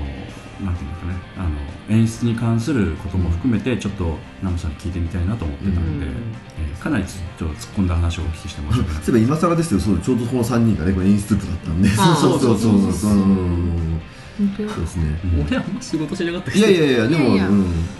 [0.63, 14.01] なんていうんですかねあの演出に関することも含めてちょっと南本さんに聞いてみたいなと思ってたので、うんえーかなりちょっと突っ込んだ話をお聞きして申し訳ないそういえば今更ですよそうちょうどこの3人がねこれ演出部だったんでそうそうそうそうそううん
[14.37, 17.35] 本当よそうですねうん俺あんま仕事しなかったけいどやいやいやでも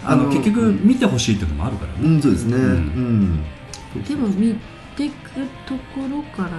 [0.06, 2.00] あの結局見てほしいっていうのもあるからね。
[2.04, 2.74] うんそうですねううん
[3.34, 3.44] ん、
[4.08, 4.56] でも見
[4.96, 5.32] てく
[5.68, 6.56] ところからよ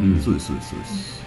[0.00, 1.22] ね、うんそうですそうですそうです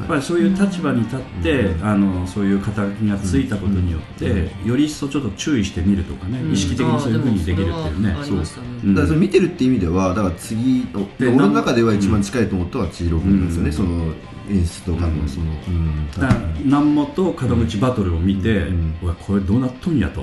[0.00, 1.84] やっぱりそういう立場に立って、うん。
[1.84, 6.52] あのそういう肩書きがついたことによって、より一層ちょっと注意してみるとかね、うん。
[6.52, 8.64] 意識的にそういうふうにできるっていうねそう。
[8.64, 8.94] ん。
[8.94, 10.86] だからそれ見てるっていう意味ではだから次
[11.20, 13.72] 俺の中では一番近いと思ったのは千尋君ですよね、うん。
[13.72, 14.14] その
[14.48, 18.94] 演出とかうんのその、うんだから南本門口バトルを見て、うん。
[19.02, 20.22] うわこれどうなっとんやと。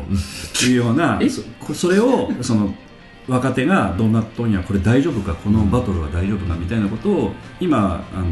[0.65, 2.73] いうような そこそれをその
[3.27, 8.25] 若手がどうなっとんやこれ大丈夫かこのバトルは大丈夫かみたいなことを今あの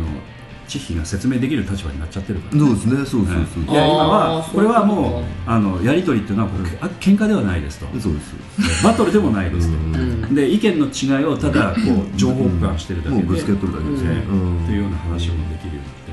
[0.68, 3.26] 知識が説明できる立場になっちゃってるから、そうですねそうそう
[3.66, 3.76] そう、い。
[3.76, 7.86] や今はこれはもそううあのやり取りっていうのはこれあ喧嘩ではないですと。
[8.00, 9.96] そうですバトルでもないですと、うん。
[9.96, 9.98] う
[10.28, 14.64] んで意見の違いをただこう情報交換してるだけで、もうぶつけとるだけですね、ねうん。
[14.64, 16.12] っていうような話もできるようになって、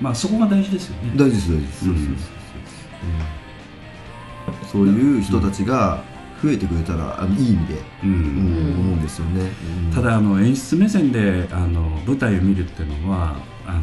[0.00, 1.12] まあそこが大事ですよね。
[1.16, 2.16] 大事です大事です、うんそうそうそう。
[4.70, 6.02] そうそういう人たちが
[6.42, 8.10] 増えてくれたらあのいい意味で、うん。
[8.10, 8.16] うん。
[8.18, 9.50] 思うんですよね、
[9.86, 9.92] うん。
[9.92, 13.80] ただあの演出目線であの舞台を見るっていうのはあの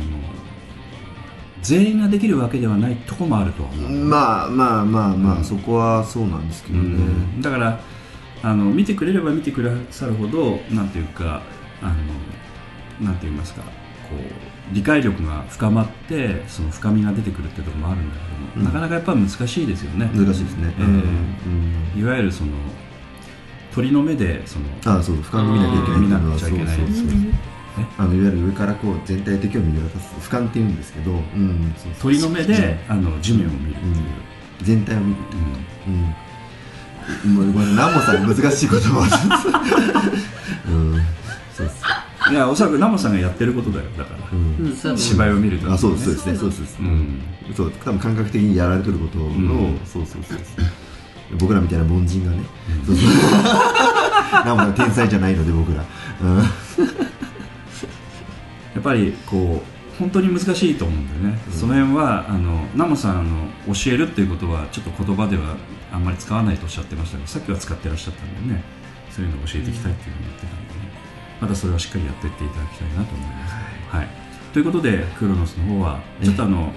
[1.61, 5.43] 全員ができるわけではないとこもあるとは思う、まあまあまあまあ、うん。
[5.43, 7.41] そこはそうなんですけうどね、ん。
[7.41, 7.79] だから
[8.43, 11.43] あの見てくれれば見てくださるほどなんていうか
[11.81, 11.93] あ
[12.99, 13.67] のなんて言いますかこ
[14.15, 18.63] う理解力が深まってその深みが出てくるっていうところもあるんだけども、うん。
[18.63, 20.09] なかなかやっぱ難しいですよね。
[20.15, 20.85] 難しいですね、えー
[21.95, 22.01] うん。
[22.01, 22.51] いわゆるその
[23.73, 26.75] 鳥の目でそのああそう俯瞰で見なきゃいけない見なくちゃいけない。
[26.75, 27.11] そうそうそうう。
[27.11, 27.33] ん
[27.97, 33.95] あのいわゆる上からこう全体的を見渡す俯瞰って言うんですけど、うん、そうそう鳥の目であの地面を見るっていう、
[34.61, 35.19] 全体を見る
[35.87, 35.89] う。
[35.89, 36.15] ん。
[37.25, 38.99] うん、もうごめん南本さんに難しい言葉。
[38.99, 39.01] を
[40.71, 41.01] うん。
[41.55, 41.83] そうです、
[42.31, 44.97] いやおそらくナモさんがやってることだよだから、うん。
[44.97, 46.85] 芝居を見るとあそうですそうですねそうですそう
[47.55, 49.79] そう多分感覚的にやられてることの、うん。
[49.85, 50.39] そうそうそう
[51.37, 52.43] 僕らみたいな凡人がね、
[52.85, 53.05] そうそう。
[54.31, 55.83] さん天才じゃないので僕ら、
[56.21, 56.37] うん。
[56.37, 56.43] や
[58.81, 65.55] っぱりこう本当に難しいと思うんだよね、その辺はあのナモさんあの教えるっていうことはちょっと言葉では
[65.91, 68.81] あんまり使わないとおっしゃってましたけどさっきは使ってらっしゃったんでね。
[69.11, 70.79] そういうのを教えていきたいっていうふうに言ってたんでね。
[71.41, 73.53] またそれはしっかりやっていっていただきたいなと思います、
[73.95, 74.07] はい。
[74.53, 76.73] ということでクロノスの方はちょっとあの、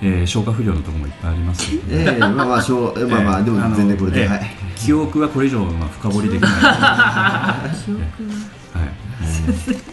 [0.00, 1.70] えー消化不良のところもいっぱいあります。
[1.70, 4.50] けど、ええまあまあしょうまあまあ、でも全然これで、えーはい。
[4.76, 6.50] 記憶はこれ以上まあ深掘りできない。
[6.50, 8.02] は 記憶が
[9.80, 9.91] い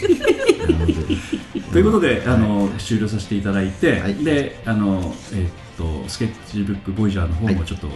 [1.72, 4.14] ということであの終了させていただいて、はい。
[4.14, 7.88] であの、えーっとスケッチブックボイジャーの方もちょっと、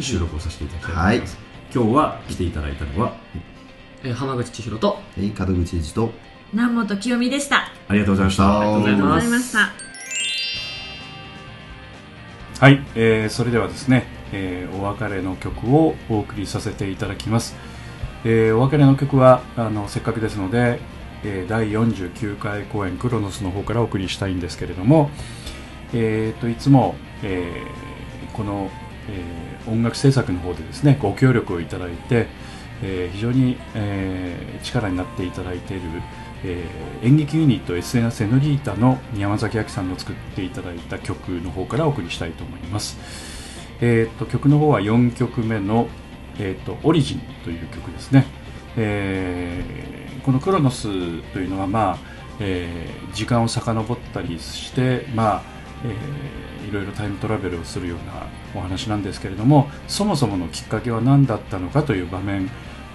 [0.00, 1.38] 収録をさせていただきたいと思います、
[1.74, 3.12] 今日は来ていただいたのは
[4.04, 6.12] えー浜口千尋とはい門口英二と
[6.52, 9.72] 南本清美でしたありがとうございましたありがとうございました
[12.60, 17.54] はい、えーそれではですね、えーお別れの曲をお送りさせていただきます、
[18.24, 20.80] えーお別れの曲はあのせっかくですので、
[21.24, 25.10] えー第49回公演クロノスの方からお送りしたいんですけれども、
[25.92, 28.70] えーといつも、えーこの、
[29.08, 32.26] えー音楽制作の方でですねご協力をいただいて、
[32.82, 35.82] えー非常に、えー力になっていただいている、
[36.44, 42.96] えー演劇ユニットエスエ・ノリータの山崎亜紀さんの作っていただいた曲の方からお送りしたいと思います。
[43.80, 45.88] えー、と曲の方は4曲目の
[46.40, 48.26] 「えー、とオリジン」という曲ですね。
[48.76, 50.82] えーこの「クロノス」
[51.32, 51.98] というのは、まあ
[52.38, 55.42] えー時間を遡ったりして、まあ
[55.86, 62.50] えーいろいろタイムトラベルをするようなお話なんですけれどもそもそものきっかけは何だったのかという場面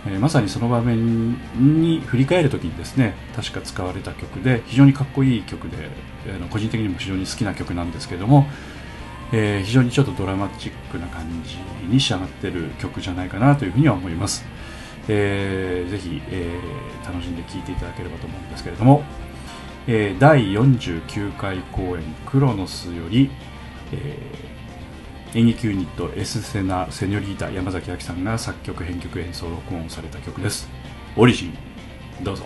[0.06, 5.90] えーまさにその場面に振り返るときにですね確か使われた曲で非常にかっこいい曲で、
[6.28, 8.46] えー個人的にも非常に好きな曲なんですけれども、
[9.32, 11.58] えー非常にちょっとドラマチックな感じ
[11.92, 14.46] に仕上がってる曲じゃないかなというふうには思います、
[15.08, 19.04] えーぜひ、えー楽しんで聴いていただければと思うんですけれども、
[19.88, 23.30] えー第49回公演「クロノス」より、
[23.92, 24.54] えー
[25.36, 30.70] 演劇ユニットエスセナ・セニョリータ山崎亜紀さんが作曲編曲演奏録音された曲です。
[31.18, 31.58] オリジン
[32.24, 32.46] どうぞ。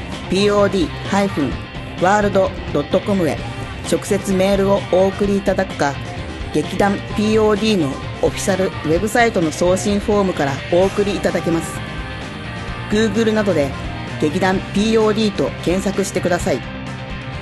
[0.31, 3.37] pod-world.com へ
[3.91, 5.93] 直接メールをお送りいただくか
[6.53, 7.89] 劇団 POD の
[8.21, 11.79] オフィシャルウェブサイトの送信フォームからお送りいただけます。
[12.89, 13.69] Google などで
[14.21, 16.61] 劇団 POD と検索してください。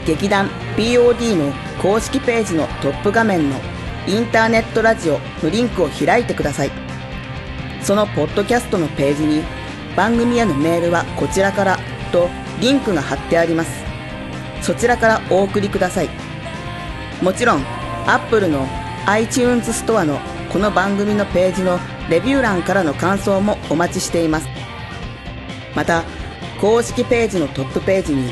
[0.05, 3.59] 劇団 POD の公式ページのトップ画面の
[4.07, 6.71] インターネットラジオのリンクを開いてください。
[7.81, 9.43] そのポッドキャストのページに
[9.95, 11.79] 番組へのメールはこちらから
[12.11, 12.29] と
[12.61, 13.71] リンクが貼ってあります。
[14.61, 16.09] そちらからお送りください。
[17.21, 17.63] もちろん
[18.07, 18.67] Apple の
[19.05, 20.19] iTunes ストアの
[20.51, 21.79] この番組のページの
[22.09, 24.47] レビュー欄からの感想もお待ちしています。
[25.75, 26.03] また
[26.59, 28.31] 公式ページのトップページに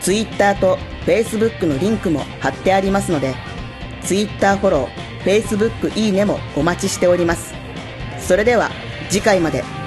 [0.00, 3.34] Twitter と Facebook のリンクも貼ってありますので
[4.02, 7.54] Twitter フォロー Facebook いいねもお待ちしております。
[8.18, 8.70] それでは
[9.08, 9.79] 次回まで。